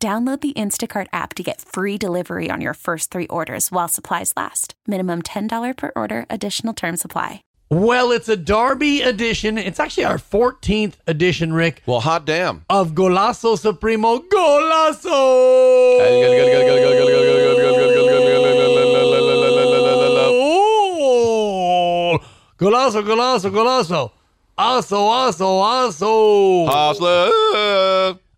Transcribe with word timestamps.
Download 0.00 0.40
the 0.40 0.52
Instacart 0.52 1.08
app 1.12 1.34
to 1.34 1.42
get 1.42 1.60
free 1.60 1.98
delivery 1.98 2.50
on 2.52 2.60
your 2.60 2.74
first 2.74 3.10
three 3.10 3.26
orders 3.26 3.72
while 3.72 3.88
supplies 3.88 4.32
last. 4.36 4.74
Minimum 4.86 5.22
$10 5.22 5.76
per 5.76 5.90
order, 5.96 6.24
additional 6.30 6.72
term 6.72 6.96
supply. 6.96 7.42
Well, 7.68 8.12
it's 8.12 8.28
a 8.28 8.36
Derby 8.36 9.02
edition. 9.02 9.58
It's 9.58 9.80
actually 9.80 10.04
our 10.04 10.18
14th 10.18 10.94
edition, 11.08 11.52
Rick, 11.52 11.82
Well, 11.84 11.98
hot 11.98 12.26
damn. 12.26 12.64
of 12.70 12.92
Golazo 12.92 13.58
Supremo 13.58 14.18
Golazo. 14.20 15.08
Oh, 20.90 22.18
Golazo, 22.58 23.02
Golazo, 23.02 23.50
Golazo. 23.50 24.12
Aso, 24.56 25.10
aso, 25.28 25.62
aso. 25.62 26.66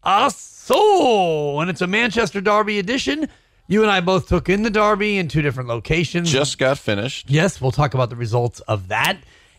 Hosler. 0.05 0.31
Aso. 0.71 1.61
And 1.61 1.71
it's 1.71 1.81
a 1.81 1.87
Manchester 1.87 2.41
Derby 2.41 2.79
edition. 2.79 3.29
You 3.67 3.83
and 3.83 3.91
I 3.91 4.01
both 4.01 4.29
took 4.29 4.49
in 4.49 4.63
the 4.63 4.71
Derby 4.71 5.17
in 5.17 5.29
two 5.29 5.43
different 5.43 5.69
locations. 5.69 6.31
Just 6.31 6.59
got 6.59 6.79
finished. 6.79 7.30
Yes, 7.30 7.61
we'll 7.61 7.71
talk 7.71 7.95
about 7.95 8.11
the 8.11 8.16
results 8.16 8.61
of 8.61 8.89
that 8.89 9.19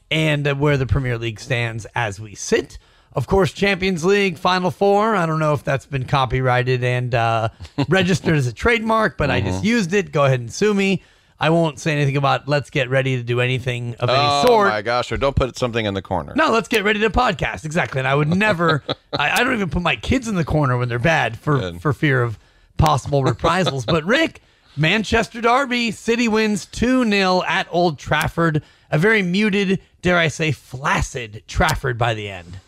and 0.09 0.47
uh, 0.47 0.55
where 0.55 0.75
the 0.77 0.85
Premier 0.85 1.17
League 1.17 1.39
stands 1.39 1.85
as 1.95 2.19
we 2.19 2.35
sit. 2.35 2.77
Of 3.13 3.27
course, 3.27 3.51
Champions 3.53 4.03
League 4.05 4.37
Final 4.37 4.71
Four. 4.71 5.15
I 5.15 5.25
don't 5.25 5.39
know 5.39 5.53
if 5.53 5.63
that's 5.63 5.85
been 5.85 6.05
copyrighted 6.05 6.83
and 6.83 7.13
uh, 7.13 7.49
registered 7.89 8.35
as 8.35 8.47
a 8.47 8.53
trademark, 8.53 9.17
but 9.17 9.29
I 9.29 9.41
just 9.41 9.63
used 9.63 9.93
it. 9.93 10.11
Go 10.11 10.25
ahead 10.25 10.39
and 10.39 10.51
sue 10.51 10.73
me. 10.73 11.03
I 11.41 11.49
won't 11.49 11.79
say 11.79 11.91
anything 11.91 12.17
about 12.17 12.47
let's 12.47 12.69
get 12.69 12.87
ready 12.91 13.17
to 13.17 13.23
do 13.23 13.41
anything 13.41 13.95
of 13.95 14.09
any 14.09 14.17
sort. 14.19 14.43
Oh 14.43 14.45
sort. 14.45 14.67
my 14.69 14.81
gosh! 14.83 15.11
Or 15.11 15.17
don't 15.17 15.35
put 15.35 15.57
something 15.57 15.83
in 15.87 15.95
the 15.95 16.01
corner. 16.03 16.33
No, 16.35 16.51
let's 16.51 16.67
get 16.67 16.83
ready 16.83 16.99
to 16.99 17.09
podcast. 17.09 17.65
Exactly. 17.65 17.97
And 17.97 18.07
I 18.07 18.13
would 18.13 18.27
never, 18.27 18.83
I, 19.13 19.31
I 19.31 19.43
don't 19.43 19.55
even 19.55 19.71
put 19.71 19.81
my 19.81 19.95
kids 19.95 20.27
in 20.27 20.35
the 20.35 20.45
corner 20.45 20.77
when 20.77 20.87
they're 20.87 20.99
bad 20.99 21.39
for, 21.39 21.59
Good. 21.59 21.81
for 21.81 21.93
fear 21.93 22.21
of 22.21 22.37
possible 22.77 23.23
reprisals. 23.23 23.85
but 23.87 24.03
Rick, 24.05 24.43
Manchester 24.77 25.41
Derby, 25.41 25.89
City 25.89 26.27
wins 26.27 26.67
2 26.67 27.09
0 27.09 27.41
at 27.47 27.67
Old 27.71 27.97
Trafford. 27.97 28.61
A 28.91 28.99
very 28.99 29.23
muted, 29.23 29.81
dare 30.03 30.17
I 30.17 30.27
say, 30.27 30.51
flaccid 30.51 31.43
Trafford 31.47 31.97
by 31.97 32.13
the 32.13 32.29
end. 32.29 32.59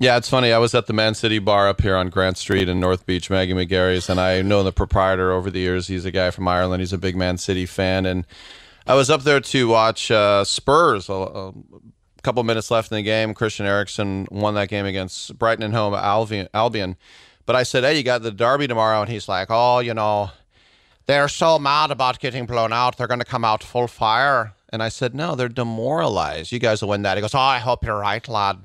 Yeah, 0.00 0.16
it's 0.16 0.28
funny. 0.28 0.52
I 0.52 0.58
was 0.58 0.76
at 0.76 0.86
the 0.86 0.92
Man 0.92 1.14
City 1.14 1.40
bar 1.40 1.68
up 1.68 1.80
here 1.80 1.96
on 1.96 2.08
Grant 2.08 2.38
Street 2.38 2.68
in 2.68 2.78
North 2.78 3.04
Beach, 3.04 3.30
Maggie 3.30 3.52
McGarry's, 3.52 4.08
and 4.08 4.20
I 4.20 4.42
know 4.42 4.62
the 4.62 4.70
proprietor 4.70 5.32
over 5.32 5.50
the 5.50 5.58
years. 5.58 5.88
He's 5.88 6.04
a 6.04 6.12
guy 6.12 6.30
from 6.30 6.46
Ireland. 6.46 6.80
He's 6.80 6.92
a 6.92 6.98
big 6.98 7.16
Man 7.16 7.36
City 7.36 7.66
fan, 7.66 8.06
and 8.06 8.24
I 8.86 8.94
was 8.94 9.10
up 9.10 9.22
there 9.22 9.40
to 9.40 9.68
watch 9.68 10.12
uh, 10.12 10.44
Spurs. 10.44 11.08
A, 11.08 11.12
a 11.12 11.52
couple 12.22 12.44
minutes 12.44 12.70
left 12.70 12.92
in 12.92 12.96
the 12.96 13.02
game. 13.02 13.34
Christian 13.34 13.66
Eriksen 13.66 14.28
won 14.30 14.54
that 14.54 14.68
game 14.68 14.86
against 14.86 15.36
Brighton 15.36 15.64
and 15.64 15.74
Hove 15.74 15.94
Albion. 15.94 16.48
Albion. 16.54 16.96
But 17.44 17.56
I 17.56 17.64
said, 17.64 17.82
"Hey, 17.82 17.96
you 17.96 18.04
got 18.04 18.22
the 18.22 18.30
derby 18.30 18.68
tomorrow," 18.68 19.00
and 19.00 19.10
he's 19.10 19.28
like, 19.28 19.48
"Oh, 19.50 19.80
you 19.80 19.94
know, 19.94 20.30
they're 21.06 21.26
so 21.26 21.58
mad 21.58 21.90
about 21.90 22.20
getting 22.20 22.46
blown 22.46 22.72
out. 22.72 22.98
They're 22.98 23.08
going 23.08 23.18
to 23.18 23.24
come 23.24 23.44
out 23.44 23.64
full 23.64 23.88
fire." 23.88 24.54
And 24.68 24.80
I 24.80 24.90
said, 24.90 25.12
"No, 25.12 25.34
they're 25.34 25.48
demoralized. 25.48 26.52
You 26.52 26.60
guys 26.60 26.82
will 26.82 26.90
win 26.90 27.02
that." 27.02 27.16
He 27.16 27.20
goes, 27.20 27.34
"Oh, 27.34 27.40
I 27.40 27.58
hope 27.58 27.84
you're 27.84 27.98
right, 27.98 28.26
lad." 28.28 28.58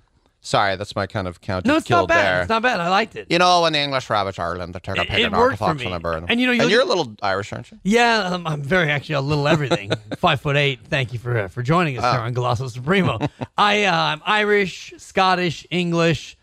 Sorry, 0.45 0.75
that's 0.75 0.93
my 0.93 1.07
kind 1.07 1.25
of 1.25 1.39
counter 1.39 1.69
No, 1.69 1.77
it's 1.77 1.89
not 1.89 2.09
bad. 2.09 2.25
there. 2.25 2.41
It's 2.41 2.49
not 2.49 2.61
bad. 2.61 2.81
I 2.81 2.89
liked 2.89 3.15
it. 3.15 3.27
You 3.29 3.39
know, 3.39 3.61
when 3.61 3.71
the 3.71 3.79
English 3.79 4.09
ravage 4.09 4.39
Ireland, 4.39 4.75
they 4.75 4.79
take 4.79 4.97
a 4.97 5.01
It- 5.03 5.07
pig 5.07 5.19
it 5.21 5.23
and 5.23 5.37
worked 5.37 5.57
for 5.57 5.73
me. 5.73 5.85
when 5.85 5.93
they 5.93 5.99
burn 5.99 6.15
them. 6.15 6.25
And, 6.27 6.41
you 6.41 6.47
know, 6.47 6.51
you 6.53 6.61
and 6.63 6.69
you're 6.69 6.81
a 6.81 6.85
little 6.85 7.15
Irish, 7.21 7.53
aren't 7.53 7.71
you? 7.71 7.79
Yeah, 7.83 8.23
um, 8.25 8.45
I'm 8.45 8.61
very 8.61 8.91
actually 8.91 9.15
a 9.15 9.21
little 9.21 9.47
everything. 9.47 9.93
Five 10.17 10.41
foot 10.41 10.57
eight. 10.57 10.81
Thank 10.89 11.13
you 11.13 11.19
for 11.19 11.37
uh, 11.37 11.47
for 11.47 11.63
joining 11.63 11.97
us 11.97 12.03
here 12.03 12.19
on 12.21 12.33
Golazo 12.35 12.69
Supremo. 12.69 13.19
I 13.57 13.85
uh, 13.85 13.95
I'm 13.95 14.21
Irish, 14.25 14.93
Scottish, 14.97 15.65
English, 15.71 16.35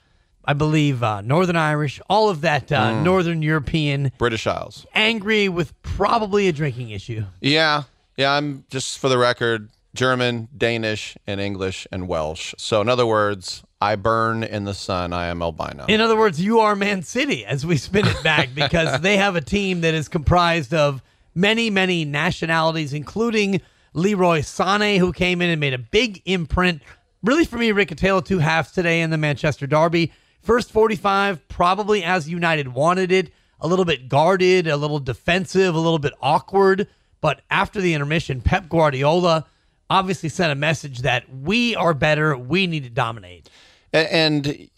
I 0.47 0.55
believe 0.55 1.03
uh, 1.03 1.21
Northern 1.21 1.57
Irish, 1.57 2.01
all 2.09 2.31
of 2.31 2.41
that 2.41 2.73
uh, 2.73 3.03
Northern 3.03 3.43
European. 3.43 4.13
British 4.17 4.47
Isles. 4.47 4.87
Angry 4.95 5.51
with 5.51 5.75
probably 5.83 6.49
a 6.49 6.53
drinking 6.53 6.89
issue. 6.89 7.25
Yeah, 7.43 7.83
yeah. 8.17 8.33
I'm 8.33 8.65
just 8.71 8.99
for 8.99 9.11
the 9.11 9.19
record, 9.19 9.69
German, 9.95 10.49
Danish, 10.57 11.19
and 11.27 11.39
English 11.39 11.87
and 11.93 12.09
Welsh. 12.09 12.55
So 12.57 12.81
in 12.81 12.89
other 12.89 13.05
words, 13.07 13.63
I 13.83 13.97
burn 13.97 14.43
in 14.43 14.65
the 14.65 14.75
sun. 14.75 15.15
I 15.15 15.27
am 15.27 15.41
albino. 15.41 15.87
In 15.87 16.03
other 16.03 16.17
words, 16.17 16.39
you 16.41 16.61
are 16.61 16.77
Man 16.77 17.03
City 17.03 17.47
as 17.47 17.65
we 17.65 17.79
spin 17.79 18.07
it 18.07 18.23
back 18.23 18.51
because 18.55 19.01
they 19.01 19.17
have 19.17 19.37
a 19.37 19.41
team 19.41 19.81
that 19.81 19.95
is 19.95 20.07
comprised 20.07 20.75
of 20.75 21.03
many, 21.35 21.71
many 21.71 22.05
nationalities, 22.05 22.93
including 22.93 23.63
Leroy 23.95 24.41
Sané, 24.41 24.99
who 24.99 25.13
came 25.13 25.41
in 25.41 25.49
and 25.49 25.61
made 25.61 25.73
a 25.73 25.79
big 25.79 26.21
imprint. 26.27 26.83
Really, 27.23 27.47
for 27.47 27.57
me, 27.57 27.73
Rick, 27.73 27.97
tale 27.97 28.21
two 28.21 28.39
halves 28.39 28.73
today 28.73 29.01
in 29.01 29.09
the 29.09 29.19
Manchester 29.19 29.67
Derby. 29.67 30.13
First 30.43 30.71
45, 30.73 31.49
probably 31.49 32.05
as 32.05 32.29
United 32.29 32.69
wanted 32.69 33.11
it, 33.11 33.33
a 33.61 33.67
little 33.69 33.85
bit 33.87 34.09
guarded, 34.09 34.67
a 34.67 34.77
little 34.77 34.99
defensive, 34.99 35.75
a 35.75 35.79
little 35.79 35.99
bit 35.99 36.13
awkward. 36.21 36.87
But 37.23 37.43
after 37.51 37.81
the 37.81 37.95
intermission, 37.95 38.43
Pep 38.43 38.69
Guardiola 38.69 39.47
obviously 39.89 40.29
sent 40.29 40.53
a 40.53 40.55
message 40.55 41.01
that 41.01 41.25
we 41.35 41.75
are 41.77 41.95
better, 41.95 42.37
we 42.37 42.67
need 42.67 42.85
to 42.85 42.91
dominate. 42.91 43.49
And 43.93 44.69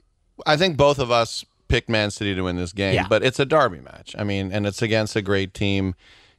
I 0.47 0.56
think 0.56 0.77
both 0.77 0.99
of 0.99 1.11
us 1.11 1.45
picked 1.69 1.89
Man 1.89 2.11
City 2.11 2.34
to 2.34 2.43
win 2.43 2.56
this 2.56 2.73
game, 2.73 2.95
Yeah. 2.95 3.06
but 3.09 3.23
it's 3.25 3.39
a 3.41 3.45
derby 3.47 3.81
match. 3.81 4.15
I 4.19 4.25
mean, 4.25 4.53
and 4.53 4.67
it's 4.67 4.83
against 4.83 5.17
a 5.17 5.23
great 5.23 5.55
team 5.55 5.95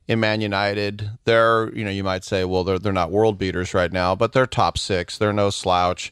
in 0.08 0.20
Man 0.20 0.42
United. 0.42 1.12
They're, 1.26 1.74
you 1.76 1.84
know, 1.86 1.92
you 1.92 2.04
might 2.04 2.24
say, 2.24 2.44
well, 2.46 2.64
they're 2.64 2.80
they're 2.80 2.94
not 2.94 3.12
world 3.12 3.38
beaters 3.38 3.74
right 3.74 3.92
now, 3.92 4.16
but 4.16 4.34
they're 4.34 4.46
top 4.48 4.78
six. 4.78 5.18
They're 5.18 5.34
no 5.34 5.50
slouch, 5.50 6.12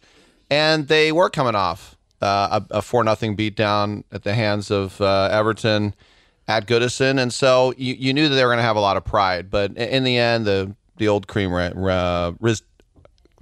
and 0.49 0.87
they 0.87 1.11
were 1.11 1.29
coming 1.29 1.55
off 1.55 1.97
uh, 2.21 2.61
a, 2.71 2.77
a 2.77 2.81
four 2.81 3.03
nothing 3.03 3.35
beatdown 3.35 4.03
at 4.11 4.23
the 4.23 4.33
hands 4.33 4.71
of 4.71 4.99
uh, 5.01 5.29
Everton 5.31 5.93
at 6.47 6.65
Goodison, 6.67 7.21
and 7.21 7.31
so 7.33 7.73
you, 7.77 7.93
you 7.93 8.13
knew 8.13 8.27
that 8.29 8.35
they 8.35 8.43
were 8.43 8.49
going 8.49 8.57
to 8.57 8.63
have 8.63 8.75
a 8.75 8.81
lot 8.81 8.97
of 8.97 9.03
pride. 9.05 9.49
But 9.51 9.75
in 9.77 10.03
the 10.03 10.17
end, 10.17 10.45
the 10.45 10.75
the 10.97 11.07
old 11.07 11.27
cream 11.27 11.51
riz- 11.53 12.63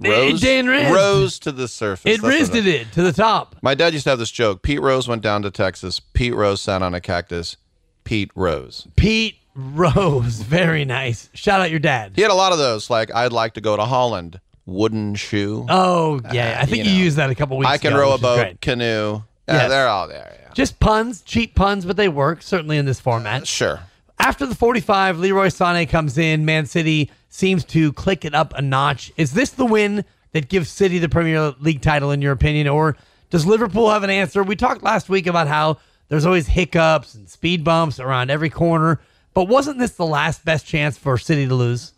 rose 0.08 0.40
Dan 0.40 0.66
Riz. 0.66 0.92
rose 0.92 1.38
to 1.40 1.52
the 1.52 1.68
surface. 1.68 2.06
It 2.06 2.22
That's 2.22 2.50
what 2.50 2.66
it 2.66 2.92
to 2.92 3.02
the 3.02 3.12
top. 3.12 3.56
my 3.62 3.74
dad 3.74 3.92
used 3.92 4.04
to 4.04 4.10
have 4.10 4.18
this 4.18 4.30
joke. 4.30 4.62
Pete 4.62 4.80
Rose 4.80 5.06
went 5.08 5.22
down 5.22 5.42
to 5.42 5.50
Texas. 5.50 6.00
Pete 6.00 6.34
Rose 6.34 6.60
sat 6.62 6.82
on 6.82 6.94
a 6.94 7.00
cactus. 7.00 7.56
Pete 8.04 8.30
Rose. 8.34 8.86
Pete 8.96 9.36
Rose, 9.54 10.40
very 10.42 10.84
nice. 10.84 11.28
Shout 11.34 11.60
out 11.60 11.70
your 11.70 11.80
dad. 11.80 12.12
He 12.16 12.22
had 12.22 12.30
a 12.30 12.34
lot 12.34 12.52
of 12.52 12.58
those. 12.58 12.88
Like, 12.90 13.12
I'd 13.14 13.32
like 13.32 13.54
to 13.54 13.60
go 13.60 13.76
to 13.76 13.84
Holland. 13.84 14.40
Wooden 14.66 15.16
shoe. 15.16 15.66
Oh 15.68 16.20
yeah, 16.32 16.58
uh, 16.58 16.62
I 16.62 16.66
think 16.66 16.84
you 16.84 16.90
you, 16.92 16.98
know. 16.98 17.04
used 17.04 17.16
that 17.16 17.30
a 17.30 17.34
couple 17.34 17.56
weeks. 17.58 17.68
Ago. 17.68 17.74
I 17.74 17.78
can 17.78 17.92
ago, 17.92 18.00
row 18.00 18.08
a 18.10 18.12
which 18.12 18.18
is 18.18 18.22
boat, 18.22 18.36
great. 18.36 18.60
canoe. 18.60 19.22
Yeah, 19.48 19.54
Yes. 19.54 19.68
they're 19.70 19.88
all 19.88 20.06
there. 20.06 20.36
Yeah. 20.42 20.52
Just 20.54 20.78
puns, 20.78 21.22
cheap 21.22 21.56
puns, 21.56 21.84
but 21.84 21.96
they 21.96 22.08
work 22.08 22.40
certainly 22.42 22.76
in 22.78 22.84
this 22.86 23.00
format. 23.00 23.42
Uh, 23.42 23.44
sure. 23.46 23.80
After 24.20 24.44
the 24.44 24.54
45, 24.54 25.18
Leroy 25.18 25.46
Sané 25.46 25.88
comes 25.88 26.18
in. 26.18 26.44
Man 26.44 26.66
City 26.66 27.10
seems 27.30 27.64
to 27.64 27.90
click 27.94 28.26
it 28.26 28.34
up 28.34 28.52
a 28.54 28.60
notch. 28.60 29.10
Is 29.16 29.32
this 29.32 29.50
the 29.50 29.64
win 29.64 30.04
that 30.32 30.50
gives 30.50 30.68
City 30.68 30.98
the 30.98 31.08
Premier 31.08 31.54
League 31.58 31.80
title, 31.80 32.10
in 32.10 32.20
your 32.20 32.32
opinion, 32.32 32.68
or 32.68 32.98
does 33.30 33.46
Liverpool 33.46 33.90
have 33.90 34.02
an 34.02 34.10
answer? 34.10 34.42
We 34.42 34.56
talked 34.56 34.82
last 34.82 35.08
week 35.08 35.26
about 35.26 35.48
how 35.48 35.78
there's 36.08 36.26
always 36.26 36.48
hiccups 36.48 37.14
and 37.14 37.30
speed 37.30 37.64
bumps 37.64 37.98
around 37.98 38.30
every 38.30 38.50
corner, 38.50 39.00
but 39.32 39.48
wasn't 39.48 39.78
this 39.78 39.92
the 39.92 40.06
last 40.06 40.44
best 40.44 40.66
chance 40.66 40.98
for 40.98 41.16
City 41.16 41.48
to 41.48 41.54
lose? 41.54 41.94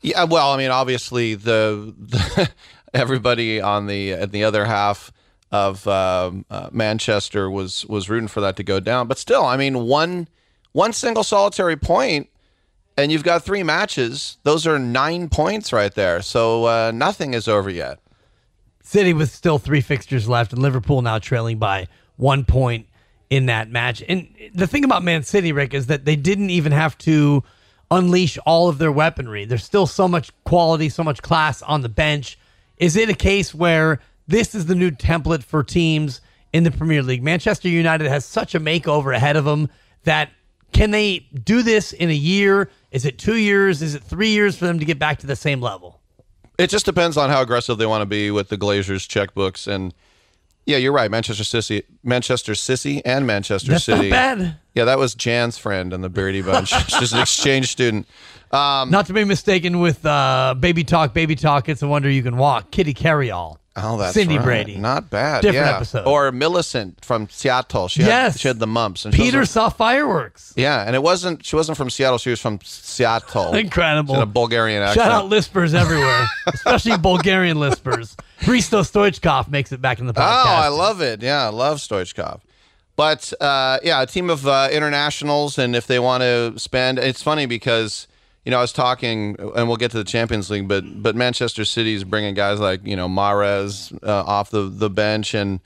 Yeah, 0.00 0.22
well, 0.24 0.52
I 0.52 0.56
mean, 0.56 0.70
obviously 0.70 1.34
the, 1.34 1.94
the 1.98 2.48
everybody 2.94 3.60
on 3.60 3.86
the 3.86 4.26
the 4.26 4.44
other 4.44 4.66
half 4.66 5.10
of 5.50 5.88
um, 5.88 6.44
uh, 6.48 6.68
Manchester 6.70 7.50
was 7.50 7.84
was 7.86 8.08
rooting 8.08 8.28
for 8.28 8.40
that 8.40 8.54
to 8.56 8.62
go 8.62 8.78
down, 8.78 9.08
but 9.08 9.18
still, 9.18 9.44
I 9.44 9.56
mean, 9.56 9.86
one 9.86 10.28
one 10.78 10.92
single 10.92 11.24
solitary 11.24 11.76
point, 11.76 12.30
and 12.96 13.10
you've 13.10 13.24
got 13.24 13.42
three 13.42 13.64
matches. 13.64 14.38
Those 14.44 14.64
are 14.64 14.78
nine 14.78 15.28
points 15.28 15.72
right 15.72 15.92
there. 15.92 16.22
So 16.22 16.66
uh, 16.66 16.92
nothing 16.94 17.34
is 17.34 17.48
over 17.48 17.68
yet. 17.68 17.98
City 18.84 19.12
with 19.12 19.32
still 19.32 19.58
three 19.58 19.80
fixtures 19.80 20.28
left, 20.28 20.52
and 20.52 20.62
Liverpool 20.62 21.02
now 21.02 21.18
trailing 21.18 21.58
by 21.58 21.88
one 22.14 22.44
point 22.44 22.86
in 23.28 23.46
that 23.46 23.68
match. 23.68 24.04
And 24.08 24.32
the 24.54 24.68
thing 24.68 24.84
about 24.84 25.02
Man 25.02 25.24
City, 25.24 25.50
Rick, 25.50 25.74
is 25.74 25.88
that 25.88 26.04
they 26.04 26.14
didn't 26.14 26.50
even 26.50 26.70
have 26.70 26.96
to 26.98 27.42
unleash 27.90 28.38
all 28.46 28.68
of 28.68 28.78
their 28.78 28.92
weaponry. 28.92 29.46
There's 29.46 29.64
still 29.64 29.88
so 29.88 30.06
much 30.06 30.30
quality, 30.44 30.90
so 30.90 31.02
much 31.02 31.22
class 31.22 31.60
on 31.62 31.80
the 31.82 31.88
bench. 31.88 32.38
Is 32.76 32.94
it 32.94 33.10
a 33.10 33.14
case 33.14 33.52
where 33.52 34.00
this 34.28 34.54
is 34.54 34.66
the 34.66 34.76
new 34.76 34.92
template 34.92 35.42
for 35.42 35.64
teams 35.64 36.20
in 36.52 36.62
the 36.62 36.70
Premier 36.70 37.02
League? 37.02 37.24
Manchester 37.24 37.68
United 37.68 38.06
has 38.06 38.24
such 38.24 38.54
a 38.54 38.60
makeover 38.60 39.12
ahead 39.12 39.34
of 39.34 39.44
them 39.44 39.68
that 40.04 40.30
Can 40.72 40.90
they 40.90 41.20
do 41.44 41.62
this 41.62 41.92
in 41.92 42.10
a 42.10 42.14
year? 42.14 42.70
Is 42.90 43.04
it 43.04 43.18
two 43.18 43.36
years? 43.36 43.82
Is 43.82 43.94
it 43.94 44.02
three 44.02 44.30
years 44.30 44.56
for 44.56 44.66
them 44.66 44.78
to 44.78 44.84
get 44.84 44.98
back 44.98 45.18
to 45.20 45.26
the 45.26 45.36
same 45.36 45.60
level? 45.60 46.00
It 46.58 46.70
just 46.70 46.84
depends 46.84 47.16
on 47.16 47.30
how 47.30 47.40
aggressive 47.40 47.78
they 47.78 47.86
want 47.86 48.02
to 48.02 48.06
be 48.06 48.30
with 48.30 48.48
the 48.48 48.58
Glazers 48.58 49.06
checkbooks 49.08 49.66
and. 49.66 49.94
Yeah, 50.66 50.76
you're 50.76 50.92
right. 50.92 51.10
Manchester 51.10 51.44
City, 51.44 51.86
Manchester 52.04 52.54
City, 52.54 53.02
and 53.06 53.26
Manchester 53.26 53.72
That's 53.72 53.84
City. 53.84 54.10
not 54.10 54.38
bad. 54.38 54.56
Yeah, 54.78 54.84
that 54.84 54.98
was 55.00 55.16
Jan's 55.16 55.58
friend 55.58 55.92
in 55.92 56.02
the 56.02 56.08
Brady 56.08 56.40
Bunch. 56.40 56.70
just 57.00 57.12
an 57.12 57.18
exchange 57.18 57.66
student. 57.72 58.06
Um, 58.52 58.92
Not 58.92 59.06
to 59.06 59.12
be 59.12 59.24
mistaken 59.24 59.80
with 59.80 60.06
uh, 60.06 60.54
Baby 60.58 60.84
Talk, 60.84 61.12
Baby 61.12 61.34
Talk, 61.34 61.68
It's 61.68 61.82
a 61.82 61.88
Wonder 61.88 62.08
You 62.08 62.22
Can 62.22 62.36
Walk, 62.36 62.70
Kitty 62.70 62.94
Carryall. 62.94 63.56
Oh, 63.74 63.98
that's 63.98 64.14
Cindy 64.14 64.36
right. 64.36 64.44
Brady. 64.44 64.76
Not 64.76 65.10
bad. 65.10 65.42
Different 65.42 65.66
yeah. 65.66 65.74
episode. 65.74 66.06
Or 66.06 66.30
Millicent 66.30 67.04
from 67.04 67.28
Seattle. 67.28 67.88
She 67.88 68.02
Yes. 68.02 68.34
had, 68.34 68.40
she 68.40 68.46
had 68.48 68.60
the 68.60 68.68
mumps. 68.68 69.04
And 69.04 69.12
Peter 69.12 69.44
saw 69.44 69.68
fireworks. 69.68 70.54
yeah, 70.56 70.84
and 70.86 70.94
it 70.94 71.02
wasn't. 71.02 71.44
She 71.44 71.56
wasn't 71.56 71.76
from 71.76 71.90
Seattle. 71.90 72.18
She 72.18 72.30
was 72.30 72.40
from 72.40 72.60
Seattle. 72.62 73.54
Incredible. 73.56 74.14
She 74.14 74.18
had 74.20 74.28
a 74.28 74.30
Bulgarian 74.30 74.80
accent. 74.84 75.04
Shout 75.06 75.12
out 75.12 75.28
lispers 75.28 75.74
everywhere, 75.74 76.24
especially 76.46 76.96
Bulgarian 76.98 77.56
lispers. 77.56 78.16
Hristo 78.42 78.82
Stoichkov 78.82 79.48
makes 79.48 79.72
it 79.72 79.80
back 79.80 79.98
in 79.98 80.06
the 80.06 80.14
podcast. 80.14 80.44
Oh. 80.46 80.48
I 80.48 80.68
love 80.68 81.00
it. 81.00 81.20
Yeah, 81.20 81.44
I 81.44 81.48
love 81.48 81.78
Stoichkov. 81.78 82.40
But 82.98 83.32
uh, 83.40 83.78
yeah, 83.84 84.02
a 84.02 84.06
team 84.06 84.28
of 84.28 84.44
uh, 84.46 84.68
internationals, 84.72 85.56
and 85.56 85.76
if 85.76 85.86
they 85.86 86.00
want 86.00 86.22
to 86.22 86.58
spend, 86.58 86.98
it's 86.98 87.22
funny 87.22 87.46
because 87.46 88.08
you 88.44 88.50
know 88.50 88.58
I 88.58 88.60
was 88.62 88.72
talking, 88.72 89.36
and 89.54 89.68
we'll 89.68 89.76
get 89.76 89.92
to 89.92 89.98
the 89.98 90.04
Champions 90.04 90.50
League, 90.50 90.66
but 90.66 91.00
but 91.00 91.14
Manchester 91.14 91.64
City's 91.64 92.02
bringing 92.02 92.34
guys 92.34 92.58
like 92.58 92.80
you 92.84 92.96
know 92.96 93.08
Mahrez 93.08 93.96
uh, 94.02 94.24
off 94.26 94.50
the 94.50 94.62
the 94.62 94.90
bench, 94.90 95.32
and 95.32 95.60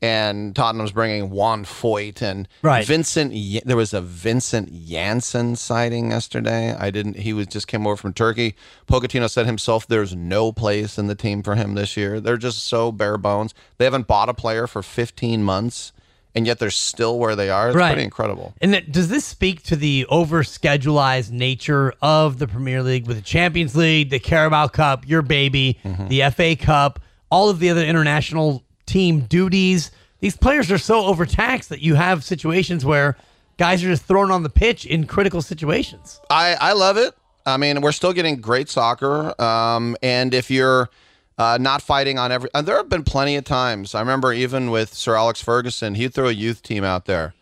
and 0.00 0.56
Tottenham's 0.56 0.92
bringing 0.92 1.28
Juan 1.28 1.66
Foyth 1.66 2.22
and 2.22 2.48
Right. 2.62 2.86
Vincent. 2.86 3.32
Y- 3.34 3.60
There 3.66 3.76
was 3.76 3.92
a 3.92 4.00
Vincent 4.00 4.72
Janssen 4.86 5.56
sighting 5.56 6.10
yesterday. 6.12 6.72
I 6.74 6.90
didn't. 6.90 7.18
He 7.18 7.34
was 7.34 7.48
just 7.48 7.68
came 7.68 7.86
over 7.86 7.96
from 7.96 8.14
Turkey. 8.14 8.54
Pochettino 8.86 9.28
said 9.28 9.44
himself, 9.44 9.86
"There's 9.86 10.14
no 10.16 10.52
place 10.52 10.96
in 10.96 11.06
the 11.06 11.14
team 11.14 11.42
for 11.42 11.54
him 11.54 11.74
this 11.74 11.98
year. 11.98 12.18
They're 12.18 12.38
just 12.38 12.64
so 12.64 12.90
bare 12.92 13.18
bones. 13.18 13.52
They 13.76 13.84
haven't 13.84 14.06
bought 14.06 14.30
a 14.30 14.34
player 14.34 14.66
for 14.66 14.82
15 14.82 15.42
months, 15.42 15.92
and 16.38 16.46
yet 16.46 16.58
they're 16.58 16.70
still 16.70 17.18
where 17.18 17.36
they 17.36 17.50
are. 17.50 17.68
It's 17.68 17.76
Right. 17.76 17.90
pretty 17.92 18.04
incredible." 18.04 18.54
And 18.62 18.72
that, 18.72 18.90
does 18.90 19.08
this 19.10 19.26
speak 19.26 19.62
to 19.64 19.76
the 19.76 20.06
over 20.08 20.42
schedulized 20.42 21.30
nature 21.30 21.92
of 22.00 22.38
the 22.38 22.46
Premier 22.48 22.82
League 22.82 23.06
with 23.06 23.16
the 23.16 23.22
Champions 23.22 23.76
League, 23.76 24.08
the 24.10 24.18
Carabao 24.18 24.68
Cup, 24.68 25.06
your 25.06 25.20
baby, 25.22 25.78
Mm-hmm. 25.84 26.08
the 26.08 26.22
FA 26.30 26.56
Cup, 26.56 27.00
all 27.30 27.50
of 27.50 27.58
the 27.58 27.68
other 27.68 27.82
international 27.84 28.62
team 28.86 29.20
duties? 29.20 29.90
These 30.20 30.36
players 30.36 30.70
are 30.72 30.78
so 30.78 31.04
overtaxed 31.04 31.68
that 31.68 31.80
you 31.82 31.94
have 31.94 32.24
situations 32.24 32.84
where 32.84 33.16
guys 33.58 33.84
are 33.84 33.88
just 33.88 34.04
thrown 34.04 34.30
on 34.30 34.42
the 34.42 34.48
pitch 34.50 34.86
in 34.86 35.06
critical 35.06 35.42
situations. 35.42 36.20
I, 36.30 36.56
I 36.60 36.72
love 36.72 36.96
it. 36.96 37.14
I 37.46 37.56
mean, 37.56 37.80
we're 37.80 37.92
still 37.92 38.12
getting 38.12 38.40
great 38.40 38.68
soccer. 38.68 39.40
Um, 39.40 39.96
and 40.02 40.34
if 40.34 40.50
you're 40.50 40.90
uh, 41.38 41.56
not 41.60 41.80
fighting 41.82 42.18
on 42.18 42.32
every, 42.32 42.50
and 42.54 42.66
there 42.66 42.76
have 42.76 42.88
been 42.88 43.04
plenty 43.04 43.36
of 43.36 43.44
times. 43.44 43.94
I 43.94 44.00
remember 44.00 44.32
even 44.32 44.70
with 44.70 44.92
Sir 44.92 45.14
Alex 45.14 45.40
Ferguson, 45.40 45.94
he'd 45.94 46.12
throw 46.12 46.28
a 46.28 46.32
youth 46.32 46.62
team 46.62 46.84
out 46.84 47.04
there 47.06 47.34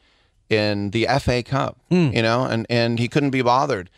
in 0.49 0.91
the 0.91 1.07
FA 1.21 1.43
Cup, 1.43 1.79
you 2.15 2.23
know, 2.23 2.45
and, 2.45 2.67
and 2.71 2.99
he 2.99 3.09
couldn't 3.09 3.31
be 3.31 3.43
bothered. 3.43 3.91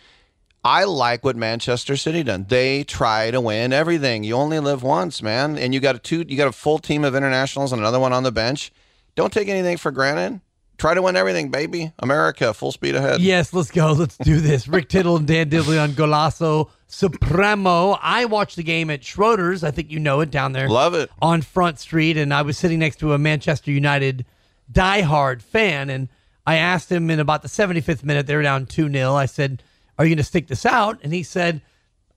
I 0.65 0.85
like 0.85 1.25
what 1.25 1.37
Manchester 1.37 1.97
City 1.97 2.23
done. 2.23 2.47
They 2.49 2.85
try 2.85 3.31
to 3.31 3.41
win 3.41 3.73
everything. 3.73 4.25
You 4.25 4.35
only 4.35 4.59
live 4.61 4.83
once, 4.83 5.23
man, 5.23 5.56
and 5.56 5.73
you 5.73 5.81
got 5.81 5.97
a 5.97 5.99
two. 5.99 6.25
You 6.29 6.37
got 6.37 6.49
a 6.49 6.53
full 6.53 6.79
team 6.79 7.05
of 7.05 7.15
internationals 7.15 7.73
and 7.73 7.81
another 7.81 8.00
one 8.00 8.12
on 8.12 8.23
the 8.23 8.33
bench. 8.33 8.73
Don't 9.15 9.33
take 9.33 9.49
anything 9.49 9.77
for 9.77 9.91
granted. 9.91 10.41
Try 10.77 10.95
to 10.95 11.03
win 11.03 11.17
everything, 11.17 11.50
baby. 11.50 11.93
America, 11.99 12.55
full 12.55 12.71
speed 12.71 12.95
ahead. 12.95 13.21
Yes, 13.21 13.53
let's 13.53 13.71
go. 13.71 13.93
Let's 13.93 14.17
do 14.17 14.41
this. 14.41 14.69
Rick 14.69 14.89
Tittle 14.89 15.17
and 15.17 15.27
Dan 15.27 15.49
Dibley 15.49 15.77
on 15.79 15.91
Golazo 15.91 16.71
Supremo. 16.88 17.99
I 18.02 18.25
watched 18.25 18.56
the 18.56 18.62
game 18.62 18.90
at 18.90 19.05
Schroeder's. 19.05 19.62
I 19.62 19.70
think 19.70 19.90
you 19.90 20.00
know 20.00 20.20
it 20.20 20.31
down 20.31 20.52
there. 20.52 20.69
Love 20.69 20.94
it. 20.94 21.11
On 21.23 21.43
Front 21.43 21.79
Street, 21.79 22.17
and 22.17 22.35
I 22.35 22.43
was 22.43 22.58
sitting 22.58 22.79
next 22.79 22.96
to 23.00 23.12
a 23.12 23.19
Manchester 23.19 23.70
United 23.70 24.25
diehard 24.73 25.43
fan, 25.43 25.90
and 25.90 26.08
I 26.46 26.56
asked 26.56 26.90
him 26.90 27.11
in 27.11 27.20
about 27.20 27.43
the 27.43 27.49
75th 27.49 28.02
minute, 28.02 28.26
they 28.26 28.35
were 28.35 28.43
down 28.43 28.67
2 28.67 28.90
0. 28.90 29.14
I 29.14 29.26
said, 29.26 29.62
Are 29.99 30.05
you 30.05 30.11
going 30.11 30.17
to 30.17 30.25
stick 30.25 30.49
this 30.49 30.64
out? 30.64 30.99
And 31.02 31.12
he 31.12 31.23
said, 31.23 31.61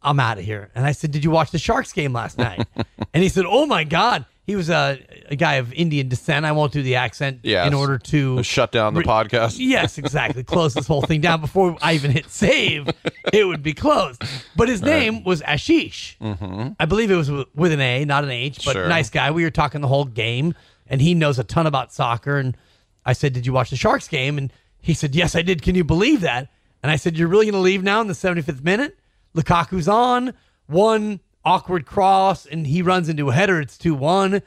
I'm 0.01 0.19
out 0.19 0.39
of 0.39 0.45
here. 0.45 0.71
And 0.73 0.85
I 0.85 0.93
said, 0.93 1.11
Did 1.11 1.23
you 1.23 1.31
watch 1.31 1.51
the 1.51 1.59
Sharks 1.59 1.91
game 1.91 2.13
last 2.13 2.37
night? 2.37 2.65
and 3.13 3.21
he 3.21 3.29
said, 3.29 3.45
Oh 3.45 3.65
my 3.65 3.83
God. 3.83 4.25
He 4.43 4.55
was 4.55 4.69
a, 4.69 4.99
a 5.29 5.35
guy 5.35 5.55
of 5.55 5.71
Indian 5.71 6.09
descent. 6.09 6.45
I 6.45 6.51
won't 6.51 6.71
do 6.73 6.81
the 6.81 6.95
accent 6.95 7.39
Yes. 7.43 7.67
in 7.67 7.73
order 7.73 7.97
to 7.99 8.41
Shut 8.43 8.71
down 8.71 8.93
the 8.95 9.01
Re- 9.01 9.05
podcast. 9.05 9.55
Yes, 9.59 9.97
exactly. 9.97 10.43
Close 10.43 10.73
this 10.73 10.87
whole 10.87 11.03
thing 11.03 11.21
down 11.21 11.41
before 11.41 11.77
I 11.81 11.93
even 11.93 12.11
hit 12.11 12.29
save. 12.29 12.89
It 13.31 13.45
would 13.45 13.61
be 13.63 13.73
closed. 13.73 14.21
But 14.55 14.67
his 14.67 14.81
name 14.81 15.23
was 15.23 15.41
Ashish. 15.43 16.17
Mm-hmm. 16.19 16.69
I 16.79 16.85
believe 16.85 17.11
it 17.11 17.15
was 17.15 17.29
with 17.29 17.71
an 17.71 17.79
A, 17.81 18.03
not 18.03 18.23
an 18.23 18.31
H. 18.31 18.65
But 18.65 18.73
Sure. 18.73 18.87
nice 18.89 19.09
guy. 19.09 19.31
We 19.31 19.43
were 19.43 19.51
talking 19.51 19.79
the 19.81 19.87
whole 19.87 20.05
game, 20.05 20.55
and 20.87 21.01
he 21.01 21.13
knows 21.13 21.37
a 21.39 21.43
ton 21.43 21.67
about 21.67 21.93
soccer. 21.93 22.37
And 22.37 22.57
I 23.05 23.13
said, 23.13 23.33
"Did 23.33 23.45
you 23.45 23.53
watch 23.53 23.69
the 23.69 23.75
Sharks 23.77 24.07
game?" 24.07 24.37
And 24.39 24.51
he 24.81 24.93
said, 24.95 25.13
"Yes, 25.15 25.35
I 25.35 25.43
did. 25.43 25.61
Can 25.61 25.75
you 25.75 25.83
believe 25.83 26.21
that?" 26.21 26.49
And 26.81 26.91
I 26.91 26.95
said, 26.95 27.15
"You're 27.15 27.27
really 27.27 27.45
going 27.45 27.53
to 27.53 27.59
leave 27.59 27.83
now 27.83 28.01
in 28.01 28.07
the 28.07 28.13
75th 28.15 28.63
minute? 28.63 28.97
Lukaku's 29.35 29.87
on 29.87 30.33
one 30.65 31.19
awkward 31.43 31.85
cross, 31.85 32.45
and 32.45 32.67
he 32.67 32.81
runs 32.81 33.09
into 33.09 33.29
a 33.29 33.33
header. 33.33 33.59
It's 33.59 33.77
two 33.77 33.95
one." 33.95 34.41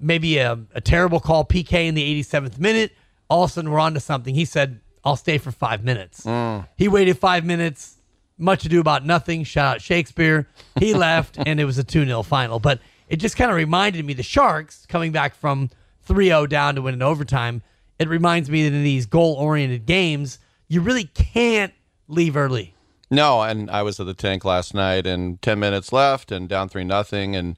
maybe 0.00 0.38
a, 0.38 0.58
a 0.74 0.80
terrible 0.80 1.20
call 1.20 1.44
PK 1.44 1.86
in 1.86 1.94
the 1.94 2.22
87th 2.22 2.58
minute. 2.58 2.92
All 3.28 3.44
of 3.44 3.50
a 3.50 3.52
sudden, 3.52 3.70
we're 3.70 3.78
on 3.78 3.94
to 3.94 4.00
something. 4.00 4.34
He 4.34 4.44
said, 4.44 4.80
I'll 5.04 5.16
stay 5.16 5.38
for 5.38 5.50
five 5.50 5.84
minutes. 5.84 6.24
Mm. 6.24 6.66
He 6.76 6.88
waited 6.88 7.18
five 7.18 7.44
minutes, 7.44 7.96
much 8.38 8.64
ado 8.64 8.80
about 8.80 9.04
nothing. 9.04 9.44
Shout 9.44 9.76
out 9.76 9.82
Shakespeare. 9.82 10.48
He 10.78 10.94
left, 11.06 11.38
and 11.38 11.60
it 11.60 11.64
was 11.64 11.78
a 11.78 11.84
2 11.84 12.04
0 12.04 12.22
final. 12.22 12.58
But 12.58 12.80
it 13.08 13.16
just 13.16 13.36
kind 13.36 13.50
of 13.50 13.56
reminded 13.56 14.04
me 14.04 14.14
the 14.14 14.22
Sharks 14.22 14.86
coming 14.86 15.12
back 15.12 15.34
from 15.34 15.70
3 16.02 16.26
0 16.26 16.46
down 16.46 16.74
to 16.76 16.82
win 16.82 16.94
in 16.94 17.02
overtime. 17.02 17.62
It 17.98 18.08
reminds 18.08 18.48
me 18.48 18.68
that 18.68 18.74
in 18.74 18.84
these 18.84 19.06
goal 19.06 19.34
oriented 19.34 19.86
games, 19.86 20.38
you 20.68 20.80
really 20.80 21.04
can't 21.04 21.72
leave 22.06 22.36
early. 22.36 22.74
No, 23.10 23.42
and 23.42 23.70
I 23.70 23.82
was 23.82 23.98
at 24.00 24.06
the 24.06 24.14
tank 24.14 24.44
last 24.44 24.74
night, 24.74 25.06
and 25.06 25.40
ten 25.40 25.58
minutes 25.58 25.92
left, 25.92 26.30
and 26.30 26.48
down 26.48 26.68
three 26.68 26.84
nothing, 26.84 27.34
and 27.34 27.56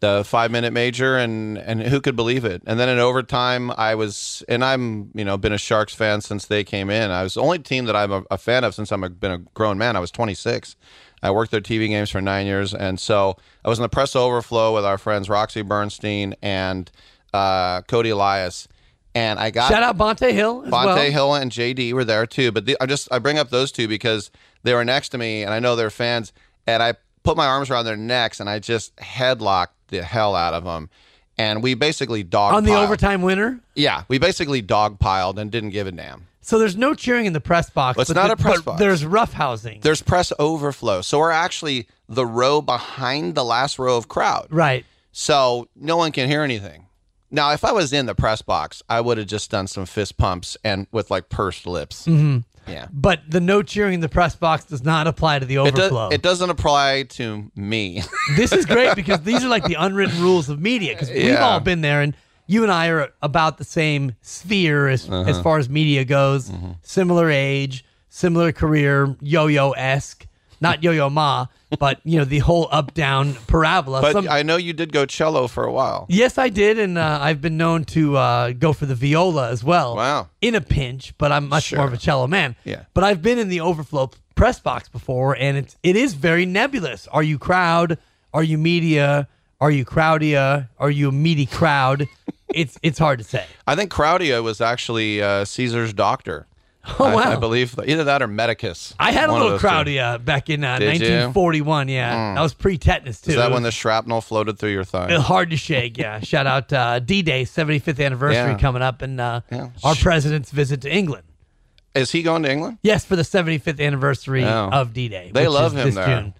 the 0.00 0.22
five 0.24 0.50
minute 0.50 0.72
major, 0.72 1.16
and 1.16 1.58
and 1.58 1.82
who 1.82 2.00
could 2.00 2.16
believe 2.16 2.44
it? 2.44 2.62
And 2.66 2.80
then 2.80 2.88
in 2.88 2.98
overtime, 2.98 3.70
I 3.72 3.94
was, 3.94 4.42
and 4.48 4.64
I'm 4.64 5.10
you 5.14 5.24
know 5.24 5.36
been 5.36 5.52
a 5.52 5.58
Sharks 5.58 5.94
fan 5.94 6.22
since 6.22 6.46
they 6.46 6.64
came 6.64 6.88
in. 6.90 7.10
I 7.10 7.22
was 7.22 7.34
the 7.34 7.42
only 7.42 7.58
team 7.58 7.84
that 7.84 7.96
I'm 7.96 8.10
a, 8.10 8.24
a 8.30 8.38
fan 8.38 8.64
of 8.64 8.74
since 8.74 8.90
I'm 8.90 9.04
a, 9.04 9.10
been 9.10 9.32
a 9.32 9.38
grown 9.38 9.76
man. 9.78 9.96
I 9.96 10.00
was 10.00 10.10
26. 10.10 10.76
I 11.22 11.30
worked 11.30 11.50
their 11.50 11.60
TV 11.60 11.88
games 11.88 12.08
for 12.10 12.22
nine 12.22 12.46
years, 12.46 12.72
and 12.72 12.98
so 12.98 13.36
I 13.62 13.68
was 13.68 13.78
in 13.78 13.82
the 13.82 13.90
press 13.90 14.16
overflow 14.16 14.74
with 14.74 14.86
our 14.86 14.96
friends 14.96 15.28
Roxy 15.28 15.60
Bernstein 15.60 16.34
and 16.40 16.90
uh, 17.34 17.82
Cody 17.82 18.08
Elias, 18.08 18.66
and 19.14 19.38
I 19.38 19.50
got 19.50 19.70
Shout 19.70 19.82
out 19.82 19.96
Bonta 19.96 20.32
Hill. 20.32 20.62
As 20.64 20.72
Bonta 20.72 20.84
well. 20.94 21.10
Hill 21.10 21.34
and 21.34 21.50
JD 21.50 21.92
were 21.92 22.04
there 22.04 22.26
too. 22.26 22.52
But 22.52 22.66
the, 22.66 22.76
I 22.80 22.86
just 22.86 23.08
I 23.12 23.18
bring 23.18 23.38
up 23.38 23.50
those 23.50 23.72
two 23.72 23.88
because 23.88 24.30
they 24.62 24.74
were 24.74 24.84
next 24.84 25.10
to 25.10 25.18
me, 25.18 25.42
and 25.42 25.52
I 25.52 25.58
know 25.58 25.76
they're 25.76 25.90
fans. 25.90 26.32
And 26.66 26.82
I 26.82 26.94
put 27.22 27.36
my 27.36 27.46
arms 27.46 27.70
around 27.70 27.84
their 27.84 27.96
necks, 27.96 28.40
and 28.40 28.48
I 28.48 28.58
just 28.58 28.94
headlocked 28.96 29.68
the 29.88 30.02
hell 30.02 30.34
out 30.34 30.54
of 30.54 30.64
them. 30.64 30.90
And 31.38 31.62
we 31.62 31.74
basically 31.74 32.22
dog 32.22 32.54
On 32.54 32.64
the 32.64 32.74
overtime 32.74 33.22
winner. 33.22 33.60
Yeah, 33.74 34.02
we 34.08 34.18
basically 34.18 34.62
dogpiled 34.62 35.38
and 35.38 35.50
didn't 35.50 35.70
give 35.70 35.86
a 35.86 35.92
damn. 35.92 36.26
So 36.42 36.58
there's 36.58 36.76
no 36.76 36.94
cheering 36.94 37.26
in 37.26 37.32
the 37.32 37.40
press 37.40 37.70
box. 37.70 37.98
It's 37.98 38.10
but 38.10 38.16
not 38.16 38.26
the- 38.26 38.42
a 38.42 38.46
press 38.46 38.60
box. 38.62 38.78
There's 38.78 39.04
roughhousing. 39.04 39.82
There's 39.82 40.02
press 40.02 40.32
overflow, 40.38 41.00
so 41.00 41.18
we're 41.18 41.30
actually 41.30 41.88
the 42.08 42.26
row 42.26 42.60
behind 42.60 43.34
the 43.34 43.44
last 43.44 43.78
row 43.78 43.96
of 43.96 44.08
crowd. 44.08 44.48
Right. 44.50 44.84
So 45.12 45.68
no 45.74 45.96
one 45.96 46.12
can 46.12 46.28
hear 46.28 46.42
anything. 46.42 46.86
Now, 47.30 47.52
if 47.52 47.64
I 47.64 47.72
was 47.72 47.92
in 47.92 48.06
the 48.06 48.14
press 48.14 48.42
box, 48.42 48.82
I 48.88 49.00
would 49.00 49.18
have 49.18 49.26
just 49.26 49.50
done 49.50 49.66
some 49.66 49.86
fist 49.86 50.16
pumps 50.16 50.56
and 50.64 50.86
with 50.92 51.10
like 51.10 51.28
pursed 51.28 51.66
lips. 51.66 52.06
Mm-hmm. 52.06 52.38
Yeah. 52.70 52.86
But 52.92 53.22
the 53.28 53.40
no 53.40 53.62
cheering 53.62 53.94
in 53.94 54.00
the 54.00 54.08
press 54.08 54.36
box 54.36 54.64
does 54.64 54.84
not 54.84 55.06
apply 55.06 55.38
to 55.38 55.46
the 55.46 55.56
It, 55.56 55.74
does, 55.74 55.86
overflow. 55.90 56.08
it 56.10 56.22
doesn't 56.22 56.50
apply 56.50 57.04
to 57.10 57.50
me. 57.56 58.02
this 58.36 58.52
is 58.52 58.66
great 58.66 58.94
because 58.96 59.20
these 59.22 59.44
are 59.44 59.48
like 59.48 59.64
the 59.64 59.74
unwritten 59.74 60.20
rules 60.20 60.48
of 60.48 60.60
media 60.60 60.92
because 60.94 61.08
we've 61.08 61.24
Yeah. 61.24 61.44
all 61.44 61.60
been 61.60 61.80
there 61.80 62.02
and 62.02 62.14
you 62.46 62.62
and 62.62 62.70
I 62.72 62.88
are 62.88 63.12
about 63.22 63.58
the 63.58 63.64
same 63.64 64.14
sphere 64.22 64.88
as, 64.88 65.08
Uh-huh. 65.08 65.28
as 65.30 65.40
far 65.40 65.58
as 65.58 65.68
media 65.68 66.04
goes. 66.04 66.50
Mm-hmm. 66.50 66.72
Similar 66.82 67.30
age, 67.30 67.84
similar 68.08 68.52
career, 68.52 69.16
yo-yo 69.20 69.70
esque. 69.72 70.26
Not 70.60 70.82
yo-yo 70.82 71.08
ma, 71.08 71.46
but 71.78 72.00
you 72.04 72.18
know 72.18 72.24
the 72.24 72.40
whole 72.40 72.68
up-down 72.70 73.34
parabola. 73.46 74.00
But 74.00 74.12
Some- 74.12 74.28
I 74.28 74.42
know 74.42 74.56
you 74.56 74.72
did 74.72 74.92
go 74.92 75.06
cello 75.06 75.46
for 75.46 75.64
a 75.64 75.72
while. 75.72 76.06
Yes, 76.08 76.38
I 76.38 76.48
did, 76.48 76.78
and 76.78 76.98
uh, 76.98 77.18
I've 77.20 77.40
been 77.40 77.56
known 77.56 77.84
to 77.86 78.16
uh, 78.16 78.52
go 78.52 78.72
for 78.72 78.86
the 78.86 78.94
viola 78.94 79.50
as 79.50 79.62
well. 79.62 79.96
Wow. 79.96 80.28
In 80.40 80.54
a 80.54 80.60
pinch, 80.60 81.14
but 81.18 81.32
I'm 81.32 81.48
much 81.48 81.72
more 81.72 81.86
of 81.86 81.92
a 81.92 81.98
cello 81.98 82.26
man. 82.26 82.56
Yeah. 82.64 82.84
But 82.94 83.04
I've 83.04 83.22
been 83.22 83.38
in 83.38 83.48
the 83.48 83.60
overflow 83.60 84.10
press 84.34 84.58
box 84.58 84.88
before, 84.88 85.36
and 85.36 85.56
it's 85.56 85.76
it 85.82 85.96
is 85.96 86.14
very 86.14 86.46
nebulous. 86.46 87.06
Are 87.08 87.22
you 87.22 87.38
crowd? 87.38 87.98
Are 88.32 88.42
you 88.42 88.58
media? 88.58 89.28
Are 89.60 89.70
you 89.70 89.84
crowdia? 89.84 90.68
Are 90.78 90.90
you 90.90 91.10
a 91.10 91.12
meaty 91.12 91.46
crowd? 91.46 92.06
it's 92.54 92.78
it's 92.82 92.98
hard 92.98 93.18
to 93.18 93.24
say. 93.24 93.44
I 93.66 93.76
think 93.76 93.92
Crowdia 93.92 94.42
was 94.42 94.60
actually 94.60 95.22
uh, 95.22 95.44
Caesar's 95.44 95.92
doctor. 95.92 96.46
Oh, 96.98 97.04
I, 97.04 97.14
wow. 97.14 97.32
I 97.32 97.36
believe 97.36 97.78
either 97.86 98.04
that 98.04 98.22
or 98.22 98.26
Medicus. 98.26 98.94
I 98.98 99.12
had 99.12 99.28
a 99.28 99.32
little 99.32 99.50
those 99.50 99.60
two. 99.60 99.66
crowdy 99.66 100.00
uh, 100.02 100.18
back 100.18 100.50
in 100.50 100.64
uh, 100.64 100.78
Did 100.78 100.84
you? 101.00 101.06
1941. 101.08 101.88
Yeah, 101.88 102.34
that 102.34 102.40
was 102.40 102.54
pre-tetanus 102.54 103.20
too. 103.20 103.30
Is 103.30 103.36
that 103.36 103.50
when 103.52 103.62
the 103.62 103.70
shrapnel 103.70 104.20
floated 104.20 104.58
through 104.58 104.70
your 104.72 104.84
thigh? 104.84 105.14
hard 105.18 105.50
to 105.50 105.56
shake? 105.56 105.96
Yeah. 105.98 106.20
Shout 106.22 106.46
out 106.46 106.72
uh, 106.72 106.98
D-Day 106.98 107.44
75th 107.44 108.04
anniversary 108.04 108.52
Yeah. 108.52 108.58
coming 108.58 108.82
up, 108.82 109.02
and 109.02 109.20
uh, 109.20 109.40
Yeah. 109.50 109.70
our 109.84 109.94
president's 109.94 110.50
visit 110.50 110.80
to 110.82 110.92
England. 110.92 111.24
Is 111.94 112.12
he 112.12 112.22
going 112.22 112.42
to 112.44 112.50
England? 112.52 112.78
Yes, 112.82 113.04
for 113.04 113.16
the 113.16 113.22
75th 113.22 113.80
anniversary 113.84 114.44
Oh. 114.44 114.70
of 114.72 114.92
D-Day. 114.92 115.30
They 115.34 115.42
which 115.42 115.50
love 115.50 115.72
is 115.76 115.78
him 115.80 115.84
this 115.86 115.94
there. 115.96 116.06
June. 116.20 116.34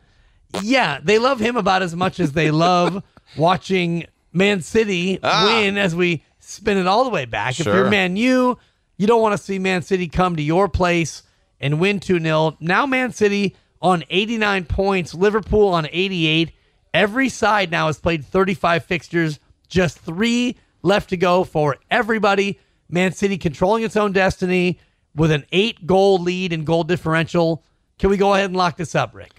Yeah, 0.62 0.98
they 1.02 1.18
love 1.18 1.40
him 1.40 1.56
about 1.56 1.82
as 1.82 1.94
much 1.94 2.18
as 2.20 2.32
they 2.32 2.50
love 2.52 3.02
watching 3.36 4.06
Man 4.32 4.62
City 4.62 5.18
Ah. 5.22 5.46
win. 5.46 5.76
As 5.78 5.94
we 5.94 6.24
spin 6.38 6.76
it 6.78 6.86
all 6.86 7.04
the 7.04 7.10
way 7.10 7.24
back, 7.24 7.58
if 7.60 7.66
you're 7.66 7.90
Man 7.90 8.16
U, 8.16 8.58
you 9.00 9.06
don't 9.06 9.22
want 9.22 9.34
to 9.34 9.42
see 9.42 9.58
Man 9.58 9.80
City 9.80 10.08
come 10.08 10.36
to 10.36 10.42
your 10.42 10.68
place 10.68 11.22
and 11.58 11.80
win 11.80 12.00
2 12.00 12.20
0. 12.20 12.58
Now, 12.60 12.84
Man 12.84 13.12
City 13.12 13.56
on 13.80 14.04
89 14.10 14.66
points, 14.66 15.14
Liverpool 15.14 15.68
on 15.68 15.88
88. 15.90 16.52
Every 16.92 17.30
side 17.30 17.70
now 17.70 17.86
has 17.86 17.98
played 17.98 18.26
35 18.26 18.84
fixtures, 18.84 19.40
just 19.68 19.98
three 19.98 20.58
left 20.82 21.08
to 21.08 21.16
go 21.16 21.44
for 21.44 21.78
everybody. 21.90 22.60
Man 22.90 23.12
City 23.12 23.38
controlling 23.38 23.84
its 23.84 23.96
own 23.96 24.12
destiny 24.12 24.78
with 25.16 25.30
an 25.30 25.46
eight 25.50 25.86
goal 25.86 26.18
lead 26.18 26.52
and 26.52 26.66
goal 26.66 26.84
differential. 26.84 27.64
Can 27.98 28.10
we 28.10 28.18
go 28.18 28.34
ahead 28.34 28.50
and 28.50 28.56
lock 28.56 28.76
this 28.76 28.94
up, 28.94 29.14
Rick? 29.14 29.32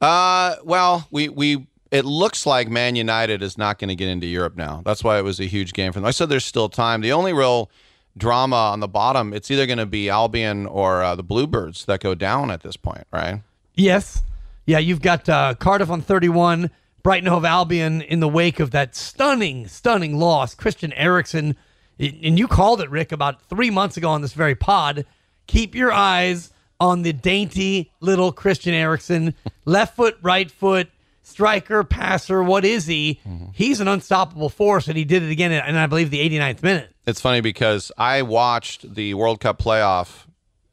Uh, 0.00 0.56
well, 0.64 1.06
we 1.12 1.28
we 1.28 1.68
it 1.92 2.04
looks 2.04 2.46
like 2.46 2.68
Man 2.68 2.96
United 2.96 3.44
is 3.44 3.56
not 3.56 3.78
going 3.78 3.90
to 3.90 3.94
get 3.94 4.08
into 4.08 4.26
Europe 4.26 4.56
now. 4.56 4.82
That's 4.84 5.04
why 5.04 5.20
it 5.20 5.22
was 5.22 5.38
a 5.38 5.44
huge 5.44 5.72
game 5.72 5.92
for 5.92 6.00
them. 6.00 6.04
I 6.04 6.10
said 6.10 6.28
there's 6.28 6.44
still 6.44 6.68
time. 6.68 7.00
The 7.00 7.12
only 7.12 7.32
real 7.32 7.70
drama 8.16 8.56
on 8.56 8.80
the 8.80 8.88
bottom, 8.88 9.32
it's 9.32 9.50
either 9.50 9.66
going 9.66 9.78
to 9.78 9.86
be 9.86 10.08
Albion 10.08 10.66
or 10.66 11.02
uh, 11.02 11.14
the 11.14 11.22
Bluebirds 11.22 11.84
that 11.86 12.00
go 12.00 12.14
down 12.14 12.50
at 12.50 12.62
this 12.62 12.76
point, 12.76 13.06
right? 13.12 13.42
Yes. 13.74 14.22
Yeah, 14.66 14.78
you've 14.78 15.02
got 15.02 15.28
uh, 15.28 15.54
Cardiff 15.54 15.90
on 15.90 16.00
31, 16.00 16.70
Brighton 17.02 17.28
Hove 17.28 17.44
Albion 17.44 18.00
in 18.00 18.20
the 18.20 18.28
wake 18.28 18.60
of 18.60 18.70
that 18.70 18.94
stunning, 18.94 19.68
stunning 19.68 20.16
loss. 20.16 20.54
Christian 20.54 20.92
Eriksen, 20.94 21.56
and 21.98 22.38
you 22.38 22.48
called 22.48 22.80
it, 22.80 22.88
Rick, 22.90 23.12
about 23.12 23.42
three 23.42 23.70
months 23.70 23.96
ago 23.96 24.08
on 24.10 24.22
this 24.22 24.32
very 24.32 24.54
pod. 24.54 25.04
Keep 25.46 25.74
your 25.74 25.92
eyes 25.92 26.50
on 26.80 27.02
the 27.02 27.12
dainty 27.12 27.92
little 28.00 28.32
Christian 28.32 28.74
Eriksen, 28.74 29.34
left 29.64 29.96
foot, 29.96 30.16
right 30.22 30.50
foot, 30.50 30.88
striker, 31.22 31.84
passer. 31.84 32.42
What 32.42 32.64
is 32.64 32.86
he? 32.86 33.20
He's 33.52 33.80
an 33.80 33.88
unstoppable 33.88 34.48
force, 34.48 34.88
and 34.88 34.96
he 34.96 35.04
did 35.04 35.22
it 35.22 35.30
again, 35.30 35.52
and 35.52 35.78
I 35.78 35.86
believe 35.86 36.10
the 36.10 36.26
89th 36.28 36.62
minute. 36.62 36.93
It's 37.06 37.20
funny 37.20 37.40
because 37.40 37.92
I 37.98 38.22
watched 38.22 38.94
the 38.94 39.14
World 39.14 39.40
Cup 39.40 39.58
playoff. 39.58 40.24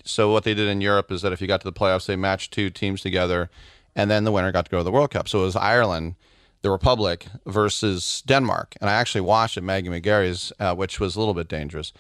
So 0.04 0.32
what 0.32 0.44
they 0.44 0.54
did 0.54 0.68
in 0.68 0.82
Europe 0.82 1.12
is 1.12 1.22
that 1.22 1.34
if 1.34 1.42
you 1.42 1.48
got 1.48 1.62
to 1.62 1.70
the 1.70 1.74
playoffs, 1.74 2.06
they 2.06 2.16
matched 2.16 2.54
two 2.54 2.70
teams 2.70 3.02
together, 3.02 3.50
and 3.96 4.10
then 4.10 4.24
the 4.24 4.32
winner 4.32 4.52
got 4.52 4.66
to 4.66 4.72
go 4.72 4.78
to 4.78 4.84
the 4.84 4.92
World 4.92 5.12
Cup. 5.12 5.28
So 5.28 5.40
it 5.40 5.44
was 5.44 5.56
Ireland, 5.56 6.16
the 6.62 6.72
Republic 6.72 7.28
versus 7.46 8.24
Denmark, 8.26 8.76
and 8.80 8.90
I 8.90 8.94
actually 8.94 9.22
watched 9.22 9.58
at 9.58 9.64
Maggie 9.64 9.90
McGarry's, 9.90 10.52
uh, 10.60 10.74
which 10.74 11.00
was 11.00 11.16
a 11.16 11.20
little 11.20 11.34
bit 11.34 11.48
dangerous. 11.48 11.92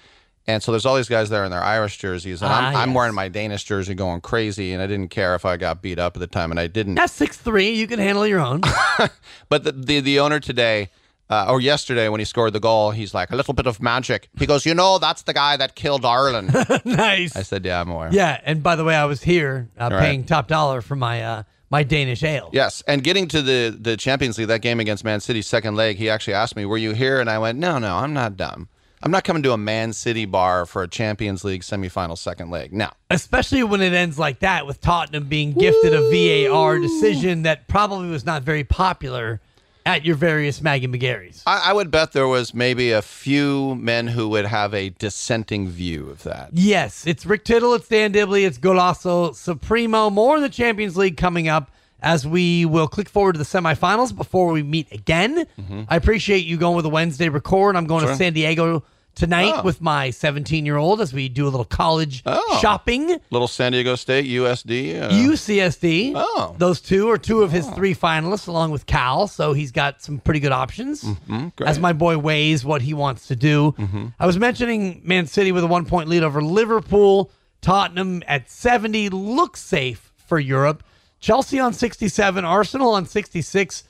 And 0.47 0.63
so 0.63 0.71
there's 0.71 0.87
all 0.87 0.95
these 0.95 1.09
guys 1.09 1.29
there 1.29 1.43
in 1.45 1.51
their 1.51 1.61
Irish 1.63 1.97
jerseys, 1.99 2.41
and 2.41 2.51
I'm, 2.51 2.75
Ah, 2.75 2.81
I'm 2.81 2.95
wearing 2.95 3.13
my 3.13 3.27
Danish 3.27 3.63
jersey, 3.63 3.93
going 3.93 4.21
crazy, 4.21 4.73
and 4.73 4.81
I 4.81 4.87
didn't 4.87 5.09
care 5.09 5.35
if 5.35 5.45
I 5.45 5.55
got 5.57 5.83
beat 5.83 5.99
up 5.99 6.15
at 6.15 6.19
the 6.19 6.25
time, 6.25 6.49
and 6.49 6.59
I 6.59 6.65
didn't. 6.65 6.95
That's 6.95 7.13
6 7.13 7.37
3. 7.37 7.69
You 7.69 7.85
can 7.85 7.99
handle 7.99 8.25
your 8.25 8.39
own. 8.39 8.61
But 9.49 9.63
the 9.65 9.71
the, 9.73 9.99
the 9.99 10.19
owner 10.19 10.39
today, 10.39 10.89
uh, 11.31 11.47
or 11.49 11.61
yesterday 11.61 12.09
when 12.09 12.19
he 12.19 12.25
scored 12.25 12.53
the 12.53 12.59
goal, 12.59 12.91
he's 12.91 13.13
like 13.13 13.31
a 13.31 13.35
little 13.35 13.53
bit 13.53 13.65
of 13.65 13.81
magic. 13.81 14.29
He 14.37 14.45
goes, 14.45 14.65
you 14.65 14.73
know, 14.75 14.99
that's 14.99 15.23
the 15.23 15.33
guy 15.33 15.55
that 15.57 15.75
killed 15.75 16.05
Ireland. 16.05 16.53
nice. 16.85 17.35
I 17.35 17.43
said, 17.43 17.65
yeah, 17.65 17.79
I'm 17.81 17.89
aware. 17.89 18.09
Yeah, 18.11 18.39
and 18.43 18.61
by 18.61 18.75
the 18.75 18.83
way, 18.83 18.95
I 18.95 19.05
was 19.05 19.23
here 19.23 19.69
uh, 19.79 19.89
Right. 19.91 19.99
paying 20.01 20.23
top 20.25 20.47
dollar 20.47 20.81
for 20.81 20.95
my 20.95 21.23
uh, 21.23 21.43
my 21.69 21.83
Danish 21.83 22.21
ale. 22.23 22.49
Yes, 22.51 22.83
and 22.85 23.03
getting 23.03 23.27
to 23.29 23.41
the 23.41 23.75
the 23.79 23.95
Champions 23.97 24.37
League, 24.37 24.49
that 24.49 24.61
game 24.61 24.79
against 24.81 25.03
Man 25.05 25.21
City, 25.21 25.41
second 25.41 25.75
leg, 25.75 25.95
he 25.97 26.09
actually 26.09 26.33
asked 26.33 26.55
me, 26.57 26.65
"Were 26.65 26.77
you 26.77 26.91
here?" 26.93 27.19
And 27.21 27.29
I 27.29 27.39
went, 27.39 27.57
"No, 27.57 27.77
no, 27.79 27.95
I'm 27.95 28.13
not 28.13 28.35
dumb. 28.35 28.67
I'm 29.03 29.09
not 29.09 29.23
coming 29.23 29.41
to 29.43 29.51
a 29.53 29.57
Man 29.57 29.93
City 29.93 30.25
bar 30.25 30.67
for 30.67 30.83
a 30.83 30.87
Champions 30.87 31.43
League 31.43 31.61
semifinal 31.63 32.15
second 32.17 32.51
leg. 32.51 32.71
No, 32.71 32.89
Especially 33.09 33.63
when 33.63 33.81
it 33.81 33.93
ends 33.93 34.19
like 34.19 34.39
that, 34.41 34.67
with 34.67 34.79
Tottenham 34.79 35.25
being 35.27 35.53
gifted 35.53 35.93
a 35.95 36.01
VAR 36.47 36.77
decision 36.77 37.41
that 37.43 37.67
probably 37.67 38.09
was 38.09 38.25
not 38.27 38.43
very 38.43 38.63
popular 38.63 39.41
at 39.85 40.05
your 40.05 40.15
various 40.15 40.61
Maggie 40.61 40.87
McGarry's. 40.87 41.43
I, 41.45 41.69
I 41.69 41.73
would 41.73 41.89
bet 41.91 42.11
there 42.11 42.27
was 42.27 42.53
maybe 42.53 42.91
a 42.91 43.01
few 43.01 43.75
men 43.75 44.07
who 44.07 44.27
would 44.29 44.45
have 44.45 44.73
a 44.73 44.89
dissenting 44.89 45.67
view 45.69 46.09
of 46.09 46.23
that. 46.23 46.49
Yes, 46.53 47.05
it's 47.07 47.25
Rick 47.25 47.45
Tittle, 47.45 47.73
it's 47.73 47.87
Dan 47.87 48.11
Dibley, 48.11 48.45
it's 48.45 48.57
Golazo 48.57 49.35
Supremo. 49.35 50.09
More 50.09 50.35
in 50.37 50.41
the 50.43 50.49
Champions 50.49 50.97
League 50.97 51.17
coming 51.17 51.47
up 51.47 51.71
as 52.03 52.25
we 52.25 52.65
will 52.65 52.87
click 52.87 53.07
forward 53.09 53.33
to 53.33 53.37
the 53.39 53.43
semifinals 53.45 54.15
before 54.15 54.51
we 54.51 54.63
meet 54.63 54.91
again. 54.91 55.45
I 55.87 55.95
appreciate 55.95 56.45
you 56.45 56.57
going 56.57 56.75
with 56.75 56.85
a 56.85 56.89
Wednesday 56.89 57.29
record. 57.29 57.75
I'm 57.75 57.85
going 57.85 58.01
to 58.01 58.07
Mm-hmm. 58.09 58.17
San 58.17 58.33
Diego 58.33 58.83
tonight 59.15 59.53
Oh. 59.57 59.61
with 59.63 59.81
my 59.81 60.09
17 60.09 60.65
year 60.65 60.77
old 60.77 61.01
as 61.01 61.13
we 61.13 61.29
do 61.29 61.45
a 61.45 61.49
little 61.49 61.65
college 61.65 62.23
Oh. 62.25 62.59
shopping. 62.61 63.17
Little 63.29 63.47
San 63.47 63.71
Diego 63.73 63.95
State 63.95 64.25
USD. 64.25 64.99
Uh, 64.99 65.09
UCSD. 65.11 66.13
Oh. 66.15 66.55
Those 66.57 66.79
two 66.81 67.09
are 67.09 67.17
two 67.17 67.41
of 67.43 67.51
his 67.51 67.67
three 67.69 67.93
finalists, 67.95 68.47
along 68.47 68.71
with 68.71 68.85
Cal. 68.85 69.27
So 69.27 69.53
he's 69.53 69.71
got 69.71 70.01
some 70.01 70.19
pretty 70.19 70.39
good 70.39 70.51
options. 70.51 71.03
Mm-hmm. 71.03 71.63
As 71.63 71.79
my 71.79 71.93
boy 71.93 72.17
weighs 72.17 72.63
what 72.65 72.81
he 72.81 72.93
wants 72.93 73.27
to 73.27 73.35
do. 73.35 73.75
I 74.19 74.25
was 74.25 74.37
mentioning 74.37 75.01
Man 75.03 75.27
City 75.27 75.51
with 75.51 75.63
a 75.63 75.67
one 75.67 75.85
point 75.85 76.09
lead 76.09 76.23
over 76.23 76.41
Liverpool. 76.41 77.31
Tottenham 77.61 78.23
at 78.27 78.49
70 78.49 79.09
looks 79.09 79.61
safe 79.61 80.11
for 80.25 80.39
Europe. 80.39 80.83
Chelsea 81.19 81.59
on 81.59 81.73
67, 81.73 82.43
Arsenal 82.43 82.93
on 82.93 83.05
66. 83.05 83.83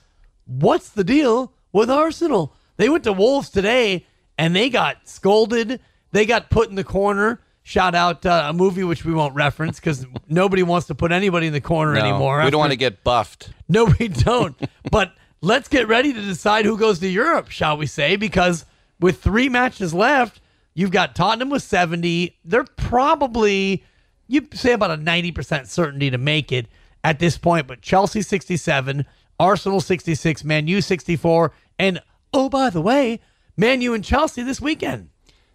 What's 0.46 0.90
the 0.90 1.06
deal 1.06 1.54
with 1.72 1.90
Arsenal? 1.90 2.54
They 2.76 2.90
went 2.90 3.06
to 3.06 3.14
Wolves 3.14 3.50
today 3.50 4.06
and 4.38 4.56
they 4.56 4.70
got 4.70 5.08
scolded. 5.08 5.80
They 6.12 6.26
got 6.26 6.50
put 6.50 6.70
in 6.70 6.76
the 6.76 6.84
corner. 6.84 7.42
Shout 7.64 7.94
out 7.94 8.26
uh, 8.26 8.48
a 8.50 8.54
movie 8.54 8.84
which 8.84 9.06
we 9.06 9.14
won't 9.14 9.36
reference 9.36 9.80
because 9.80 10.06
nobody 10.28 10.64
wants 10.64 10.88
to 10.88 10.96
put 10.96 11.12
anybody 11.12 11.48
in 11.48 11.54
the 11.54 11.62
corner 11.62 11.94
no, 11.94 12.00
anymore. 12.00 12.38
We 12.38 12.42
after- 12.42 12.52
don't 12.52 12.60
want 12.60 12.72
to 12.72 12.78
get 12.78 13.04
buffed. 13.04 13.52
no, 13.70 13.94
we 14.00 14.08
don't. 14.08 14.60
but 14.92 15.14
let's 15.42 15.68
get 15.68 15.88
ready 15.88 16.12
to 16.12 16.22
decide 16.22 16.66
who 16.66 16.78
goes 16.78 17.00
to 17.00 17.08
Europe, 17.08 17.50
shall 17.50 17.78
we 17.78 17.86
say? 17.86 18.16
Because 18.16 18.66
with 19.00 19.22
three 19.22 19.48
matches 19.48 19.94
left, 19.94 20.42
you've 20.74 20.92
got 20.92 21.16
Tottenham 21.16 21.50
with 21.50 21.64
70. 21.64 22.38
They're 22.44 22.64
probably, 22.64 23.84
you'd 24.28 24.54
say 24.56 24.74
about 24.74 24.92
a 24.92 24.98
90% 24.98 25.68
certainty 25.68 26.10
to 26.10 26.18
make 26.18 26.52
it 26.52 26.68
at 27.04 27.20
this 27.20 27.38
point. 27.38 27.68
But 27.68 27.82
Chelsea 27.82 28.22
67, 28.22 29.06
Arsenal 29.40 29.82
66, 29.82 30.44
Man 30.44 30.68
U 30.68 30.82
64. 30.82 31.52
And 31.78 32.02
oh, 32.34 32.50
by 32.50 32.70
the 32.70 32.82
way, 32.82 33.20
Man 33.58 33.82
U 33.82 33.94
and 33.94 34.04
Chelsea 34.04 34.44
this 34.44 34.62
weekend. 34.62 35.10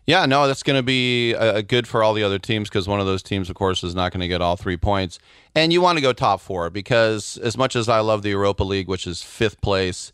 Yeah, 0.06 0.24
no, 0.26 0.46
that's 0.46 0.62
going 0.62 0.78
to 0.78 0.84
be 0.84 1.34
uh, 1.34 1.62
good 1.62 1.88
for 1.88 2.04
all 2.04 2.14
the 2.14 2.22
other 2.22 2.38
teams 2.38 2.68
because 2.68 2.86
one 2.86 3.00
of 3.00 3.06
those 3.06 3.24
teams, 3.24 3.50
of 3.50 3.56
course, 3.56 3.82
is 3.82 3.92
not 3.92 4.12
going 4.12 4.20
to 4.20 4.28
get 4.28 4.40
all 4.40 4.56
three 4.56 4.76
points. 4.76 5.18
And 5.52 5.72
you 5.72 5.80
want 5.80 5.98
to 5.98 6.02
go 6.02 6.12
top 6.12 6.40
four 6.40 6.70
because 6.70 7.38
as 7.38 7.56
much 7.56 7.74
as 7.74 7.88
I 7.88 7.98
love 8.00 8.22
the 8.22 8.28
Europa 8.28 8.62
League, 8.62 8.86
which 8.86 9.04
is 9.04 9.22
fifth 9.22 9.60
place, 9.60 10.12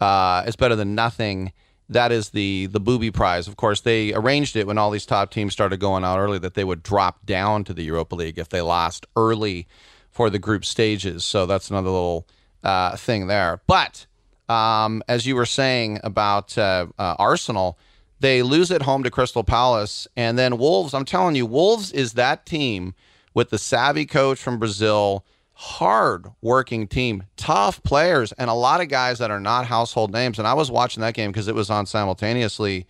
uh, 0.00 0.44
it's 0.46 0.56
better 0.56 0.76
than 0.76 0.94
nothing. 0.94 1.52
That 1.90 2.10
is 2.10 2.30
the 2.30 2.66
the 2.66 2.80
booby 2.80 3.10
prize. 3.10 3.46
Of 3.46 3.56
course, 3.56 3.82
they 3.82 4.14
arranged 4.14 4.56
it 4.56 4.66
when 4.66 4.78
all 4.78 4.90
these 4.90 5.04
top 5.04 5.30
teams 5.30 5.52
started 5.52 5.78
going 5.78 6.04
out 6.04 6.18
early 6.18 6.38
that 6.38 6.54
they 6.54 6.64
would 6.64 6.82
drop 6.82 7.26
down 7.26 7.64
to 7.64 7.74
the 7.74 7.82
Europa 7.82 8.14
League 8.14 8.38
if 8.38 8.48
they 8.48 8.62
lost 8.62 9.04
early 9.14 9.66
for 10.10 10.30
the 10.30 10.38
group 10.38 10.64
stages. 10.64 11.22
So 11.22 11.44
that's 11.44 11.68
another 11.68 11.90
little 11.90 12.26
uh, 12.62 12.96
thing 12.96 13.26
there. 13.26 13.60
But 13.66 14.06
um, 14.48 15.02
as 15.08 15.26
you 15.26 15.36
were 15.36 15.46
saying 15.46 16.00
about 16.04 16.56
uh, 16.58 16.86
uh, 16.98 17.16
Arsenal, 17.18 17.78
they 18.20 18.42
lose 18.42 18.70
at 18.70 18.82
home 18.82 19.02
to 19.02 19.10
Crystal 19.10 19.44
Palace, 19.44 20.08
and 20.16 20.38
then 20.38 20.58
Wolves. 20.58 20.94
I'm 20.94 21.04
telling 21.04 21.34
you, 21.34 21.46
Wolves 21.46 21.92
is 21.92 22.14
that 22.14 22.46
team 22.46 22.94
with 23.34 23.50
the 23.50 23.58
savvy 23.58 24.06
coach 24.06 24.38
from 24.38 24.58
Brazil, 24.58 25.24
hard 25.54 26.26
working 26.40 26.86
team, 26.86 27.24
tough 27.36 27.82
players, 27.82 28.32
and 28.32 28.48
a 28.48 28.54
lot 28.54 28.80
of 28.80 28.88
guys 28.88 29.18
that 29.18 29.30
are 29.30 29.40
not 29.40 29.66
household 29.66 30.12
names. 30.12 30.38
And 30.38 30.48
I 30.48 30.54
was 30.54 30.70
watching 30.70 31.00
that 31.02 31.14
game 31.14 31.32
because 31.32 31.48
it 31.48 31.54
was 31.54 31.70
on 31.70 31.86
simultaneously, 31.86 32.86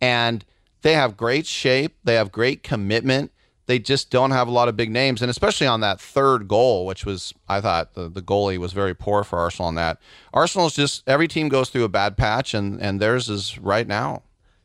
and 0.00 0.44
they 0.82 0.92
have 0.92 1.16
great 1.16 1.46
shape, 1.46 1.96
they 2.04 2.14
have 2.14 2.30
great 2.32 2.62
commitment. 2.62 3.32
They 3.66 3.78
just 3.78 4.10
don't 4.10 4.30
have 4.32 4.46
a 4.46 4.50
lot 4.50 4.68
of 4.68 4.76
big 4.76 4.90
names, 4.90 5.22
and 5.22 5.30
especially 5.30 5.66
on 5.66 5.80
that 5.80 6.00
third 6.00 6.48
goal, 6.48 6.84
which 6.84 7.06
was 7.06 7.32
I 7.48 7.60
thought 7.60 7.94
the, 7.94 8.08
the 8.08 8.22
goalie 8.22 8.58
was 8.58 8.72
very 8.72 8.94
poor 8.94 9.24
for 9.24 9.38
Arsenal 9.38 9.68
on 9.68 9.74
that. 9.76 9.98
Arsenal's 10.32 10.74
just 10.74 11.02
every 11.06 11.28
team 11.28 11.48
goes 11.48 11.70
through 11.70 11.84
a 11.84 11.88
bad 11.88 12.16
patch, 12.16 12.52
and 12.54 12.80
and 12.80 13.00
theirs 13.00 13.28
is 13.28 13.58
right 13.58 13.86
now. 13.86 14.22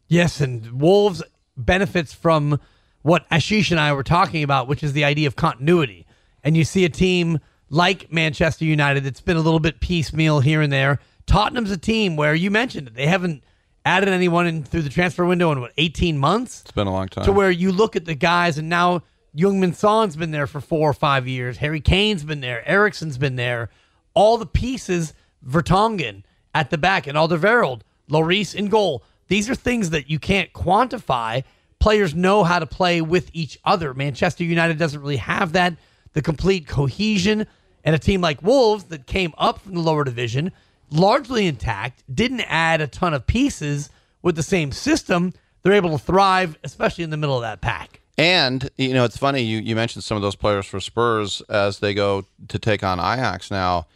Yes, 0.08 0.42
and 0.42 0.82
Wolves 0.82 1.24
benefits 1.56 2.14
from 2.14 2.60
what 3.02 3.30
Ashish 3.30 3.72
and 3.72 3.80
I 3.80 3.94
were 3.94 4.04
talking 4.04 4.44
about, 4.44 4.68
which 4.68 4.84
is 4.84 4.94
the 4.94 5.04
idea 5.06 5.28
of 5.28 5.36
continuity. 5.36 6.06
And 6.44 6.58
you 6.58 6.64
see 6.64 6.86
a 6.86 6.90
team 6.90 7.40
like 7.70 8.12
Manchester 8.12 8.66
United 8.66 9.04
that's 9.04 9.22
been 9.22 9.38
a 9.38 9.42
little 9.42 9.60
bit 9.60 9.80
piecemeal 9.80 10.40
here 10.40 10.62
and 10.62 10.72
there. 10.72 11.00
Tottenham's 11.26 11.72
a 11.72 11.78
team 11.78 12.16
where 12.16 12.34
you 12.34 12.50
mentioned 12.50 12.88
it. 12.88 12.96
They 12.96 13.08
haven't 13.08 13.44
added 13.90 14.10
anyone 14.10 14.48
in 14.48 14.64
through 14.64 14.84
the 14.84 14.90
transfer 14.90 15.26
window 15.26 15.52
in 15.52 15.60
what 15.62 15.72
18 15.78 16.18
months 16.18 16.62
It's 16.62 16.72
been 16.72 16.88
a 16.88 16.92
long 16.94 17.08
time. 17.08 17.26
to 17.26 17.32
where 17.32 17.52
you 17.52 17.72
look 17.72 17.96
at 17.96 18.06
the 18.06 18.16
guys 18.16 18.58
and 18.58 18.70
now 18.70 19.02
Heung-min 19.36 19.74
Son's 19.74 20.16
been 20.16 20.32
there 20.32 20.48
for 20.48 20.60
four 20.62 20.90
or 20.90 20.94
five 20.94 21.28
years. 21.28 21.58
Harry 21.58 21.80
Kane's 21.82 22.24
been 22.24 22.42
there. 22.42 22.68
Eriksen's 22.68 23.18
been 23.18 23.36
there. 23.36 23.70
All 24.16 24.38
the 24.38 24.46
pieces, 24.46 25.14
Vertonghen 25.48 26.24
at 26.54 26.70
the 26.72 26.78
back 26.78 27.06
and 27.08 27.18
Alderweireld, 27.18 27.82
Lloris 28.10 28.56
in 28.56 28.68
goal. 28.70 29.04
These 29.28 29.50
are 29.50 29.56
things 29.56 29.92
that 29.92 30.10
you 30.10 30.18
can't 30.20 30.52
quantify. 30.54 31.44
Players 31.80 32.16
know 32.16 32.44
how 32.44 32.60
to 32.60 32.66
play 32.66 33.02
with 33.02 33.30
each 33.34 33.60
other. 33.64 33.94
Manchester 33.94 34.44
United 34.44 34.78
doesn't 34.80 35.00
really 35.00 35.18
have 35.18 35.54
that, 35.54 35.76
the 36.14 36.22
complete 36.22 36.68
cohesion. 36.68 37.46
And 37.84 37.96
a 37.96 38.00
team 38.00 38.22
like 38.22 38.42
Wolves 38.44 38.86
that 38.86 39.06
came 39.06 39.34
up 39.38 39.62
from 39.62 39.76
the 39.76 39.80
lower 39.82 40.04
division, 40.04 40.52
largely 40.92 41.48
intact, 41.48 42.04
didn't 42.14 42.42
add 42.42 42.82
a 42.82 42.88
ton 42.88 43.14
of 43.14 43.28
pieces 43.28 43.90
with 44.22 44.36
the 44.36 44.44
same 44.44 44.72
system. 44.72 45.34
They're 45.62 45.74
able 45.74 45.92
to 45.92 46.04
thrive, 46.04 46.58
especially 46.64 47.04
in 47.04 47.10
the 47.10 47.18
middle 47.18 47.36
of 47.36 47.42
that 47.42 47.62
pack. 47.62 48.02
And 48.18 48.70
you 48.76 48.94
know, 48.94 49.06
it's 49.06 49.18
funny 49.18 49.42
you, 49.42 49.60
you 49.60 49.76
mentioned 49.76 50.04
some 50.04 50.18
of 50.18 50.22
those 50.22 50.36
players 50.36 50.66
for 50.66 50.82
Spurs 50.82 51.42
as 51.48 51.80
they 51.80 51.94
go 51.94 52.26
to 52.50 52.60
take 52.60 52.84
on 52.84 53.00
Ajax 53.00 53.50
now. 53.50 53.88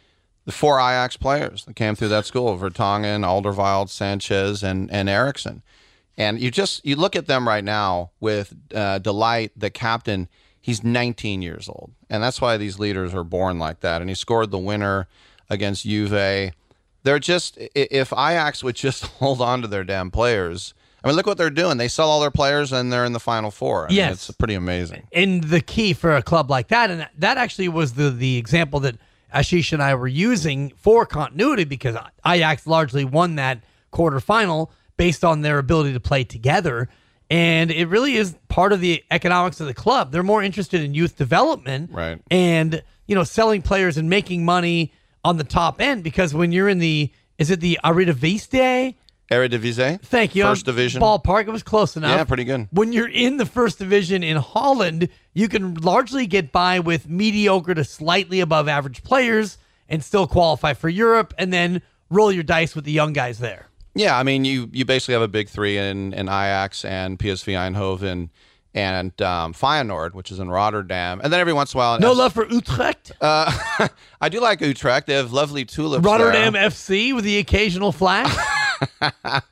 The 0.46 0.52
four 0.52 0.78
Ajax 0.78 1.16
players 1.16 1.64
that 1.66 1.76
came 1.76 1.94
through 1.94 2.08
that 2.08 2.24
school: 2.24 2.56
Vertonghen, 2.58 3.20
Alderweireld, 3.22 3.90
Sanchez, 3.90 4.62
and 4.62 4.90
and 4.90 5.10
Eriksen. 5.10 5.62
And 6.16 6.40
you 6.40 6.50
just 6.50 6.84
you 6.86 6.96
look 6.96 7.16
at 7.16 7.26
them 7.26 7.46
right 7.46 7.64
now 7.64 8.12
with 8.18 8.54
uh, 8.74 8.98
De 8.98 9.10
Ligt, 9.10 9.50
the 9.56 9.70
captain. 9.70 10.28
He's 10.60 10.82
19 10.82 11.42
years 11.42 11.68
old, 11.68 11.92
and 12.08 12.22
that's 12.22 12.40
why 12.40 12.56
these 12.56 12.78
leaders 12.78 13.12
are 13.12 13.24
born 13.24 13.58
like 13.58 13.80
that. 13.80 14.00
And 14.00 14.08
he 14.08 14.14
scored 14.14 14.50
the 14.50 14.58
winner 14.58 15.06
against 15.50 15.84
Juve. 15.84 16.52
They're 17.04 17.18
just 17.18 17.58
if 17.58 18.12
Ajax 18.12 18.64
would 18.64 18.76
just 18.76 19.06
hold 19.20 19.40
on 19.40 19.62
to 19.62 19.68
their 19.68 19.84
damn 19.84 20.10
players 20.10 20.74
I 21.04 21.08
mean, 21.08 21.16
look 21.16 21.26
what 21.26 21.36
they're 21.36 21.50
doing. 21.50 21.76
They 21.76 21.88
sell 21.88 22.08
all 22.08 22.20
their 22.20 22.30
players 22.30 22.72
and 22.72 22.90
they're 22.90 23.04
in 23.04 23.12
the 23.12 23.20
final 23.20 23.50
four. 23.50 23.86
I 23.86 23.92
yes. 23.92 24.06
Mean, 24.06 24.12
it's 24.12 24.30
pretty 24.32 24.54
amazing. 24.54 25.06
And 25.12 25.44
the 25.44 25.60
key 25.60 25.92
for 25.92 26.16
a 26.16 26.22
club 26.22 26.50
like 26.50 26.68
that, 26.68 26.90
and 26.90 27.06
that 27.18 27.36
actually 27.36 27.68
was 27.68 27.92
the, 27.92 28.10
the 28.10 28.38
example 28.38 28.80
that 28.80 28.96
Ashish 29.32 29.74
and 29.74 29.82
I 29.82 29.94
were 29.96 30.08
using 30.08 30.72
for 30.76 31.04
continuity 31.04 31.64
because 31.64 31.94
Ajax 32.26 32.66
largely 32.66 33.04
won 33.04 33.34
that 33.34 33.62
quarterfinal 33.92 34.70
based 34.96 35.24
on 35.24 35.42
their 35.42 35.58
ability 35.58 35.92
to 35.92 36.00
play 36.00 36.24
together. 36.24 36.88
And 37.28 37.70
it 37.70 37.86
really 37.88 38.16
is 38.16 38.34
part 38.48 38.72
of 38.72 38.80
the 38.80 39.04
economics 39.10 39.60
of 39.60 39.66
the 39.66 39.74
club. 39.74 40.10
They're 40.10 40.22
more 40.22 40.42
interested 40.42 40.80
in 40.80 40.94
youth 40.94 41.16
development 41.16 41.90
right. 41.92 42.18
and, 42.30 42.82
you 43.06 43.14
know, 43.14 43.24
selling 43.24 43.60
players 43.60 43.98
and 43.98 44.08
making 44.08 44.46
money 44.46 44.94
on 45.24 45.36
the 45.36 45.44
top 45.44 45.80
end 45.80 46.04
because 46.04 46.34
when 46.34 46.52
you're 46.52 46.68
in 46.68 46.78
the, 46.78 47.10
is 47.38 47.50
it 47.50 47.60
the 47.60 47.78
Eredivisie? 47.84 48.94
Eredivisie. 49.30 50.00
Thank 50.02 50.34
you. 50.34 50.44
First 50.44 50.66
division. 50.66 51.00
Ballpark. 51.00 51.46
It 51.46 51.50
was 51.50 51.62
close 51.62 51.96
enough. 51.96 52.10
Yeah, 52.10 52.24
pretty 52.24 52.44
good. 52.44 52.68
When 52.70 52.92
you're 52.92 53.08
in 53.08 53.38
the 53.38 53.46
first 53.46 53.78
division 53.78 54.22
in 54.22 54.36
Holland, 54.36 55.08
you 55.32 55.48
can 55.48 55.74
largely 55.74 56.26
get 56.26 56.52
by 56.52 56.80
with 56.80 57.08
mediocre 57.08 57.74
to 57.74 57.84
slightly 57.84 58.40
above 58.40 58.68
average 58.68 59.02
players 59.02 59.58
and 59.88 60.04
still 60.04 60.26
qualify 60.26 60.74
for 60.74 60.88
Europe 60.88 61.32
and 61.38 61.52
then 61.52 61.82
roll 62.10 62.30
your 62.30 62.42
dice 62.42 62.74
with 62.74 62.84
the 62.84 62.92
young 62.92 63.12
guys 63.12 63.38
there. 63.38 63.68
Yeah, 63.94 64.18
I 64.18 64.24
mean, 64.24 64.44
you 64.44 64.68
you 64.72 64.84
basically 64.84 65.14
have 65.14 65.22
a 65.22 65.28
big 65.28 65.48
three 65.48 65.78
in, 65.78 66.12
in 66.14 66.28
Ajax 66.28 66.84
and 66.84 67.18
PSV 67.18 67.54
Eindhoven 67.54 68.30
and 68.74 69.20
um, 69.22 69.54
Feyenoord, 69.54 70.14
which 70.14 70.32
is 70.32 70.40
in 70.40 70.50
Rotterdam. 70.50 71.20
And 71.22 71.32
then 71.32 71.40
every 71.40 71.52
once 71.52 71.72
in 71.72 71.78
a 71.78 71.80
while... 71.80 72.00
No 72.00 72.12
love 72.12 72.32
for 72.32 72.46
Utrecht? 72.48 73.12
Uh, 73.20 73.88
I 74.20 74.28
do 74.28 74.40
like 74.40 74.60
Utrecht. 74.60 75.06
They 75.06 75.14
have 75.14 75.32
lovely 75.32 75.64
tulips 75.64 76.04
Rotterdam 76.04 76.54
there. 76.54 76.68
FC 76.68 77.14
with 77.14 77.24
the 77.24 77.38
occasional 77.38 77.92
flash? 77.92 78.34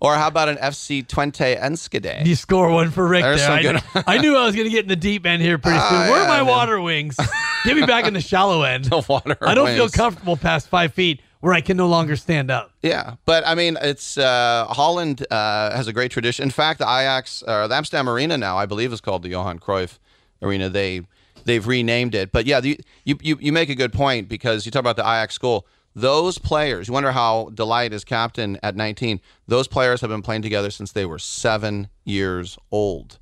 or 0.00 0.14
how 0.14 0.28
about 0.28 0.50
an 0.50 0.58
FC 0.58 1.06
Twente 1.06 1.58
Enschede? 1.58 2.26
You 2.26 2.34
score 2.34 2.70
one 2.70 2.90
for 2.90 3.08
Rick 3.08 3.22
There's 3.22 3.40
there. 3.40 3.50
I, 3.50 3.62
good... 3.62 3.82
I, 3.94 4.18
knew 4.18 4.36
I 4.36 4.44
was 4.44 4.54
going 4.54 4.66
to 4.66 4.70
get 4.70 4.84
in 4.84 4.88
the 4.88 4.96
deep 4.96 5.24
end 5.24 5.40
here 5.40 5.56
pretty 5.56 5.78
soon. 5.78 5.86
Uh, 5.86 6.08
Where 6.08 6.18
yeah, 6.18 6.24
are 6.24 6.28
my 6.28 6.36
man. 6.38 6.46
water 6.46 6.80
wings? 6.80 7.16
Get 7.64 7.76
me 7.76 7.86
back 7.86 8.06
in 8.06 8.12
the 8.12 8.20
shallow 8.20 8.62
end. 8.62 8.84
The 8.96 9.04
water 9.08 9.36
I 9.40 9.54
don't 9.54 9.64
wings. 9.64 9.78
feel 9.78 9.88
comfortable 9.88 10.36
past 10.36 10.68
five 10.68 10.92
feet 10.92 11.20
where 11.46 11.54
I 11.54 11.60
can 11.60 11.76
no 11.76 11.86
longer 11.86 12.16
stand 12.16 12.50
up. 12.50 12.72
Yeah, 12.82 13.14
but 13.24 13.46
I 13.46 13.54
mean, 13.54 13.78
it's 13.80 14.18
uh, 14.18 14.66
Holland 14.68 15.24
uh, 15.30 15.76
has 15.76 15.86
a 15.86 15.92
great 15.92 16.10
tradition. 16.10 16.42
In 16.42 16.50
fact, 16.50 16.80
the 16.80 16.84
Ajax, 16.84 17.44
uh, 17.46 17.68
the 17.68 17.74
Amsterdam 17.76 18.08
Arena 18.08 18.36
now, 18.36 18.58
I 18.58 18.66
believe, 18.66 18.92
is 18.92 19.00
called 19.00 19.22
the 19.22 19.28
Johan 19.28 19.60
Cruyff 19.60 20.00
Arena. 20.42 20.68
They 20.68 21.02
they've 21.44 21.64
renamed 21.64 22.16
it. 22.16 22.32
But 22.32 22.46
yeah, 22.46 22.58
the, 22.58 22.80
you, 23.04 23.16
you 23.22 23.38
you 23.40 23.52
make 23.52 23.68
a 23.68 23.76
good 23.76 23.92
point 23.92 24.28
because 24.28 24.66
you 24.66 24.72
talk 24.72 24.80
about 24.80 24.96
the 24.96 25.04
Ajax 25.04 25.34
school. 25.34 25.68
Those 25.94 26.36
players, 26.38 26.88
you 26.88 26.94
wonder 26.94 27.12
how 27.12 27.50
De 27.54 27.62
Ligt 27.62 27.92
is 27.92 28.02
captain 28.02 28.58
at 28.64 28.74
19. 28.74 29.20
Those 29.46 29.68
players 29.68 30.00
have 30.00 30.10
been 30.10 30.22
playing 30.22 30.42
together 30.42 30.72
since 30.72 30.90
they 30.90 31.06
were 31.06 31.20
seven 31.20 31.90
years 32.04 32.58
old. 32.72 33.20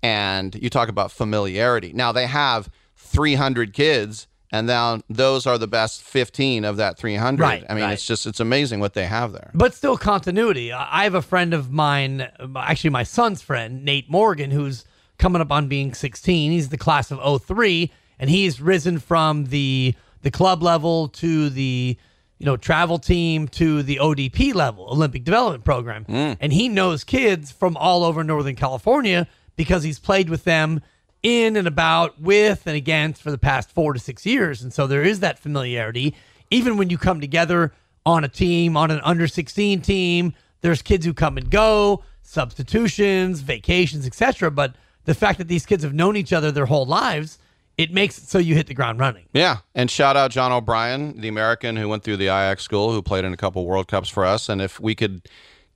And 0.00 0.54
you 0.54 0.70
talk 0.70 0.88
about 0.88 1.10
familiarity. 1.10 1.92
Now 1.92 2.12
they 2.12 2.28
have 2.28 2.70
300 2.94 3.72
kids, 3.72 4.28
and 4.54 4.68
now 4.68 5.00
those 5.10 5.48
are 5.48 5.58
the 5.58 5.66
best 5.66 6.00
15 6.02 6.64
of 6.64 6.76
that 6.76 6.96
300. 6.96 7.42
Right, 7.42 7.64
I 7.68 7.74
mean, 7.74 7.82
right. 7.82 7.92
it's 7.94 8.06
just, 8.06 8.24
it's 8.24 8.38
amazing 8.38 8.78
what 8.78 8.94
they 8.94 9.04
have 9.04 9.32
there. 9.32 9.50
But 9.52 9.74
still 9.74 9.96
continuity. 9.96 10.72
I 10.72 11.02
have 11.02 11.16
a 11.16 11.22
friend 11.22 11.52
of 11.52 11.72
mine, 11.72 12.28
actually 12.56 12.90
my 12.90 13.02
son's 13.02 13.42
friend, 13.42 13.84
Nate 13.84 14.08
Morgan, 14.08 14.52
who's 14.52 14.84
coming 15.18 15.42
up 15.42 15.50
on 15.50 15.66
being 15.66 15.92
16. 15.92 16.52
He's 16.52 16.68
the 16.68 16.78
class 16.78 17.10
of 17.10 17.44
03, 17.44 17.90
and 18.20 18.30
he's 18.30 18.60
risen 18.60 19.00
from 19.00 19.46
the 19.46 19.94
the 20.22 20.30
club 20.30 20.62
level 20.62 21.08
to 21.08 21.50
the 21.50 21.98
you 22.38 22.46
know, 22.46 22.56
travel 22.56 22.98
team 22.98 23.46
to 23.46 23.82
the 23.82 23.96
ODP 23.96 24.54
level, 24.54 24.88
Olympic 24.90 25.24
Development 25.24 25.64
Program. 25.64 26.04
Mm. 26.04 26.36
And 26.40 26.52
he 26.52 26.68
knows 26.68 27.04
kids 27.04 27.50
from 27.50 27.76
all 27.76 28.04
over 28.04 28.24
Northern 28.24 28.56
California 28.56 29.26
because 29.56 29.82
he's 29.82 29.98
played 29.98 30.30
with 30.30 30.44
them 30.44 30.80
in 31.24 31.56
and 31.56 31.66
about, 31.66 32.20
with 32.20 32.66
and 32.66 32.76
against 32.76 33.20
for 33.20 33.32
the 33.32 33.38
past 33.38 33.72
four 33.72 33.92
to 33.92 33.98
six 33.98 34.24
years. 34.24 34.62
And 34.62 34.72
so 34.72 34.86
there 34.86 35.02
is 35.02 35.18
that 35.20 35.40
familiarity. 35.40 36.14
Even 36.50 36.76
when 36.76 36.90
you 36.90 36.98
come 36.98 37.20
together 37.20 37.72
on 38.06 38.22
a 38.22 38.28
team, 38.28 38.76
on 38.76 38.92
an 38.92 39.00
under 39.02 39.26
16 39.26 39.80
team, 39.80 40.34
there's 40.60 40.82
kids 40.82 41.04
who 41.04 41.12
come 41.12 41.36
and 41.36 41.50
go, 41.50 42.04
substitutions, 42.22 43.40
vacations, 43.40 44.06
etc. 44.06 44.52
But 44.52 44.76
the 45.04 45.14
fact 45.14 45.38
that 45.38 45.48
these 45.48 45.66
kids 45.66 45.82
have 45.82 45.94
known 45.94 46.16
each 46.16 46.32
other 46.32 46.52
their 46.52 46.66
whole 46.66 46.86
lives 46.86 47.38
it 47.76 47.92
makes 47.92 48.18
it 48.18 48.24
so 48.24 48.38
you 48.38 48.54
hit 48.54 48.66
the 48.66 48.74
ground 48.74 49.00
running. 49.00 49.26
Yeah, 49.32 49.58
and 49.74 49.90
shout 49.90 50.16
out 50.16 50.30
John 50.30 50.52
O'Brien, 50.52 51.20
the 51.20 51.28
American 51.28 51.76
who 51.76 51.88
went 51.88 52.04
through 52.04 52.18
the 52.18 52.26
Ajax 52.26 52.62
school, 52.62 52.92
who 52.92 53.02
played 53.02 53.24
in 53.24 53.32
a 53.32 53.36
couple 53.36 53.64
World 53.66 53.88
Cups 53.88 54.08
for 54.08 54.24
us. 54.24 54.48
And 54.48 54.62
if 54.62 54.78
we 54.78 54.94
could 54.94 55.22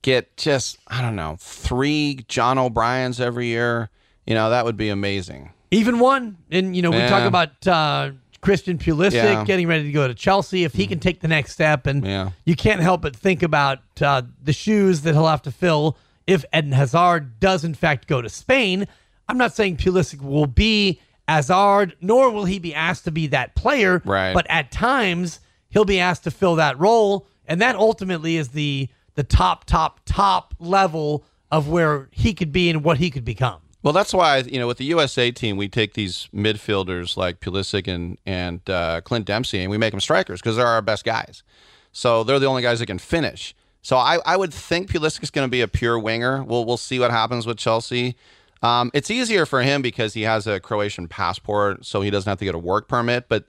get 0.01 0.37
just 0.37 0.77
I 0.87 1.01
don't 1.01 1.15
know 1.15 1.35
three 1.39 2.23
John 2.27 2.57
O'Briens 2.57 3.19
every 3.19 3.47
year, 3.47 3.89
you 4.29 4.35
know 4.35 4.49
that 4.51 4.63
would 4.63 4.77
be 4.77 4.89
amazing. 4.89 5.51
Even 5.71 5.99
one, 5.99 6.37
and 6.49 6.75
you 6.75 6.81
know 6.81 6.91
we 6.91 6.97
Yeah. 6.97 7.09
talk 7.09 7.27
about 7.27 7.67
uh, 7.67 8.11
Christian 8.41 8.77
Pulisic 8.77 9.11
Yeah. 9.13 9.43
getting 9.43 9.67
ready 9.67 9.83
to 9.83 9.91
go 9.91 10.07
to 10.07 10.13
Chelsea. 10.13 10.63
If 10.63 10.73
he 10.73 10.87
can 10.87 10.99
take 10.99 11.19
the 11.19 11.27
next 11.27 11.51
step, 11.51 11.85
and 11.87 12.05
Yeah. 12.05 12.29
you 12.45 12.55
can't 12.55 12.79
help 12.81 13.01
but 13.01 13.15
think 13.15 13.43
about 13.43 13.79
uh, 14.01 14.21
the 14.41 14.53
shoes 14.53 15.01
that 15.01 15.13
he'll 15.13 15.27
have 15.27 15.41
to 15.41 15.51
fill 15.51 15.97
if 16.25 16.45
Eden 16.55 16.71
Hazard 16.71 17.39
does 17.41 17.63
in 17.65 17.73
fact 17.73 18.07
go 18.07 18.21
to 18.21 18.29
Spain. 18.29 18.87
I'm 19.27 19.37
not 19.37 19.53
saying 19.53 19.77
Pulisic 19.77 20.21
will 20.21 20.47
be 20.47 21.01
Hazard, 21.27 21.95
nor 22.01 22.31
will 22.31 22.45
he 22.45 22.57
be 22.59 22.73
asked 22.73 23.03
to 23.05 23.11
be 23.11 23.27
that 23.27 23.55
player. 23.55 24.01
Right. 24.05 24.33
But 24.33 24.47
at 24.49 24.71
times 24.71 25.39
he'll 25.69 25.85
be 25.85 25.99
asked 25.99 26.23
to 26.23 26.31
fill 26.31 26.55
that 26.55 26.79
role, 26.79 27.27
and 27.45 27.61
that 27.61 27.75
ultimately 27.75 28.37
is 28.37 28.49
the 28.49 28.89
the 29.15 29.23
top, 29.23 29.65
top, 29.65 29.99
top 30.05 30.53
level 30.59 31.25
of 31.51 31.67
where 31.67 32.07
he 32.11 32.33
could 32.33 32.51
be 32.53 32.69
and 32.69 32.83
what 32.85 32.97
he 32.99 33.09
could 33.11 33.25
become. 33.25 33.59
Well, 33.81 33.93
that's 33.93 34.13
why 34.13 34.39
you 34.39 34.59
know 34.59 34.67
with 34.67 34.77
the 34.77 34.85
USA 34.85 35.31
team 35.31 35.55
we 35.57 35.69
take 35.69 35.93
these 35.93 36.27
midfielders 36.33 37.15
like 37.15 37.39
Pulisic 37.39 37.87
and 37.87 38.17
and 38.25 38.67
uh, 38.69 39.01
Clint 39.01 39.25
Dempsey 39.25 39.59
and 39.59 39.71
we 39.71 39.77
make 39.77 39.91
them 39.91 40.01
strikers 40.01 40.41
because 40.41 40.57
they're 40.57 40.67
our 40.67 40.81
best 40.81 41.05
guys. 41.05 41.43
So 41.91 42.23
they're 42.23 42.39
the 42.39 42.45
only 42.45 42.61
guys 42.61 42.79
that 42.79 42.85
can 42.85 42.99
finish. 42.99 43.55
So 43.81 43.97
I, 43.97 44.19
I 44.25 44.35
would 44.35 44.53
think 44.53 44.91
Pulisic 44.91 45.23
is 45.23 45.31
going 45.31 45.47
to 45.47 45.51
be 45.51 45.61
a 45.61 45.67
pure 45.67 45.97
winger. 45.97 46.43
We'll 46.43 46.65
we'll 46.65 46.77
see 46.77 46.99
what 46.99 47.11
happens 47.11 47.45
with 47.45 47.57
Chelsea. 47.57 48.15
Um, 48.61 48.91
it's 48.93 49.09
easier 49.09 49.45
for 49.45 49.61
him 49.61 49.81
because 49.81 50.13
he 50.13 50.23
has 50.23 50.45
a 50.45 50.59
Croatian 50.59 51.07
passport, 51.07 51.85
so 51.85 52.01
he 52.01 52.09
doesn't 52.09 52.29
have 52.29 52.39
to 52.39 52.45
get 52.45 52.55
a 52.55 52.59
work 52.59 52.89
permit. 52.89 53.29
But 53.29 53.45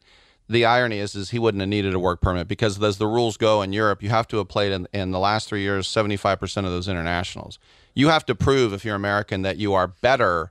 the 0.48 0.64
irony 0.64 0.98
is, 0.98 1.14
is 1.14 1.30
he 1.30 1.38
wouldn't 1.38 1.60
have 1.60 1.68
needed 1.68 1.94
a 1.94 1.98
work 1.98 2.20
permit 2.20 2.48
because 2.48 2.82
as 2.82 2.98
the 2.98 3.06
rules 3.06 3.36
go 3.36 3.62
in 3.62 3.72
Europe, 3.72 4.02
you 4.02 4.08
have 4.10 4.26
to 4.28 4.38
have 4.38 4.48
played 4.48 4.72
in, 4.72 4.86
in 4.92 5.12
the 5.12 5.18
last 5.18 5.48
three 5.48 5.62
years 5.62 5.86
75% 5.86 6.56
of 6.58 6.64
those 6.64 6.88
internationals. 6.88 7.58
You 7.94 8.09
have 8.09 8.24
to 8.26 8.35
prove 8.35 8.72
if 8.72 8.85
you're 8.85 8.94
American 8.96 9.42
that 9.42 9.57
you 9.57 9.74
are 9.74 9.87
better 9.88 10.50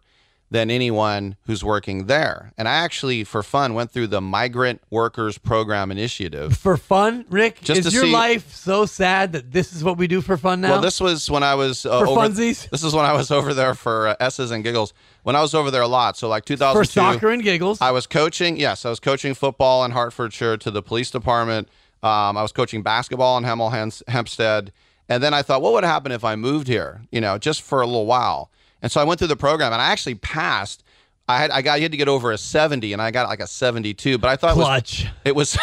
than 0.51 0.71
anyone 0.71 1.35
who's 1.45 1.63
working 1.63 2.07
there. 2.07 2.51
And 2.57 2.67
I 2.67 2.71
actually, 2.71 3.23
for 3.23 3.43
fun, 3.43 3.75
went 3.75 3.91
through 3.91 4.07
the 4.07 4.19
Migrant 4.19 4.81
Workers 4.89 5.37
Program 5.37 5.91
Initiative. 5.91 6.57
For 6.57 6.75
fun, 6.75 7.25
Rick, 7.29 7.61
Just 7.61 7.85
is 7.85 7.93
your 7.93 8.05
see- 8.05 8.11
life 8.11 8.51
so 8.55 8.87
sad 8.87 9.33
that 9.33 9.51
this 9.51 9.71
is 9.73 9.83
what 9.83 9.97
we 9.97 10.07
do 10.07 10.21
for 10.21 10.37
fun 10.37 10.61
now? 10.61 10.71
Well, 10.71 10.81
this 10.81 10.99
was 10.99 11.29
when 11.29 11.43
I 11.43 11.53
was 11.53 11.85
uh, 11.85 11.99
For 11.99 12.07
over, 12.07 12.21
funsies? 12.21 12.67
This 12.71 12.83
is 12.83 12.93
when 12.95 13.05
I 13.05 13.13
was 13.13 13.29
over 13.37 13.53
there 13.53 13.75
for 13.75 14.07
uh, 14.07 14.15
S's 14.19 14.49
and 14.49 14.63
giggles. 14.63 14.91
When 15.21 15.35
I 15.35 15.41
was 15.41 15.53
over 15.53 15.69
there 15.69 15.83
a 15.83 15.87
lot, 15.87 16.17
so 16.17 16.27
like 16.27 16.45
2002. 16.45 16.79
for 16.79 16.91
soccer 16.91 17.29
and 17.29 17.43
giggles. 17.43 17.79
I 17.79 17.91
was 17.91 18.07
coaching. 18.07 18.57
Yes, 18.57 18.85
I 18.85 18.89
was 18.89 18.99
coaching 18.99 19.35
football 19.35 19.85
in 19.85 19.91
Hertfordshire 19.91 20.57
to 20.57 20.71
the 20.71 20.81
police 20.81 21.11
department. 21.11 21.67
Um, 22.01 22.37
I 22.37 22.41
was 22.41 22.51
coaching 22.53 22.81
basketball 22.81 23.37
in 23.37 23.43
Hemel 23.43 23.71
Hempstead, 24.07 24.71
and 25.09 25.21
then 25.23 25.33
I 25.33 25.41
thought, 25.41 25.61
what 25.61 25.73
would 25.73 25.83
happen 25.83 26.11
if 26.11 26.23
I 26.23 26.35
moved 26.35 26.67
here? 26.67 27.01
You 27.11 27.19
know, 27.19 27.37
just 27.37 27.61
for 27.61 27.81
a 27.81 27.85
little 27.85 28.05
while. 28.05 28.51
And 28.81 28.89
so 28.91 29.01
I 29.01 29.03
went 29.03 29.19
through 29.19 29.27
the 29.27 29.35
program, 29.35 29.73
and 29.73 29.81
I 29.81 29.87
actually 29.91 30.15
passed. 30.15 30.83
I 31.27 31.37
had 31.37 31.51
I 31.51 31.61
got 31.61 31.79
you 31.79 31.83
had 31.83 31.91
to 31.91 31.97
get 31.97 32.07
over 32.07 32.31
a 32.31 32.37
70, 32.37 32.93
and 32.93 33.01
I 33.01 33.11
got 33.11 33.27
like 33.27 33.39
a 33.41 33.47
72. 33.47 34.17
But 34.17 34.29
I 34.29 34.35
thought 34.35 34.53
Clutch. 34.53 35.07
it 35.25 35.35
was 35.35 35.55
it 35.55 35.61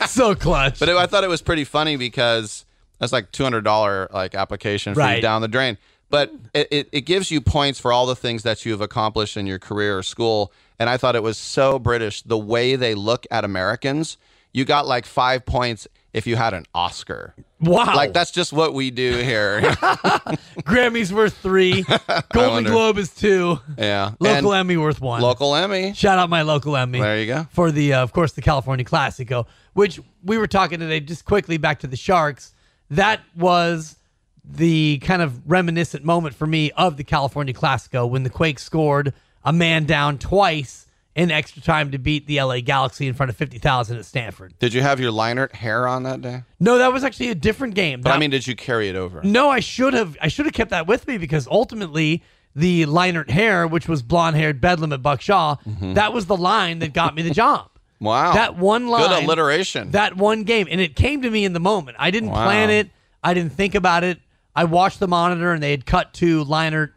was, 0.00 0.10
so 0.10 0.34
clutch. 0.34 0.80
but 0.80 0.88
it, 0.88 0.96
I 0.96 1.06
thought 1.06 1.24
it 1.24 1.28
was 1.28 1.42
pretty 1.42 1.64
funny 1.64 1.96
because 1.96 2.64
that's 2.98 3.12
like 3.12 3.30
two 3.32 3.42
hundred 3.42 3.64
dollar 3.64 4.08
like 4.12 4.34
application 4.34 4.94
fee 4.94 5.00
Right. 5.00 5.22
down 5.22 5.42
the 5.42 5.48
drain. 5.48 5.76
But 6.10 6.32
it, 6.52 6.68
it, 6.70 6.88
it 6.92 7.00
gives 7.02 7.30
you 7.30 7.40
points 7.40 7.80
for 7.80 7.92
all 7.92 8.06
the 8.06 8.14
things 8.14 8.44
that 8.44 8.64
you 8.64 8.70
have 8.72 8.80
accomplished 8.80 9.36
in 9.36 9.46
your 9.46 9.58
career 9.58 9.98
or 9.98 10.02
school. 10.02 10.52
And 10.78 10.88
I 10.88 10.96
thought 10.96 11.16
it 11.16 11.22
was 11.22 11.36
so 11.38 11.78
British 11.78 12.22
the 12.22 12.38
way 12.38 12.76
they 12.76 12.94
look 12.94 13.26
at 13.32 13.44
Americans. 13.44 14.16
You 14.52 14.64
got 14.64 14.86
like 14.86 15.06
five 15.06 15.44
points 15.44 15.88
if 16.12 16.26
you 16.26 16.36
had 16.36 16.54
an 16.54 16.66
Oscar. 16.74 17.34
Wow. 17.64 17.94
Like 17.94 18.12
that's 18.12 18.30
just 18.30 18.52
what 18.52 18.74
we 18.74 18.90
do 18.90 19.16
here. 19.18 19.74
Grammy's 20.64 21.12
worth 21.12 21.36
three. 21.38 21.84
Golden. 22.32 22.64
Globe 22.64 22.98
is 22.98 23.14
two. 23.14 23.58
yeah. 23.78 24.12
Local 24.20 24.52
And 24.52 24.60
Emmy 24.60 24.76
worth 24.76 25.00
one. 25.00 25.20
local 25.22 25.54
Emmy. 25.54 25.92
Shout 25.94 26.18
out 26.18 26.30
my 26.30 26.42
local 26.42 26.76
Emmy. 26.76 27.00
There 27.00 27.18
you 27.20 27.26
go. 27.26 27.46
For 27.50 27.70
the, 27.70 27.94
uh, 27.94 28.02
of 28.02 28.12
course, 28.12 28.32
the 28.32 28.42
California 28.42 28.84
Classico, 28.84 29.46
which 29.72 30.00
we 30.22 30.38
were 30.38 30.46
talking 30.46 30.80
today, 30.80 31.00
just 31.00 31.24
quickly 31.24 31.56
back 31.56 31.80
to 31.80 31.86
the 31.86 31.96
Sharks. 31.96 32.52
That 32.90 33.20
was 33.36 33.96
the 34.44 34.98
kind 34.98 35.22
of 35.22 35.50
reminiscent 35.50 36.04
moment 36.04 36.34
for 36.34 36.46
me 36.46 36.70
of 36.72 36.96
the 36.96 37.04
California 37.04 37.54
Classico 37.54 38.08
when 38.08 38.22
the 38.24 38.30
Quakes 38.30 38.62
scored 38.62 39.14
a 39.42 39.52
man 39.52 39.84
down 39.84 40.18
twice 40.18 40.83
in 41.14 41.30
extra 41.30 41.62
time 41.62 41.92
to 41.92 41.98
beat 41.98 42.26
the 42.26 42.40
LA 42.40 42.60
Galaxy 42.60 43.06
in 43.06 43.14
front 43.14 43.30
of 43.30 43.36
50,000 43.36 43.96
at 43.96 44.04
Stanford. 44.04 44.54
Did 44.58 44.74
you 44.74 44.82
have 44.82 44.98
your 44.98 45.12
Lenhart 45.12 45.54
hair 45.54 45.86
on 45.86 46.02
that 46.02 46.20
day? 46.20 46.42
No, 46.58 46.78
that 46.78 46.92
was 46.92 47.04
actually 47.04 47.28
a 47.30 47.34
different 47.34 47.74
game. 47.74 48.00
But 48.00 48.10
That- 48.10 48.16
I 48.16 48.18
mean, 48.18 48.30
did 48.30 48.46
you 48.46 48.56
carry 48.56 48.88
it 48.88 48.96
over? 48.96 49.20
no, 49.22 49.48
I 49.50 49.60
should 49.60 49.94
have. 49.94 50.16
I 50.20 50.28
should 50.28 50.46
have 50.46 50.54
kept 50.54 50.70
that 50.70 50.86
with 50.86 51.06
me 51.06 51.18
because 51.18 51.46
ultimately, 51.46 52.22
the 52.56 52.86
Lenhart 52.86 53.30
hair, 53.30 53.66
which 53.66 53.88
was 53.88 54.02
blonde-haired 54.02 54.60
Bedlam 54.60 54.92
at 54.92 55.02
Buck 55.02 55.20
Shaw, 55.20 55.56
mm-hmm. 55.68 55.94
that 55.94 56.12
was 56.12 56.26
the 56.26 56.36
line 56.36 56.80
that 56.80 56.92
got 56.92 57.14
me 57.14 57.22
the 57.22 57.30
job. 57.30 57.70
Wow. 58.00 58.34
That 58.34 58.58
one 58.58 58.88
line. 58.88 59.08
Good 59.08 59.24
alliteration. 59.24 59.92
That 59.92 60.16
one 60.16 60.42
game, 60.42 60.66
and 60.70 60.78
it 60.78 60.94
came 60.94 61.22
to 61.22 61.30
me 61.30 61.44
in 61.46 61.54
the 61.54 61.60
moment. 61.60 61.96
I 61.98 62.10
didn't 62.10 62.30
Wow. 62.30 62.44
plan 62.44 62.68
it. 62.68 62.90
I 63.22 63.32
didn't 63.32 63.52
think 63.52 63.74
about 63.74 64.04
it. 64.04 64.18
I 64.54 64.64
watched 64.64 65.00
the 65.00 65.08
monitor, 65.08 65.52
and 65.52 65.62
they 65.62 65.70
had 65.70 65.86
cut 65.86 66.12
to 66.14 66.44
Lenhart, 66.44 66.92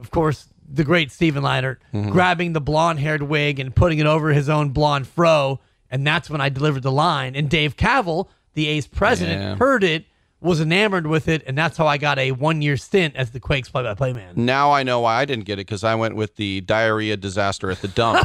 of 0.00 0.10
course, 0.10 0.46
the 0.68 0.84
great 0.84 1.10
Steven 1.12 1.42
Lenhart, 1.42 1.80
Mm-hmm. 1.94 2.10
grabbing 2.10 2.52
the 2.52 2.60
blonde-haired 2.60 3.22
wig 3.22 3.58
and 3.60 3.74
putting 3.74 3.98
it 3.98 4.06
over 4.06 4.30
his 4.32 4.48
own 4.48 4.70
blonde 4.70 5.06
fro, 5.06 5.60
and 5.90 6.06
that's 6.06 6.28
when 6.30 6.40
I 6.40 6.48
delivered 6.48 6.82
the 6.82 6.92
line. 6.92 7.34
And 7.36 7.48
Dave 7.48 7.76
Kaval, 7.76 8.28
the 8.54 8.66
A's 8.68 8.86
president, 8.86 9.40
Yeah. 9.40 9.56
heard 9.56 9.84
it, 9.84 10.04
was 10.40 10.60
enamored 10.60 11.06
with 11.06 11.28
it, 11.28 11.42
and 11.46 11.56
that's 11.56 11.76
how 11.78 11.86
I 11.86 11.96
got 11.98 12.18
a 12.18 12.32
one-year 12.32 12.76
stint 12.76 13.16
as 13.16 13.30
the 13.30 13.40
Quakes 13.40 13.68
play-by-play 13.70 14.12
man. 14.12 14.34
Now 14.36 14.70
I 14.70 14.82
know 14.82 15.00
why 15.00 15.20
I 15.20 15.24
didn't 15.24 15.44
get 15.46 15.54
it 15.54 15.66
because 15.66 15.82
I 15.82 15.94
went 15.94 16.14
with 16.14 16.36
the 16.36 16.60
diarrhea 16.60 17.16
disaster 17.16 17.70
at 17.70 17.80
the 17.80 17.88
dump. 17.88 18.20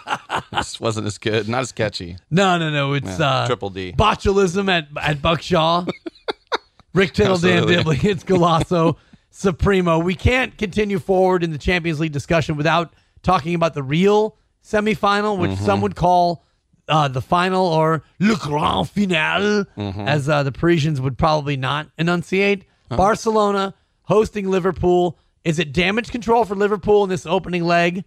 this 0.52 0.80
wasn't 0.80 1.06
as 1.06 1.18
good, 1.18 1.48
not 1.48 1.60
as 1.60 1.70
catchy. 1.72 2.16
No, 2.30 2.56
no, 2.58 2.70
no. 2.70 2.94
It's 2.94 3.18
Yeah, 3.18 3.26
uh, 3.26 3.46
triple 3.46 3.70
D. 3.70 3.92
botulism 3.92 4.68
at 4.70 4.88
at 5.00 5.20
Buck 5.20 5.42
Shaw. 5.42 5.84
Rick 6.94 7.12
Tittle, 7.12 7.38
Dan. 7.38 7.66
Dibley, 7.66 7.98
it's 8.02 8.24
Golazo 8.24 8.96
Supremo. 9.30 9.98
We 9.98 10.14
can't 10.14 10.56
continue 10.58 10.98
forward 10.98 11.42
in 11.44 11.50
the 11.52 11.58
Champions 11.58 12.00
League 12.00 12.12
discussion 12.12 12.56
without 12.56 12.92
talking 13.22 13.54
about 13.54 13.74
the 13.74 13.82
real 13.82 14.36
semifinal, 14.64 15.38
which 15.38 15.52
Mm-hmm. 15.52 15.64
some 15.64 15.80
would 15.80 15.96
call 15.96 16.44
uh, 16.88 17.06
the 17.08 17.20
final 17.22 17.64
or 17.66 18.02
le 18.18 18.36
grand 18.36 18.90
final, 18.90 19.64
Mm-hmm. 19.76 20.08
as 20.08 20.28
uh, 20.28 20.42
the 20.42 20.52
Parisians 20.52 21.00
would 21.00 21.16
probably 21.16 21.56
not 21.56 21.88
enunciate. 21.98 22.64
Barcelona 22.88 23.74
hosting 24.02 24.48
Liverpool. 24.50 25.16
Is 25.44 25.58
it 25.60 25.72
damage 25.72 26.10
control 26.10 26.44
for 26.44 26.54
Liverpool 26.56 27.04
in 27.04 27.08
this 27.10 27.24
opening 27.24 27.64
leg? 27.64 28.04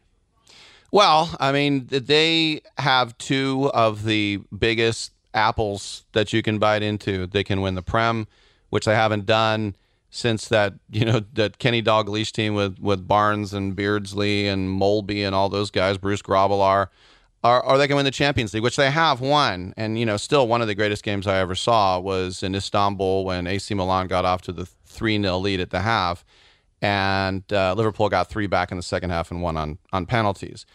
Well, 0.92 1.36
I 1.40 1.52
mean, 1.52 1.88
they 1.90 2.62
have 2.78 3.18
two 3.18 3.72
of 3.74 4.04
the 4.04 4.42
biggest 4.56 5.12
apples 5.34 6.04
that 6.12 6.34
you 6.34 6.44
can 6.44 6.60
bite 6.60 6.84
into. 6.84 7.26
They 7.26 7.44
can 7.44 7.62
win 7.62 7.74
the 7.76 7.82
Prem, 7.82 8.28
which 8.70 8.86
they 8.86 8.94
haven't 8.94 9.26
done 9.26 9.76
since 10.14 10.48
that 10.50 10.74
you 10.92 11.06
know 11.06 11.22
that 11.34 11.58
Kenny 11.58 11.82
Dalglish 11.82 12.32
team 12.32 12.54
with 12.54 12.80
with 12.80 13.08
Barnes 13.08 13.54
and 13.54 13.76
Beardsley 13.76 14.48
and 14.48 14.70
Molby 14.70 15.26
and 15.26 15.34
all 15.34 15.50
those 15.50 15.72
guys, 15.72 15.98
Bruce 15.98 16.22
Grobbelaar. 16.22 16.88
are 17.44 17.66
or 17.66 17.78
they 17.78 17.88
can 17.88 17.96
win 17.96 18.06
the 18.06 18.12
Champions 18.12 18.54
League, 18.54 18.64
which 18.64 18.78
they 18.78 18.90
have 18.90 19.20
won. 19.20 19.74
And, 19.76 20.00
you 20.00 20.06
know, 20.06 20.16
still 20.16 20.48
one 20.48 20.62
of 20.62 20.68
the 20.68 20.76
greatest 20.76 21.04
games 21.04 21.28
I 21.28 21.40
ever 21.40 21.56
saw 21.56 22.00
was 22.00 22.42
in 22.42 22.56
Istanbul 22.56 23.26
when 23.26 23.48
AC 23.48 23.74
Milan 23.74 24.08
got 24.08 24.24
off 24.24 24.42
to 24.44 24.54
the 24.54 24.66
3 24.86 25.22
0 25.22 25.38
lead 25.40 25.60
at 25.60 25.70
the 25.70 25.82
half. 25.82 26.24
And 26.82 27.44
uh, 27.52 27.74
Liverpool 27.74 28.10
got 28.10 28.30
three 28.30 28.48
back 28.48 28.72
in 28.72 28.78
the 28.78 28.84
second 28.84 29.10
half 29.10 29.32
and 29.32 29.42
won 29.42 29.56
on, 29.58 29.78
on 29.94 30.06
penalties 30.06 30.66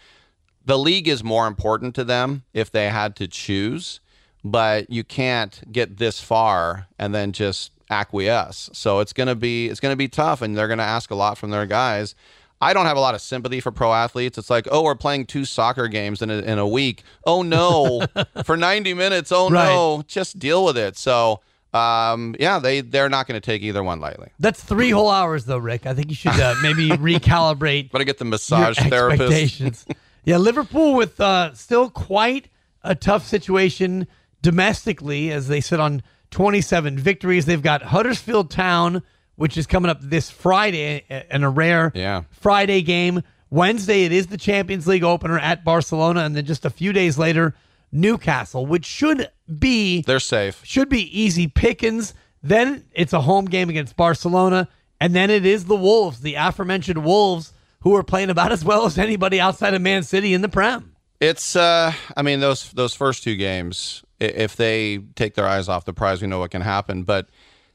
the 0.68 0.79
league 0.79 1.09
is 1.09 1.24
more 1.24 1.46
important 1.46 1.94
to 1.94 2.05
them 2.05 2.44
if 2.53 2.70
they 2.70 2.90
had 2.90 3.16
to 3.16 3.27
choose, 3.27 4.01
but 4.44 4.88
you 4.90 5.03
can't 5.03 5.72
get 5.72 5.96
this 5.96 6.20
far 6.20 6.88
and 6.98 7.14
then 7.14 7.33
just 7.33 7.72
acquiesce. 7.90 8.70
So 8.72 9.01
it's 9.01 9.12
gonna 9.12 9.35
be 9.35 9.68
it's 9.68 9.81
gonna 9.81 9.96
be 9.96 10.09
tough, 10.09 10.42
and 10.42 10.57
they're 10.57 10.68
gonna 10.68 10.83
ask 10.83 11.11
a 11.11 11.14
lot 11.14 11.38
from 11.38 11.51
their 11.51 11.66
guys. 11.66 12.14
I 12.61 12.72
don't 12.72 12.87
have 12.87 12.96
a 12.96 13.01
lot 13.01 13.14
of 13.14 13.20
sympathy 13.20 13.61
for 13.61 13.70
pro 13.70 13.92
athletes. 13.92 14.37
It's 14.37 14.51
like, 14.51 14.66
oh, 14.70 14.83
we're 14.83 14.96
playing 14.96 15.27
two 15.27 15.44
soccer 15.44 15.87
games 15.87 16.22
in 16.22 16.31
a, 16.31 16.38
in 16.38 16.59
a 16.59 16.66
week. 16.66 17.05
Oh 17.24 17.42
no, 17.42 18.03
for 18.44 18.57
90 18.57 18.94
minutes. 18.94 19.31
Oh 19.31 19.48
no, 19.48 20.03
just 20.07 20.38
deal 20.38 20.64
with 20.64 20.77
it. 20.77 20.96
So, 20.96 21.40
um, 21.72 22.35
yeah, 22.40 22.59
they 22.59 22.81
they're 22.81 23.09
not 23.09 23.27
going 23.27 23.40
to 23.40 23.44
take 23.44 23.62
either 23.62 23.83
one 23.83 24.01
lightly. 24.01 24.31
That's 24.40 24.62
three 24.62 24.90
whole 24.90 25.11
hours, 25.11 25.44
though, 25.44 25.59
Rick. 25.59 25.87
I 25.87 25.94
think 25.94 26.09
you 26.09 26.16
should 26.16 26.38
uh, 26.40 26.55
maybe 26.62 26.88
recalibrate 26.90 27.92
Better 27.92 28.05
get 28.05 28.18
the 28.18 28.24
massage 28.24 28.79
therapist. 28.79 29.88
yeah, 30.24 30.38
Liverpool 30.38 30.94
with 30.94 31.20
uh, 31.20 31.55
still 31.55 31.90
quite 31.90 32.48
a 32.83 32.94
tough 32.94 33.27
situation 33.27 34.09
domestically 34.42 35.31
as 35.31 35.48
they 35.48 35.61
sit 35.61 35.79
on 35.79 36.03
27 36.31 36.99
victories. 36.99 37.47
They've 37.47 37.62
got 37.62 37.83
Huddersfield 37.83 38.51
Town, 38.51 39.03
which 39.37 39.57
is 39.57 39.67
coming 39.67 39.91
up 39.91 39.99
this 40.01 40.31
Friday, 40.31 41.05
and 41.31 41.45
a 41.45 41.49
rare 41.49 41.93
Yeah. 41.95 42.23
Friday 42.31 42.83
game. 42.83 43.23
Wednesday, 43.51 44.05
it 44.05 44.12
is 44.12 44.27
the 44.27 44.37
Champions 44.37 44.87
League 44.87 45.03
opener 45.05 45.38
at 45.38 45.64
Barcelona, 45.64 46.21
and 46.21 46.37
then 46.37 46.45
just 46.45 46.64
a 46.67 46.71
few 46.71 46.93
days 46.93 47.17
later, 47.17 47.55
Newcastle, 47.91 48.67
which 48.67 48.85
should 48.85 49.29
be 49.59 50.03
They're 50.03 50.21
safe. 50.21 50.61
should 50.64 50.88
be 50.91 51.03
easy 51.19 51.47
pickings. 51.47 52.12
Then 52.43 52.85
it's 52.93 53.12
a 53.14 53.23
home 53.23 53.47
game 53.47 53.71
against 53.71 53.97
Barcelona, 53.97 54.69
and 55.01 55.14
then 55.14 55.31
it 55.31 55.47
is 55.47 55.64
the 55.64 55.77
Wolves, 55.77 56.21
the 56.21 56.35
aforementioned 56.35 57.03
Wolves, 57.05 57.53
who 57.81 57.95
are 57.97 58.03
playing 58.03 58.29
about 58.29 58.53
as 58.53 58.64
well 58.64 58.85
as 58.85 58.99
anybody 58.99 59.41
outside 59.41 59.73
of 59.73 59.81
Man 59.81 60.03
City 60.03 60.35
in 60.35 60.43
the 60.43 60.49
Prem. 60.49 60.95
It's 61.21 61.57
uh 61.57 61.93
I 62.17 62.23
mean 62.23 62.41
those 62.41 62.71
those 62.73 62.95
first 62.95 63.23
two 63.25 63.35
games 63.37 64.05
if 64.21 64.57
they 64.57 64.99
take 65.15 65.35
their 65.35 65.47
eyes 65.47 65.69
off 65.69 65.85
the 65.85 65.93
prize 65.93 66.21
we 66.21 66.29
know 66.29 66.39
what 66.39 66.51
can 66.51 66.63
happen. 66.63 67.05
But 67.05 67.29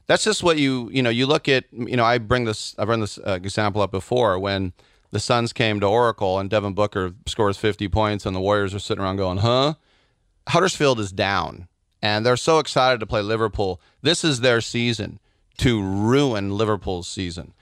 that's 0.06 0.24
just 0.24 0.42
what 0.42 0.58
you 0.58 0.90
you 0.92 1.02
know 1.02 1.10
you 1.10 1.26
look 1.26 1.48
at 1.48 1.64
you 1.72 1.96
know 1.96 2.04
I 2.04 2.18
bring 2.18 2.44
this 2.44 2.74
I've 2.78 2.88
run 2.88 3.00
this 3.00 3.18
uh, 3.18 3.38
example 3.42 3.82
up 3.82 3.90
before 3.90 4.38
when 4.38 4.72
the 5.10 5.20
Suns 5.20 5.52
came 5.52 5.80
to 5.80 5.86
Oracle 5.86 6.38
and 6.38 6.50
Devin 6.50 6.74
Booker 6.74 7.14
scores 7.26 7.56
50 7.56 7.88
points 7.88 8.26
and 8.26 8.34
the 8.34 8.40
Warriors 8.40 8.74
are 8.74 8.80
sitting 8.80 9.02
around 9.02 9.16
going 9.16 9.38
huh? 9.38 9.74
Huddersfield 10.48 11.00
is 11.00 11.12
down 11.12 11.68
and 12.02 12.26
they're 12.26 12.36
so 12.36 12.58
excited 12.58 13.00
to 13.00 13.06
play 13.06 13.22
Liverpool. 13.22 13.80
This 14.02 14.24
is 14.24 14.40
their 14.40 14.60
season 14.60 15.20
to 15.58 15.82
ruin 15.82 16.56
Liverpool's 16.56 17.08
season 17.08 17.54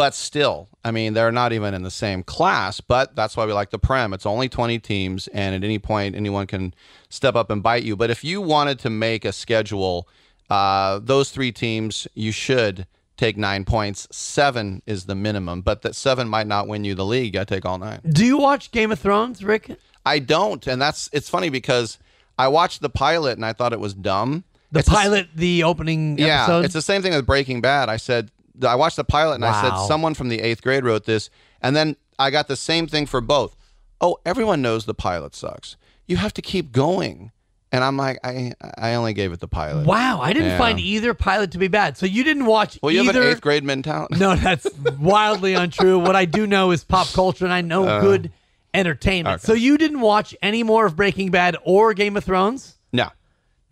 but 0.00 0.14
still, 0.14 0.66
I 0.82 0.92
mean, 0.92 1.12
they're 1.12 1.30
not 1.30 1.52
even 1.52 1.74
in 1.74 1.82
the 1.82 1.90
same 1.90 2.22
class. 2.22 2.80
But 2.80 3.14
that's 3.14 3.36
why 3.36 3.44
we 3.44 3.52
like 3.52 3.68
the 3.68 3.78
Prem. 3.78 4.14
It's 4.14 4.24
only 4.24 4.48
20 4.48 4.78
teams, 4.78 5.28
and 5.28 5.54
at 5.54 5.62
any 5.62 5.78
point, 5.78 6.16
anyone 6.16 6.46
can 6.46 6.72
step 7.10 7.36
up 7.36 7.50
and 7.50 7.62
bite 7.62 7.82
you. 7.82 7.96
But 7.96 8.08
if 8.08 8.24
you 8.24 8.40
wanted 8.40 8.78
to 8.78 8.88
make 8.88 9.26
a 9.26 9.32
schedule, 9.32 10.08
uh, 10.48 11.00
those 11.02 11.28
three 11.28 11.52
teams, 11.52 12.08
you 12.14 12.32
should 12.32 12.86
take 13.18 13.36
nine 13.36 13.66
points. 13.66 14.08
Seven 14.10 14.80
is 14.86 15.04
the 15.04 15.14
minimum, 15.14 15.60
but 15.60 15.82
that 15.82 15.94
seven 15.94 16.30
might 16.30 16.46
not 16.46 16.66
win 16.66 16.82
you 16.82 16.94
the 16.94 17.04
league. 17.04 17.36
I 17.36 17.44
take 17.44 17.66
all 17.66 17.76
nine. 17.76 18.00
Do 18.08 18.24
you 18.24 18.38
watch 18.38 18.70
Game 18.70 18.90
of 18.92 18.98
Thrones, 18.98 19.44
Rick? 19.44 19.76
I 20.06 20.18
don't, 20.18 20.66
and 20.66 20.80
that's 20.80 21.10
it's 21.12 21.28
funny 21.28 21.50
because 21.50 21.98
I 22.38 22.48
watched 22.48 22.80
the 22.80 22.88
pilot 22.88 23.36
and 23.36 23.44
I 23.44 23.52
thought 23.52 23.74
it 23.74 23.80
was 23.80 23.92
dumb. 23.92 24.44
The 24.72 24.78
It's 24.78 24.88
pilot, 24.88 25.28
the 25.34 25.62
opening 25.64 26.16
yeah, 26.18 26.44
episode. 26.44 26.64
it's 26.64 26.72
the 26.72 26.80
same 26.80 27.02
thing 27.02 27.12
with 27.12 27.26
Breaking 27.26 27.60
Bad. 27.60 27.90
I 27.90 27.98
said 27.98 28.30
I 28.64 28.74
watched 28.74 28.96
the 28.96 29.04
pilot 29.04 29.36
and 29.36 29.44
I 29.44 29.60
said 29.62 29.86
someone 29.86 30.14
from 30.14 30.28
the 30.28 30.40
eighth 30.40 30.62
grade 30.62 30.84
wrote 30.84 31.04
this, 31.04 31.30
and 31.62 31.74
then 31.76 31.96
I 32.18 32.30
got 32.30 32.48
the 32.48 32.56
same 32.56 32.86
thing 32.86 33.06
for 33.06 33.20
both. 33.20 33.56
Oh, 34.00 34.18
everyone 34.24 34.62
knows 34.62 34.86
the 34.86 34.94
pilot 34.94 35.34
sucks. 35.34 35.76
You 36.06 36.16
have 36.16 36.32
to 36.34 36.42
keep 36.42 36.72
going, 36.72 37.30
and 37.70 37.84
I'm 37.84 37.96
like, 37.96 38.18
I 38.24 38.52
I 38.76 38.94
only 38.94 39.12
gave 39.14 39.32
it 39.32 39.40
the 39.40 39.48
pilot. 39.48 39.86
wow, 39.86 40.20
I 40.20 40.32
didn't 40.32 40.48
Yeah. 40.50 40.58
find 40.58 40.80
either 40.80 41.14
pilot 41.14 41.52
to 41.52 41.58
be 41.58 41.68
bad. 41.68 41.96
So 41.96 42.06
you 42.06 42.24
didn't 42.24 42.46
watch 42.46 42.78
Well, 42.82 42.92
you 42.92 43.00
either. 43.02 43.12
have 43.12 43.22
an 43.22 43.28
eighth 43.32 43.40
grade 43.40 43.62
mentality. 43.64 44.16
No, 44.18 44.34
that's 44.36 44.66
wildly 44.98 45.54
untrue. 45.54 45.98
What 45.98 46.16
I 46.16 46.24
do 46.24 46.46
know 46.46 46.70
is 46.72 46.82
pop 46.84 47.08
culture, 47.12 47.44
and 47.44 47.52
I 47.54 47.60
know 47.60 48.00
good 48.00 48.32
entertainment. 48.74 49.32
Uh, 49.32 49.34
okay. 49.36 49.44
So 49.46 49.52
you 49.52 49.76
didn't 49.78 50.00
watch 50.00 50.34
any 50.42 50.62
more 50.62 50.86
of 50.86 50.96
Breaking 50.96 51.30
Bad 51.30 51.56
or 51.64 51.92
Game 51.94 52.16
of 52.16 52.24
Thrones? 52.24 52.76
No, 52.92 53.08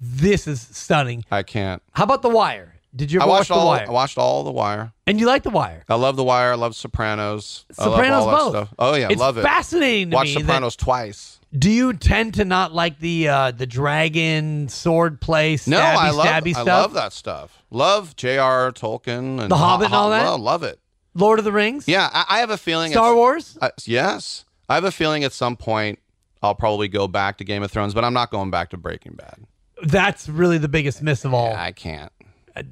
This 0.01 0.47
is 0.47 0.61
stunning. 0.61 1.25
I 1.31 1.43
can't. 1.43 1.83
How 1.93 2.05
about 2.05 2.23
The 2.23 2.29
Wire? 2.29 2.75
Did 2.97 3.13
you 3.13 3.21
I 3.21 3.25
ever 3.25 3.31
watch 3.31 3.39
watched 3.41 3.49
The 3.49 3.55
all. 3.55 3.67
Wire? 3.67 3.87
I 3.87 3.91
watched 3.93 4.19
all 4.19 4.45
The 4.45 4.51
Wire. 4.51 4.93
and 5.07 5.21
you 5.21 5.27
like 5.27 5.43
The 5.43 5.51
Wire? 5.51 5.85
I 5.89 5.95
love 5.97 6.17
The 6.17 6.25
Wire. 6.25 6.53
I 6.53 6.55
love 6.57 6.75
Sopranos. 6.75 7.67
I 7.79 7.85
love 7.85 7.93
Sopranos 7.95 8.23
all 8.25 8.31
that 8.31 8.37
both. 8.39 8.51
stuff. 8.51 8.75
Oh 8.79 8.95
yeah, 8.95 9.09
it's 9.11 9.21
love 9.21 9.39
it. 9.39 9.43
fascinating 9.43 10.11
to 10.11 10.15
Watch 10.17 10.29
me. 10.29 10.35
that- 10.35 10.41
Sopranos 10.41 10.77
twice. 10.77 11.39
do 11.57 11.71
you 11.71 11.93
tend 11.93 12.35
to 12.35 12.45
not 12.45 12.75
like 12.75 12.99
the 12.99 13.29
uh, 13.29 13.51
the 13.51 13.67
dragon 13.67 14.69
sword 14.69 15.21
play, 15.21 15.55
stabby, 15.57 15.69
No, 15.69 15.81
I 15.81 16.11
love. 16.11 16.27
stabby 16.27 16.55
I 16.57 16.63
love 16.63 16.93
that 16.95 17.13
stuff. 17.13 17.63
Love 17.71 18.17
J.R. 18.17 18.73
Tolkien 18.73 19.41
and 19.41 19.51
The 19.51 19.57
Hobbit 19.57 19.87
and 19.87 19.95
all 19.95 20.11
that? 20.11 20.25
Love, 20.25 20.41
love 20.41 20.63
it. 20.63 20.79
Lord 21.15 21.39
of 21.39 21.45
the 21.45 21.53
Rings, 21.53 21.89
Yeah, 21.89 22.09
I, 22.13 22.25
I 22.29 22.39
have 22.41 22.51
a 22.51 22.57
feeling. 22.59 22.93
Star 22.93 23.15
Wars. 23.15 23.59
Uh, 23.61 23.71
yes, 23.87 24.45
I 24.69 24.75
have 24.77 24.85
a 24.85 24.91
feeling 24.93 25.25
at 25.25 25.33
some 25.33 25.57
point 25.57 25.99
I'll 26.43 26.55
probably 26.55 26.87
go 26.89 27.09
back 27.09 27.39
to 27.39 27.45
Game 27.45 27.63
of 27.63 27.71
Thrones, 27.71 27.93
but 27.95 28.05
I'm 28.05 28.13
not 28.15 28.31
going 28.31 28.51
back 28.51 28.71
to 28.71 28.77
Breaking 28.77 29.13
Bad. 29.15 29.41
That's 29.83 30.29
really 30.29 30.59
the 30.59 30.69
biggest 30.69 31.03
miss 31.03 31.25
of 31.25 31.35
all. 31.35 31.53
I 31.55 31.73
can't. 31.73 32.13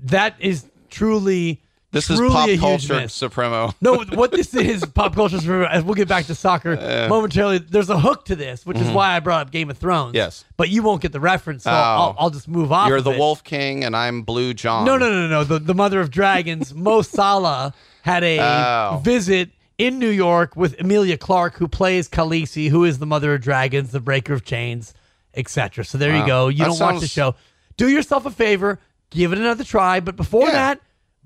That 0.04 0.34
is 0.38 0.66
truly 0.90 1.62
This 1.92 2.10
is 2.10 2.20
pop 2.20 2.48
culture 2.58 3.08
supremo. 3.08 3.72
No, 3.80 3.96
what 4.14 4.30
this 4.32 4.54
is 4.54 4.84
pop 4.84 5.14
culture. 5.14 5.38
supremo, 5.38 5.66
As 5.66 5.82
we'll 5.84 5.94
get 5.94 6.08
back 6.08 6.26
to 6.26 6.34
soccer 6.34 6.76
momentarily. 7.08 7.58
There's 7.58 7.90
a 7.90 7.98
hook 7.98 8.24
to 8.26 8.36
this, 8.36 8.64
which 8.66 8.78
is 8.78 8.88
why 8.90 9.16
I 9.16 9.20
brought 9.20 9.46
up 9.46 9.50
Game 9.52 9.70
of 9.70 9.78
Thrones. 9.78 10.08
Mm-hmm. 10.08 10.16
Yes. 10.16 10.44
but 10.56 10.68
you 10.68 10.82
won't 10.82 11.02
get 11.02 11.12
the 11.12 11.20
reference, 11.20 11.64
so 11.64 11.70
Oh. 11.70 11.74
I'll, 11.74 12.16
I'll 12.18 12.30
just 12.30 12.48
move 12.48 12.72
on. 12.72 12.88
You're 12.88 13.00
the 13.00 13.12
it. 13.12 13.18
Wolf 13.18 13.42
King, 13.44 13.84
and 13.84 13.96
I'm 13.96 14.22
Blue 14.22 14.52
John. 14.54 14.84
No, 14.84 14.96
no, 14.96 15.10
no, 15.10 15.26
no. 15.28 15.44
The, 15.44 15.58
the 15.58 15.74
mother 15.74 16.00
of 16.00 16.10
dragons, 16.10 16.74
Mo 16.74 17.02
Salah, 17.16 17.72
had 18.02 18.22
a 18.24 18.38
Oh. 18.40 19.00
visit 19.04 19.50
in 19.78 19.98
New 19.98 20.08
York 20.08 20.56
with 20.56 20.78
Emilia 20.80 21.18
Clarke, 21.18 21.56
who 21.56 21.68
plays 21.68 22.08
Khaleesi, 22.08 22.70
who 22.70 22.84
is 22.84 22.98
the 22.98 23.04
mother 23.06 23.34
of 23.34 23.42
dragons, 23.42 23.90
the 23.92 24.00
breaker 24.00 24.32
of 24.32 24.44
chains, 24.44 24.94
etc. 25.34 25.84
So 25.84 25.98
there 25.98 26.16
you 26.16 26.26
go. 26.26 26.48
You 26.48 26.58
That 26.64 26.64
don't 26.68 26.80
watch 26.80 27.00
the 27.00 27.08
show. 27.08 27.34
Do 27.76 27.88
yourself 27.90 28.24
a 28.24 28.30
favor, 28.30 28.80
give 29.16 29.32
it 29.32 29.38
another 29.38 29.64
try. 29.64 30.00
But 30.00 30.16
before 30.16 30.46
Yeah. 30.46 30.52
that, 30.52 30.80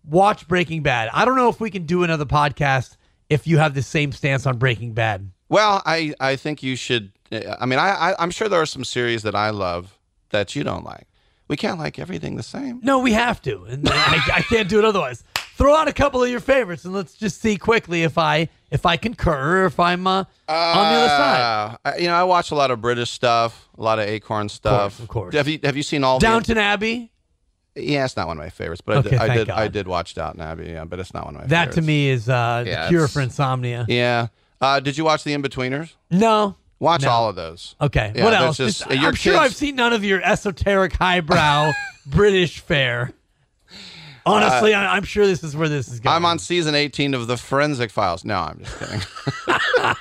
watch 0.09 0.49
Breaking 0.49 0.83
Bad. 0.83 1.11
I 1.13 1.25
don't 1.25 1.37
know 1.37 1.49
if 1.49 1.61
we 1.61 1.71
can 1.71 1.85
do 1.85 2.03
another 2.05 2.25
podcast 2.25 2.97
if 3.29 3.47
you 3.47 3.59
have 3.59 3.75
the 3.75 3.83
same 3.83 4.13
stance 4.13 4.47
on 4.47 4.57
Breaking 4.59 4.93
Bad. 4.93 5.31
Well, 5.49 5.83
I, 5.85 6.15
I 6.21 6.37
think 6.37 6.63
you 6.63 6.77
should. 6.77 7.13
I 7.33 7.67
mean, 7.67 7.79
I, 7.79 8.11
I 8.11 8.15
I'm 8.19 8.31
sure 8.31 8.49
there 8.49 8.61
are 8.61 8.67
some 8.67 8.85
series 8.85 9.23
that 9.23 9.35
I 9.35 9.51
love 9.51 9.99
that 10.31 10.57
you 10.57 10.65
don't 10.65 10.85
like. 10.85 11.07
We 11.49 11.57
can't 11.57 11.79
like 11.79 11.99
everything 11.99 12.37
the 12.37 12.43
same. 12.45 12.79
No, 12.83 13.01
we 13.01 13.13
have 13.13 13.43
to, 13.43 13.65
and 13.65 13.89
I, 13.89 14.21
I 14.35 14.43
can't 14.43 14.69
do 14.69 14.79
it 14.79 14.85
otherwise. 14.85 15.25
Throw 15.57 15.75
out 15.75 15.89
a 15.89 15.93
couple 15.93 16.23
of 16.23 16.31
your 16.31 16.39
favorites, 16.41 16.85
and 16.85 16.95
let's 16.95 17.15
just 17.15 17.41
see 17.41 17.57
quickly 17.57 18.05
if 18.05 18.17
I 18.19 18.49
if 18.71 18.87
I 18.87 18.97
concur 18.97 19.63
or 19.63 19.67
if 19.67 19.79
I'm 19.81 20.07
uh, 20.07 20.25
on 20.49 20.93
the 20.93 20.99
other 21.01 21.09
side. 21.09 21.77
Uh, 21.85 21.93
you 21.99 22.07
know, 22.07 22.15
I 22.15 22.23
watch 22.23 22.53
a 22.53 22.55
lot 22.55 22.71
of 22.71 22.81
British 22.81 23.11
stuff, 23.11 23.69
a 23.77 23.83
lot 23.83 23.99
of 23.99 24.07
Acorn 24.07 24.49
stuff. 24.49 25.01
of 25.01 25.09
course. 25.09 25.35
Have 25.35 25.49
you 25.49 25.59
Have 25.65 25.77
you 25.77 25.83
seen 25.83 26.05
all 26.05 26.19
Downton 26.21 26.57
Abbey. 26.57 27.11
Yeah, 27.77 28.05
it's 28.05 28.17
not 28.17 28.27
one 28.27 28.37
of 28.37 28.43
my 28.43 28.51
favorites, 28.51 28.83
but 28.85 29.07
Okay, 29.07 29.17
I 29.17 29.29
did. 29.29 29.31
I 29.31 29.37
did. 29.37 29.51
I 29.51 29.69
did 29.69 29.89
watch 29.89 30.15
Downton 30.15 30.41
Abbey. 30.43 30.71
Yeah, 30.71 30.85
but 30.85 30.99
it's 30.99 31.15
not 31.15 31.25
one 31.27 31.37
of 31.37 31.43
my 31.43 31.47
That 31.47 31.59
favorites. 31.69 31.75
to 31.77 31.83
me 31.83 32.09
is 32.09 32.29
uh, 32.29 32.65
Yeah, 32.67 32.83
the 32.85 32.89
cure 32.89 33.09
for 33.09 33.21
insomnia. 33.21 33.87
Yeah. 33.89 34.29
Uh, 34.61 34.81
did 34.81 34.99
you 34.99 35.05
watch 35.05 35.25
The 35.25 35.35
Inbetweeners? 35.35 35.93
No. 36.11 36.57
Watch 36.81 37.03
No. 37.03 37.11
all 37.11 37.29
of 37.29 37.37
those. 37.37 37.77
Okay. 37.81 38.13
Yeah, 38.15 38.25
what 38.25 38.35
else? 38.35 38.57
just- 38.57 38.87
I'm 38.91 39.15
sure 39.15 39.33
kids- 39.35 39.37
I've 39.37 39.55
seen 39.55 39.77
none 39.77 39.93
of 39.93 40.03
your 40.05 40.21
esoteric, 40.23 40.95
highbrow 40.95 41.73
British 42.07 42.61
fare. 42.61 43.13
Honestly, 44.27 44.75
I, 44.75 44.97
I'm 44.97 45.05
sure 45.05 45.27
this 45.27 45.43
is 45.43 45.57
where 45.57 45.69
this 45.69 45.89
is 45.89 46.01
going. 46.01 46.13
Uh, 46.13 46.17
I'm 46.17 46.25
on 46.27 46.39
season 46.39 46.75
18 46.75 47.15
of 47.15 47.27
The 47.27 47.37
Forensic 47.37 47.91
Files. 47.91 48.25
No, 48.25 48.37
I'm 48.39 48.59
just 48.63 48.79
kidding. 48.79 49.01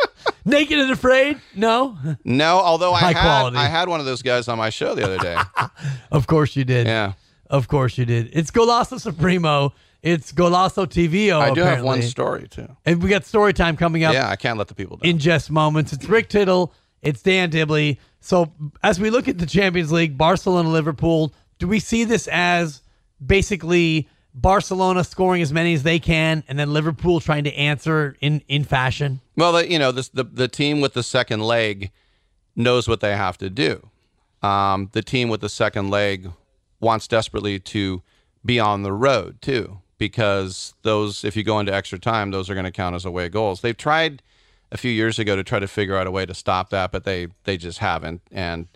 Naked 0.46 0.80
and 0.80 0.92
Afraid. 0.92 1.40
No. 1.56 1.98
no, 2.26 2.60
although 2.60 2.94
I 2.94 3.00
High 3.00 3.12
had 3.14 3.22
quality. 3.22 3.58
I 3.58 3.66
had 3.68 3.88
one 3.88 4.00
of 4.00 4.06
those 4.06 4.22
guys 4.22 4.48
on 4.48 4.58
my 4.58 4.70
show 4.72 4.96
the 4.96 5.04
other 5.06 5.18
day. 5.20 5.38
Of 6.12 6.26
course 6.28 6.56
you 6.56 6.66
did. 6.66 6.88
yeah. 6.88 7.14
Of 7.50 7.68
course 7.68 7.98
you 7.98 8.06
did. 8.06 8.30
It's 8.34 8.52
Golazo 8.52 9.00
Supremo. 9.00 9.74
It's 10.02 10.32
Golazo 10.32 10.86
TVO. 10.86 11.40
I 11.40 11.54
do 11.54 11.62
have 11.62 11.84
one 11.84 12.02
story 12.04 12.48
too. 12.48 12.68
And 12.86 13.02
we 13.02 13.10
got 13.10 13.26
story 13.26 13.54
time 13.54 13.76
coming 13.76 14.04
up. 14.04 14.14
Yeah, 14.14 14.30
I 14.30 14.36
can't 14.36 14.58
let 14.58 14.68
the 14.68 14.76
people 14.76 14.98
down. 14.98 15.10
in 15.10 15.20
just 15.20 15.52
moments. 15.52 15.92
It's 15.92 16.06
Rick 16.06 16.30
Tittle. 16.30 16.74
It's 17.02 17.22
Dan 17.22 17.50
Dibley. 17.50 18.00
So 18.22 18.52
as 18.84 19.00
we 19.00 19.10
look 19.10 19.28
at 19.28 19.38
the 19.38 19.46
Champions 19.46 19.92
League, 19.92 20.18
Barcelona, 20.18 20.70
Liverpool, 20.70 21.34
do 21.58 21.68
we 21.68 21.80
see 21.80 22.04
this 22.04 22.28
as 22.32 22.82
basically 23.26 24.08
Barcelona 24.34 25.04
scoring 25.04 25.42
as 25.42 25.52
many 25.52 25.74
as 25.74 25.84
they 25.84 26.00
can, 26.00 26.44
and 26.48 26.58
then 26.60 26.72
Liverpool 26.72 27.20
trying 27.20 27.46
to 27.46 27.54
answer 27.56 28.16
in 28.22 28.42
in 28.48 28.64
fashion? 28.64 29.22
Well, 29.36 29.64
you 29.64 29.80
know, 29.80 29.92
this, 29.92 30.10
the 30.10 30.24
the 30.24 30.48
team 30.48 30.82
with 30.82 30.94
the 30.94 31.04
second 31.04 31.42
leg 31.42 31.92
knows 32.56 32.88
what 32.88 33.00
they 33.00 33.16
have 33.16 33.38
to 33.40 33.50
do. 33.50 33.90
Um, 34.42 34.90
the 34.94 35.02
team 35.02 35.30
with 35.30 35.42
the 35.42 35.50
second 35.50 35.90
leg 35.90 36.32
wants 36.80 37.08
desperately 37.08 37.60
to 37.60 38.02
be 38.46 38.60
on 38.60 38.84
the 38.84 38.94
road 38.94 39.42
too, 39.42 39.80
because 39.98 40.74
those, 40.84 41.24
if 41.24 41.36
you 41.36 41.44
go 41.44 41.60
into 41.60 41.74
extra 41.74 42.00
time, 42.00 42.32
those 42.32 42.50
are 42.50 42.54
going 42.54 42.66
to 42.66 42.72
count 42.72 42.96
as 42.96 43.06
away 43.06 43.30
goals. 43.30 43.62
They've 43.62 43.76
tried 43.76 44.22
a 44.72 44.78
few 44.78 44.92
years 44.92 45.20
ago 45.20 45.36
to 45.36 45.44
try 45.44 45.60
to 45.60 45.68
figure 45.68 45.98
out 45.98 46.08
a 46.08 46.12
way 46.12 46.26
to 46.26 46.34
stop 46.34 46.70
that, 46.70 46.92
but 46.92 47.04
they 47.04 47.28
they 47.44 47.58
just 47.58 47.80
haven't. 47.80 48.22
And 48.32 48.68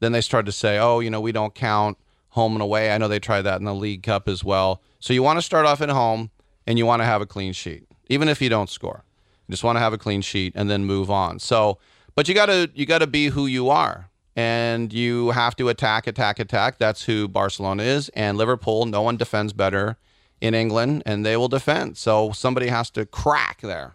then 0.00 0.12
they 0.12 0.20
started 0.20 0.46
to 0.46 0.52
say, 0.52 0.78
oh, 0.78 1.00
you 1.00 1.10
know, 1.10 1.20
we 1.20 1.32
don't 1.32 1.54
count 1.54 1.98
home 2.30 2.52
and 2.52 2.62
away. 2.62 2.92
I 2.92 2.98
know 2.98 3.08
they 3.08 3.18
tried 3.18 3.42
that 3.42 3.58
in 3.58 3.64
the 3.64 3.74
League 3.74 4.02
Cup 4.02 4.28
as 4.28 4.44
well. 4.44 4.80
So 5.00 5.12
you 5.12 5.22
want 5.22 5.38
to 5.38 5.42
start 5.42 5.66
off 5.66 5.80
at 5.80 5.88
home 5.88 6.30
and 6.66 6.78
you 6.78 6.86
want 6.86 7.00
to 7.00 7.06
have 7.06 7.20
a 7.20 7.26
clean 7.26 7.52
sheet, 7.52 7.86
even 8.08 8.28
if 8.28 8.40
you 8.40 8.48
don't 8.48 8.70
score. 8.70 9.04
You 9.46 9.52
just 9.52 9.64
want 9.64 9.76
to 9.76 9.80
have 9.80 9.92
a 9.92 9.98
clean 9.98 10.22
sheet 10.22 10.52
and 10.54 10.70
then 10.70 10.84
move 10.84 11.10
on. 11.10 11.40
So, 11.40 11.78
but 12.14 12.28
you 12.28 12.34
got 12.34 12.46
to 12.46 12.70
you 12.74 12.86
got 12.86 12.98
to 12.98 13.06
be 13.06 13.26
who 13.26 13.46
you 13.46 13.68
are. 13.68 14.09
And 14.36 14.92
you 14.92 15.30
have 15.30 15.56
to 15.56 15.68
attack, 15.68 16.06
attack, 16.06 16.38
attack. 16.38 16.78
That's 16.78 17.04
who 17.04 17.26
Barcelona 17.28 17.82
is. 17.82 18.08
And 18.10 18.38
Liverpool, 18.38 18.86
no 18.86 19.02
one 19.02 19.16
defends 19.16 19.52
better 19.52 19.96
in 20.40 20.54
England, 20.54 21.02
and 21.04 21.26
they 21.26 21.36
will 21.36 21.48
defend. 21.48 21.98
So 21.98 22.32
somebody 22.32 22.68
has 22.68 22.90
to 22.90 23.04
crack 23.04 23.60
there. 23.60 23.94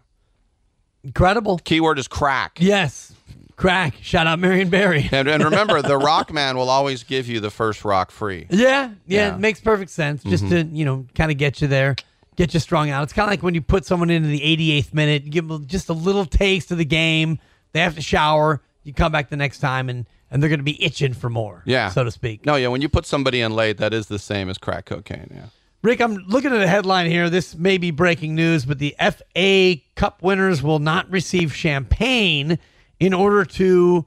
Incredible. 1.04 1.58
Keyword 1.60 2.00
is 2.00 2.08
crack. 2.08 2.58
Yes. 2.60 3.14
Crack. 3.56 3.96
Shout 4.02 4.28
out 4.28 4.40
Marion 4.40 4.70
Barry. 4.70 5.08
And, 5.14 5.28
and 5.28 5.44
remember, 5.44 5.82
the 5.82 5.98
rock 6.12 6.34
man 6.34 6.58
will 6.58 6.70
always 6.70 7.04
give 7.04 7.28
you 7.28 7.40
the 7.40 7.50
first 7.52 7.86
rock 7.86 8.12
free. 8.12 8.48
Yeah, 8.50 8.60
yeah, 8.60 8.92
Yeah. 9.08 9.28
Mm-hmm. 9.30 9.38
it 9.38 9.40
makes 9.40 9.62
perfect 9.62 9.92
sense. 9.92 10.24
Just 10.24 10.50
to 10.50 10.64
you 10.64 10.84
know, 10.84 11.06
kind 11.16 11.32
of 11.32 11.38
get 11.38 11.62
you 11.62 11.68
there, 11.68 11.96
get 12.36 12.54
you 12.54 12.60
strung 12.60 12.90
out. 12.90 13.04
It's 13.04 13.14
kind 13.14 13.28
of 13.28 13.32
like 13.32 13.44
when 13.44 13.54
you 13.56 13.62
put 13.62 13.86
someone 13.86 14.10
into 14.10 14.28
the 14.28 14.42
88th 14.42 14.94
minute, 14.94 15.24
you 15.24 15.32
give 15.32 15.48
them 15.48 15.66
just 15.68 15.88
a 15.90 15.94
little 15.94 16.26
taste 16.26 16.72
of 16.72 16.78
the 16.78 16.86
game. 16.86 17.40
They 17.72 17.80
have 17.80 17.96
to 17.96 18.02
shower. 18.02 18.62
You 18.84 18.94
come 18.94 19.12
back 19.12 19.30
the 19.30 19.38
next 19.38 19.60
time, 19.60 19.90
and 19.90 20.06
and 20.36 20.44
they're 20.44 20.50
going 20.50 20.60
to 20.60 20.66
be 20.66 20.84
itching 20.84 21.14
for 21.14 21.30
more. 21.30 21.64
Yeah. 21.64 21.88
so 21.88 22.04
to 22.04 22.12
speak. 22.12 22.46
No, 22.46 22.58
yeah, 22.58 22.68
when 22.68 22.82
you 22.82 22.90
put 22.90 23.06
somebody 23.06 23.40
in 23.40 23.54
late, 23.54 23.78
that 23.78 23.94
is 23.94 24.08
the 24.08 24.20
same 24.20 24.50
as 24.50 24.58
crack 24.58 24.84
cocaine. 24.84 25.32
Yeah. 25.34 25.46
Rick, 25.82 26.02
I'm 26.02 26.16
looking 26.28 26.52
at 26.52 26.62
a 26.62 26.68
headline 26.68 27.10
here. 27.10 27.30
This 27.30 27.56
may 27.56 27.78
be 27.78 27.90
breaking 27.90 28.36
news, 28.36 28.66
but 28.66 28.78
the 28.78 28.94
FA 29.00 29.76
Cup 29.96 30.22
winners 30.22 30.62
will 30.62 30.80
not 30.80 31.10
receive 31.10 31.56
champagne 31.56 32.60
in 33.00 33.14
order 33.14 33.46
to 33.46 34.06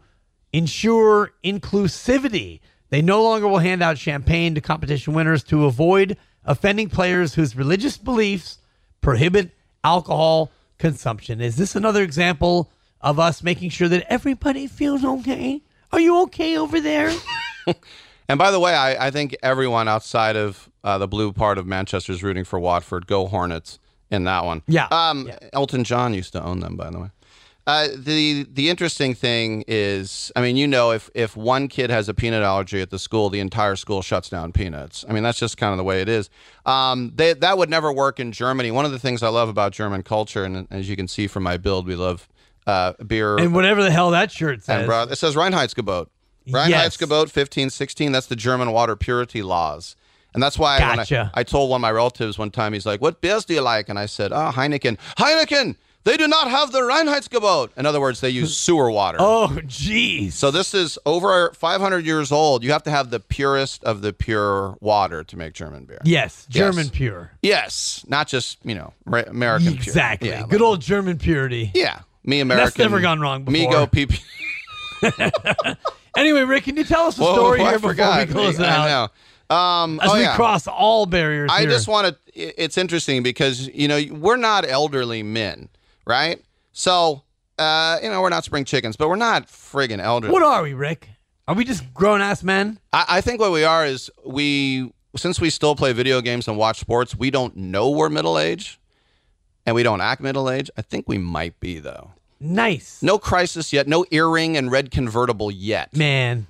ensure 0.52 1.32
inclusivity. 1.42 2.60
They 2.90 3.00
no 3.00 3.22
longer 3.22 3.48
will 3.48 3.60
hand 3.60 3.82
out 3.82 3.96
champagne 3.96 4.54
to 4.54 4.60
competition 4.60 5.14
winners 5.14 5.42
to 5.44 5.64
avoid 5.64 6.18
offending 6.44 6.90
players 6.90 7.36
whose 7.36 7.56
religious 7.56 7.96
beliefs 7.96 8.58
prohibit 9.00 9.52
alcohol 9.82 10.52
consumption. 10.76 11.40
Is 11.40 11.56
this 11.56 11.74
another 11.74 12.02
example 12.02 12.70
of 13.00 13.18
us 13.18 13.42
making 13.42 13.70
sure 13.70 13.88
that 13.88 14.04
everybody 14.12 14.66
feels 14.66 15.02
okay? 15.02 15.62
Are 15.92 16.00
you 16.00 16.22
okay 16.22 16.56
over 16.58 16.80
there? 16.80 17.12
And 18.28 18.38
by 18.38 18.50
the 18.50 18.60
way, 18.60 18.74
I, 18.74 19.06
I 19.06 19.10
think 19.10 19.34
everyone 19.42 19.88
outside 19.88 20.36
of 20.36 20.68
uh, 20.84 20.98
the 20.98 21.08
blue 21.08 21.32
part 21.32 21.56
of 21.56 21.66
Manchester 21.66 22.12
is 22.12 22.22
rooting 22.22 22.44
for 22.44 22.58
Watford. 22.60 23.06
Go 23.06 23.26
Hornets 23.26 23.78
in 24.10 24.24
that 24.24 24.44
one. 24.44 24.62
Yeah. 24.66 24.86
Um, 24.90 25.28
Yeah. 25.28 25.38
Elton 25.54 25.82
John 25.82 26.12
used 26.12 26.32
to 26.34 26.42
own 26.42 26.60
them, 26.60 26.76
by 26.76 26.90
the 26.90 27.00
way. 27.00 27.10
Uh, 27.66 27.88
the 27.96 28.46
the 28.50 28.70
interesting 28.70 29.14
thing 29.14 29.62
is, 29.68 30.32
I 30.34 30.40
mean, 30.40 30.56
you 30.56 30.66
know, 30.66 30.90
if 30.90 31.10
if 31.14 31.36
one 31.36 31.68
kid 31.68 31.90
has 31.90 32.08
a 32.08 32.14
peanut 32.14 32.42
allergy 32.42 32.80
at 32.80 32.88
the 32.88 32.98
school, 32.98 33.28
the 33.28 33.40
entire 33.40 33.76
school 33.76 34.00
shuts 34.00 34.30
down 34.30 34.52
peanuts. 34.52 35.04
I 35.08 35.12
mean, 35.12 35.22
that's 35.22 35.38
just 35.38 35.58
kind 35.58 35.72
of 35.72 35.76
the 35.78 35.84
way 35.84 36.00
it 36.00 36.08
is. 36.08 36.30
Um, 36.64 37.12
they, 37.14 37.34
that 37.34 37.58
would 37.58 37.68
never 37.68 37.92
work 37.92 38.20
in 38.20 38.32
Germany. 38.32 38.70
One 38.70 38.86
of 38.86 38.92
the 38.92 38.98
things 38.98 39.22
I 39.22 39.28
love 39.28 39.50
about 39.50 39.72
German 39.72 40.02
culture, 40.02 40.44
and 40.44 40.66
as 40.70 40.88
you 40.88 40.96
can 40.96 41.08
see 41.08 41.26
from 41.26 41.42
my 41.42 41.58
build, 41.58 41.86
we 41.86 41.94
love 41.94 42.26
uh, 42.68 42.92
beer 43.04 43.36
and 43.38 43.52
whatever 43.54 43.82
the 43.82 43.90
hell 43.90 44.10
that 44.12 44.30
shirt 44.30 44.54
and 44.54 44.62
says. 44.62 44.86
bro, 44.86 45.02
it 45.04 45.16
says 45.16 45.34
Reinheitsgebot. 45.34 46.06
Yes. 46.44 46.54
Reinheitsgebot 46.68 47.34
1516. 47.34 48.12
That's 48.12 48.26
the 48.26 48.36
German 48.36 48.70
water 48.72 48.94
purity 48.96 49.42
laws. 49.42 49.96
And 50.34 50.42
that's 50.42 50.58
why 50.58 50.78
Gotcha. 50.78 51.32
I, 51.34 51.40
I 51.40 51.42
told 51.42 51.70
one 51.70 51.78
of 51.80 51.82
my 51.82 51.90
relatives 51.90 52.38
one 52.38 52.50
time, 52.50 52.72
he's 52.74 52.86
like, 52.86 53.00
What 53.00 53.20
beers 53.20 53.44
do 53.44 53.54
you 53.54 53.60
like? 53.62 53.88
And 53.88 53.98
I 53.98 54.06
said, 54.06 54.32
Oh, 54.32 54.52
Heineken. 54.54 54.98
Heineken! 55.18 55.76
They 56.04 56.16
do 56.16 56.26
not 56.28 56.48
have 56.48 56.72
the 56.72 56.78
Reinheitsgebot. 56.80 57.70
In 57.76 57.84
other 57.84 58.00
words, 58.00 58.20
they 58.20 58.30
use 58.30 58.56
sewer 58.66 58.90
water. 58.90 59.18
Oh, 59.20 59.48
jeez. 59.64 60.32
So 60.32 60.50
this 60.50 60.72
is 60.72 60.98
over 61.04 61.50
500 61.54 62.06
years 62.06 62.32
old. 62.32 62.62
You 62.64 62.72
have 62.72 62.82
to 62.84 62.90
have 62.90 63.10
the 63.10 63.20
purest 63.20 63.84
of 63.84 64.00
the 64.00 64.12
pure 64.14 64.76
water 64.80 65.22
to 65.24 65.36
make 65.36 65.52
German 65.54 65.84
beer. 65.84 66.00
Yes, 66.04 66.46
German 66.48 66.84
Yes. 66.86 66.90
pure. 66.90 67.32
Yes, 67.42 68.04
not 68.08 68.26
just, 68.28 68.58
you 68.64 68.74
know, 68.74 68.94
American 69.06 69.72
pure. 69.72 69.82
Exactly. 69.82 70.28
Yeah, 70.30 70.46
Good 70.48 70.62
old 70.62 70.80
German 70.80 71.18
purity. 71.18 71.72
yeah. 71.74 72.00
Me 72.24 72.40
American. 72.40 72.82
never 72.82 73.00
gone 73.00 73.20
wrong 73.20 73.44
before. 73.44 73.52
Me 73.52 73.70
go 73.70 73.86
PP. 73.86 74.20
Anyway, 76.18 76.42
Rick, 76.42 76.64
can 76.64 76.76
you 76.76 76.82
tell 76.82 77.06
us 77.06 77.16
a 77.16 77.22
Whoa, 77.22 77.32
story 77.34 77.60
I 77.60 77.70
here 77.70 77.72
before 77.74 77.90
forgot. 77.90 78.26
we 78.26 78.34
close 78.34 78.58
it 78.58 78.66
out? 78.66 78.80
I 78.80 78.88
know. 78.88 79.56
Um, 79.56 80.00
as 80.00 80.10
oh, 80.10 80.14
we 80.14 80.22
yeah. 80.22 80.34
cross 80.34 80.66
all 80.66 81.06
barriers. 81.06 81.48
I 81.50 81.60
here. 81.60 81.70
just 81.70 81.86
want 81.86 82.08
to. 82.08 82.62
It's 82.62 82.76
interesting 82.76 83.22
because 83.22 83.68
you 83.68 83.86
know 83.86 84.02
we're 84.10 84.36
not 84.36 84.68
elderly 84.68 85.22
men, 85.22 85.68
right? 86.06 86.42
So 86.72 87.22
uh, 87.56 87.98
you 88.02 88.10
know 88.10 88.20
we're 88.20 88.28
not 88.30 88.44
spring 88.44 88.64
chickens, 88.64 88.96
but 88.96 89.08
we're 89.08 89.16
not 89.16 89.46
friggin' 89.46 90.00
elderly. 90.00 90.32
What 90.32 90.42
are 90.42 90.62
we, 90.62 90.74
Rick? 90.74 91.08
Are 91.46 91.54
we 91.54 91.64
just 91.64 91.94
grown 91.94 92.20
ass 92.20 92.42
men? 92.42 92.78
I, 92.92 93.06
I 93.08 93.20
think 93.20 93.40
what 93.40 93.52
we 93.52 93.64
are 93.64 93.86
is 93.86 94.10
we 94.26 94.92
since 95.16 95.40
we 95.40 95.50
still 95.50 95.76
play 95.76 95.92
video 95.92 96.20
games 96.20 96.48
and 96.48 96.58
watch 96.58 96.80
sports, 96.80 97.16
we 97.16 97.30
don't 97.30 97.56
know 97.56 97.90
we're 97.90 98.10
middle 98.10 98.38
age, 98.38 98.80
and 99.68 99.74
we 99.74 99.82
don't 99.82 100.00
act 100.00 100.22
middle 100.22 100.48
aged. 100.50 100.70
I 100.78 100.82
think 100.82 101.06
we 101.08 101.18
might 101.18 101.60
be 101.60 101.78
though. 101.78 102.12
Nice. 102.40 103.02
No 103.02 103.18
crisis 103.18 103.72
yet. 103.72 103.86
No 103.88 104.04
earring 104.10 104.56
and 104.56 104.70
red 104.70 104.90
convertible 104.90 105.50
yet. 105.50 105.94
Man, 105.94 106.46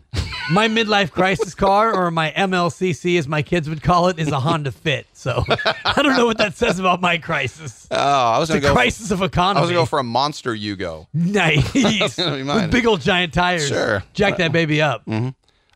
my 0.53 0.69
midlife 0.69 1.11
crisis 1.11 1.55
car, 1.55 1.95
or 1.95 2.11
my 2.11 2.31
MLCC 2.37 3.19
as 3.19 3.27
my 3.27 3.41
kids 3.43 3.69
would 3.71 3.83
call 3.83 4.09
it, 4.09 4.19
is 4.19 4.29
a 4.31 4.39
Honda 4.39 4.71
Fit. 4.71 5.07
So 5.15 5.43
I 5.85 6.03
don't 6.03 6.17
know 6.17 6.27
what 6.27 6.39
that 6.39 6.57
says 6.57 6.79
about 6.79 7.01
my 7.01 7.17
crisis. 7.19 7.89
Oh, 7.91 7.97
I 7.97 8.39
was 8.39 8.49
The 8.51 8.61
gonna 8.61 8.69
go. 8.69 8.75
crisis 8.75 9.11
of 9.11 9.23
economy. 9.23 9.59
I 9.59 9.63
was 9.63 9.71
gonna 9.71 9.81
go 9.81 9.87
for 9.87 9.99
a 9.99 10.05
monster 10.05 10.55
Yugo. 10.55 11.07
nice 11.15 11.73
gonna 12.17 12.37
be 12.37 12.43
mine. 12.43 12.63
with 12.63 12.71
big 12.71 12.87
old 12.87 13.01
giant 13.01 13.33
tires. 13.33 13.67
Sure. 13.69 14.05
jack 14.13 14.37
that 14.37 14.53
baby 14.53 14.83
up. 14.83 15.09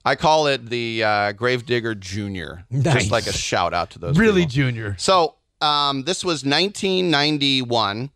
I 0.04 0.14
call 0.16 0.46
it 0.48 0.68
the 0.68 1.04
uh, 1.04 1.32
Gravedigger 1.32 1.94
Junior. 1.94 2.64
Nice. 2.70 2.94
Just 2.94 3.10
like 3.10 3.26
a 3.28 3.32
shout 3.32 3.72
out 3.72 3.90
to 3.90 3.98
those. 3.98 4.18
Really, 4.18 4.42
people. 4.42 4.50
Junior. 4.52 4.96
So 4.98 5.36
um, 5.62 6.02
this 6.04 6.24
was 6.24 6.44
1991. 6.44 8.10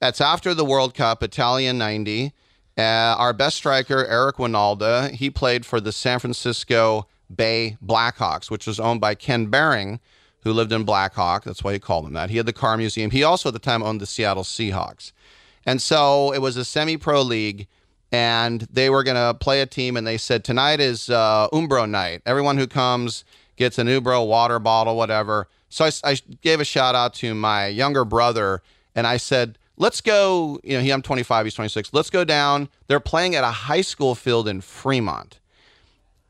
That's 0.00 0.20
after 0.20 0.54
the 0.54 0.64
World 0.64 0.94
Cup, 0.94 1.22
Italian 1.22 1.78
90. 1.78 2.32
Uh, 2.78 2.82
our 2.82 3.32
best 3.32 3.56
striker, 3.56 4.06
Eric 4.06 4.36
Wynalda, 4.36 5.10
he 5.10 5.28
played 5.28 5.66
for 5.66 5.80
the 5.80 5.92
San 5.92 6.18
Francisco 6.18 7.06
Bay 7.34 7.76
Blackhawks, 7.84 8.50
which 8.50 8.66
was 8.66 8.80
owned 8.80 9.00
by 9.00 9.14
Ken 9.14 9.46
Behring, 9.46 10.00
who 10.42 10.52
lived 10.52 10.72
in 10.72 10.84
Blackhawk. 10.84 11.44
That's 11.44 11.62
why 11.62 11.74
he 11.74 11.78
called 11.78 12.06
him 12.06 12.14
that. 12.14 12.30
He 12.30 12.38
had 12.38 12.46
the 12.46 12.52
car 12.52 12.76
museum. 12.76 13.10
He 13.10 13.22
also 13.22 13.50
at 13.50 13.52
the 13.52 13.58
time 13.58 13.82
owned 13.82 14.00
the 14.00 14.06
Seattle 14.06 14.44
Seahawks. 14.44 15.12
And 15.66 15.82
so 15.82 16.32
it 16.32 16.40
was 16.40 16.56
a 16.56 16.64
semi 16.64 16.96
pro 16.96 17.20
league, 17.20 17.66
and 18.10 18.62
they 18.72 18.88
were 18.88 19.02
going 19.04 19.16
to 19.16 19.34
play 19.38 19.60
a 19.60 19.66
team, 19.66 19.96
and 19.96 20.06
they 20.06 20.16
said, 20.16 20.42
Tonight 20.42 20.80
is 20.80 21.10
uh, 21.10 21.48
Umbro 21.52 21.88
night. 21.88 22.22
Everyone 22.24 22.56
who 22.56 22.66
comes 22.66 23.24
gets 23.56 23.78
an 23.78 23.86
Umbro 23.86 24.26
water 24.26 24.58
bottle, 24.58 24.96
whatever. 24.96 25.48
So 25.70 25.84
I, 25.86 25.90
I 26.04 26.16
gave 26.42 26.60
a 26.60 26.64
shout 26.64 26.94
out 26.94 27.14
to 27.14 27.34
my 27.34 27.68
younger 27.68 28.04
brother, 28.04 28.62
and 28.94 29.06
I 29.06 29.16
said, 29.16 29.56
Let's 29.78 30.02
go. 30.02 30.60
You 30.62 30.76
know, 30.76 30.82
he, 30.82 30.90
I'm 30.90 31.00
25, 31.00 31.46
he's 31.46 31.54
26. 31.54 31.94
Let's 31.94 32.10
go 32.10 32.22
down. 32.22 32.68
They're 32.88 33.00
playing 33.00 33.34
at 33.34 33.44
a 33.44 33.50
high 33.50 33.80
school 33.80 34.14
field 34.14 34.46
in 34.46 34.60
Fremont, 34.60 35.40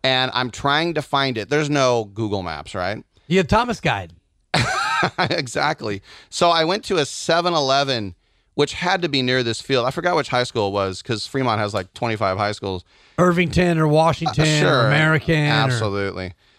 and 0.05 0.31
I'm 0.35 0.51
trying 0.53 0.95
to 0.95 1.03
find 1.03 1.37
it. 1.37 1.49
There's 1.49 1.69
no 1.69 2.05
Google 2.05 2.43
Maps, 2.45 2.77
right? 2.77 3.03
You 3.27 3.39
have 3.39 3.49
Thomas 3.49 3.81
Guide. 3.81 4.13
exactly. 5.19 6.03
So 6.29 6.51
I 6.51 6.65
went 6.65 6.85
to 6.85 6.99
a 6.99 7.07
7 7.07 7.53
Eleven, 7.53 8.15
which 8.55 8.75
had 8.75 9.03
to 9.03 9.09
be 9.09 9.23
near 9.23 9.43
this 9.43 9.61
field. 9.61 9.87
I 9.87 9.91
forgot 9.91 10.17
which 10.17 10.29
high 10.29 10.45
school 10.45 10.69
it 10.69 10.73
was 10.73 11.03
because 11.03 11.27
Fremont 11.27 11.61
has 11.61 11.75
like 11.75 11.93
25 11.95 12.37
high 12.39 12.53
schools. 12.53 12.85
Irvington 13.19 13.79
or 13.79 13.89
Washington 13.89 14.45
Uh, 14.45 14.61
sure. 14.61 14.83
or 14.83 14.87
American. 14.87 15.35
or 15.71 15.71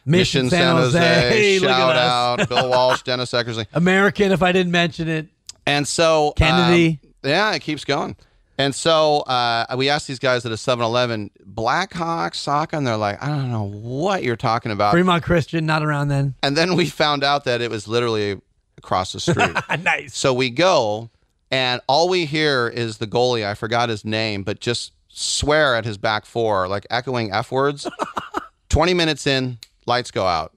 Absolutely. 0.02 0.20
Mission 0.20 0.50
San 0.50 0.76
Jose. 0.76 1.60
At 1.60 1.62
Shout 1.62 1.96
out. 1.96 2.50
Bill 2.50 2.70
Walsh, 2.70 3.04
Dennis 3.04 3.32
Eckersley. 3.32 3.68
American, 3.74 4.32
if 4.32 4.42
I 4.42 4.52
didn't 4.52 4.72
mention 4.72 5.08
it. 5.08 5.28
And 5.66 5.88
so 5.88 6.34
Kennedy. 6.36 7.00
um, 7.04 7.10
yeah, 7.24 7.54
it 7.54 7.60
keeps 7.60 7.86
going. 7.86 8.16
And 8.58 8.76
so 8.76 9.20
uh, 9.22 9.66
we 9.78 9.90
asked 9.90 10.08
these 10.08 10.20
guys 10.20 10.46
at 10.46 10.52
a 10.52 10.58
7 10.58 10.84
Eleven, 10.84 11.32
Blackhawks 11.52 12.36
soccer, 12.36 12.78
and 12.78 12.86
they're 12.86 12.98
like, 12.98 13.22
I 13.22 13.28
don't 13.28 13.52
know 13.52 13.64
what 13.64 14.24
you're 14.24 14.36
talking 14.36 14.72
about. 14.72 14.92
Fremont 14.92 15.24
Christian, 15.24 15.66
not 15.66 15.84
around 15.84 16.10
then. 16.10 16.36
And 16.44 16.56
then 16.56 16.76
we 16.76 16.86
found 16.88 17.24
out 17.24 17.46
that 17.46 17.62
it 17.62 17.72
was 17.72 17.88
literally 17.88 18.40
across 18.78 19.14
the 19.14 19.20
street. 19.20 19.56
nice. 19.84 20.16
So 20.16 20.34
we 20.34 20.50
go, 20.50 21.10
and 21.50 21.82
all 21.88 22.08
we 22.10 22.26
hear 22.26 22.68
is 22.68 22.98
the 22.98 23.08
goalie. 23.08 23.46
I 23.46 23.56
forgot 23.56 23.90
his 23.90 24.06
name, 24.06 24.44
but 24.44 24.60
just 24.60 24.94
swear 25.08 25.76
at 25.76 25.86
his 25.86 25.98
back 25.98 26.26
four, 26.26 26.68
like 26.68 26.86
echoing 26.90 27.32
F 27.32 27.52
words. 27.52 27.88
20 28.70 28.94
minutes 28.94 29.28
in, 29.28 29.58
lights 29.86 30.12
go 30.12 30.26
out. 30.26 30.54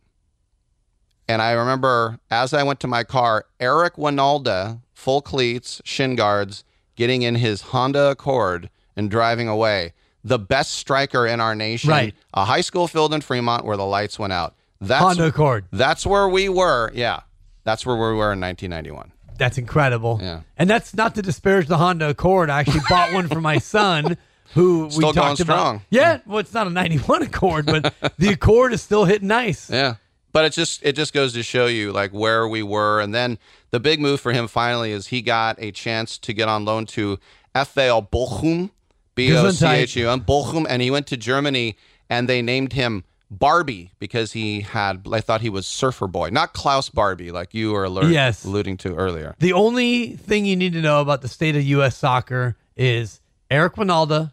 And 1.28 1.40
I 1.40 1.52
remember 1.52 2.18
as 2.30 2.52
I 2.52 2.62
went 2.62 2.80
to 2.80 2.86
my 2.86 3.04
car, 3.04 3.46
Eric 3.58 3.94
Wynalda, 3.96 4.80
full 4.92 5.22
cleats, 5.22 5.80
shin 5.84 6.16
guards, 6.16 6.64
getting 6.96 7.22
in 7.22 7.36
his 7.36 7.62
Honda 7.62 8.10
Accord 8.10 8.70
and 8.96 9.10
driving 9.10 9.48
away. 9.48 9.92
The 10.22 10.38
best 10.38 10.72
striker 10.72 11.26
in 11.26 11.40
our 11.40 11.54
nation. 11.54 11.90
Right. 11.90 12.14
A 12.32 12.44
high 12.44 12.62
school 12.62 12.88
field 12.88 13.12
in 13.12 13.20
Fremont 13.20 13.64
where 13.64 13.76
the 13.76 13.84
lights 13.86 14.18
went 14.18 14.32
out. 14.32 14.54
That's 14.80 15.02
Honda 15.02 15.26
Accord. 15.26 15.66
that's 15.72 16.06
where 16.06 16.28
we 16.28 16.48
were. 16.48 16.90
Yeah. 16.94 17.20
That's 17.64 17.84
where 17.86 17.96
we 17.96 18.02
were 18.02 18.32
in 18.32 18.40
1991. 18.40 19.12
That's 19.38 19.58
incredible. 19.58 20.20
Yeah. 20.22 20.40
And 20.56 20.68
that's 20.68 20.94
not 20.94 21.14
to 21.16 21.22
disparage 21.22 21.66
the 21.66 21.78
Honda 21.78 22.10
Accord. 22.10 22.50
I 22.50 22.60
actually 22.60 22.82
bought 22.88 23.12
one 23.12 23.28
for 23.28 23.40
my 23.40 23.58
son 23.58 24.16
who 24.54 24.90
Still 24.90 25.08
we 25.08 25.12
talked 25.14 25.40
about. 25.40 25.54
strong. 25.56 25.82
Yeah, 25.90 26.20
well 26.26 26.38
it's 26.38 26.54
not 26.54 26.66
a 26.66 26.70
91 26.70 27.22
Accord, 27.28 27.66
but 27.66 27.92
the 28.18 28.28
Accord 28.30 28.72
is 28.72 28.82
still 28.82 29.04
hitting 29.04 29.28
nice. 29.28 29.68
Yeah. 29.70 29.96
But 30.32 30.46
it 30.46 30.52
just 30.52 30.82
it 30.84 30.96
just 30.96 31.12
goes 31.12 31.32
to 31.34 31.42
show 31.42 31.66
you 31.66 31.92
like 31.92 32.10
where 32.12 32.48
we 32.48 32.62
were 32.62 33.00
and 33.00 33.14
then 33.14 33.38
the 33.70 33.78
big 33.80 34.00
move 34.00 34.20
for 34.20 34.32
him 34.32 34.48
finally 34.48 34.90
is 34.90 35.08
he 35.08 35.22
got 35.22 35.56
a 35.60 35.70
chance 35.70 36.18
to 36.18 36.32
get 36.32 36.48
on 36.48 36.64
loan 36.64 36.86
to 36.86 37.18
VfL 37.54 38.08
Bochum, 38.10 38.70
B 39.14 39.32
O 39.36 39.50
C 39.50 39.66
H 39.66 39.94
U 39.96 40.08
M 40.08 40.14
um, 40.14 40.20
Bochum 40.22 40.66
and 40.68 40.82
he 40.82 40.90
went 40.90 41.06
to 41.08 41.16
Germany 41.16 41.76
and 42.10 42.28
they 42.28 42.42
named 42.42 42.72
him 42.72 43.04
Barbie 43.30 43.92
because 44.00 44.32
he 44.32 44.60
had 44.62 45.06
I 45.12 45.20
thought 45.20 45.40
he 45.40 45.48
was 45.50 45.66
surfer 45.68 46.06
boy, 46.08 46.30
not 46.30 46.52
Klaus 46.52 46.88
Barbie 46.90 47.30
like 47.30 47.54
you 47.54 47.70
were 47.72 47.84
alert, 47.84 48.10
Yes. 48.10 48.44
alluding 48.44 48.76
to 48.78 48.94
earlier. 48.96 49.34
The 49.38 49.52
only 49.52 50.16
thing 50.16 50.46
you 50.46 50.56
need 50.56 50.72
to 50.72 50.80
know 50.82 51.00
about 51.00 51.22
the 51.22 51.28
state 51.28 51.54
of 51.56 51.62
US 51.62 51.96
soccer 51.96 52.56
is 52.76 53.20
Eric 53.50 53.74
Wynalda, 53.74 54.32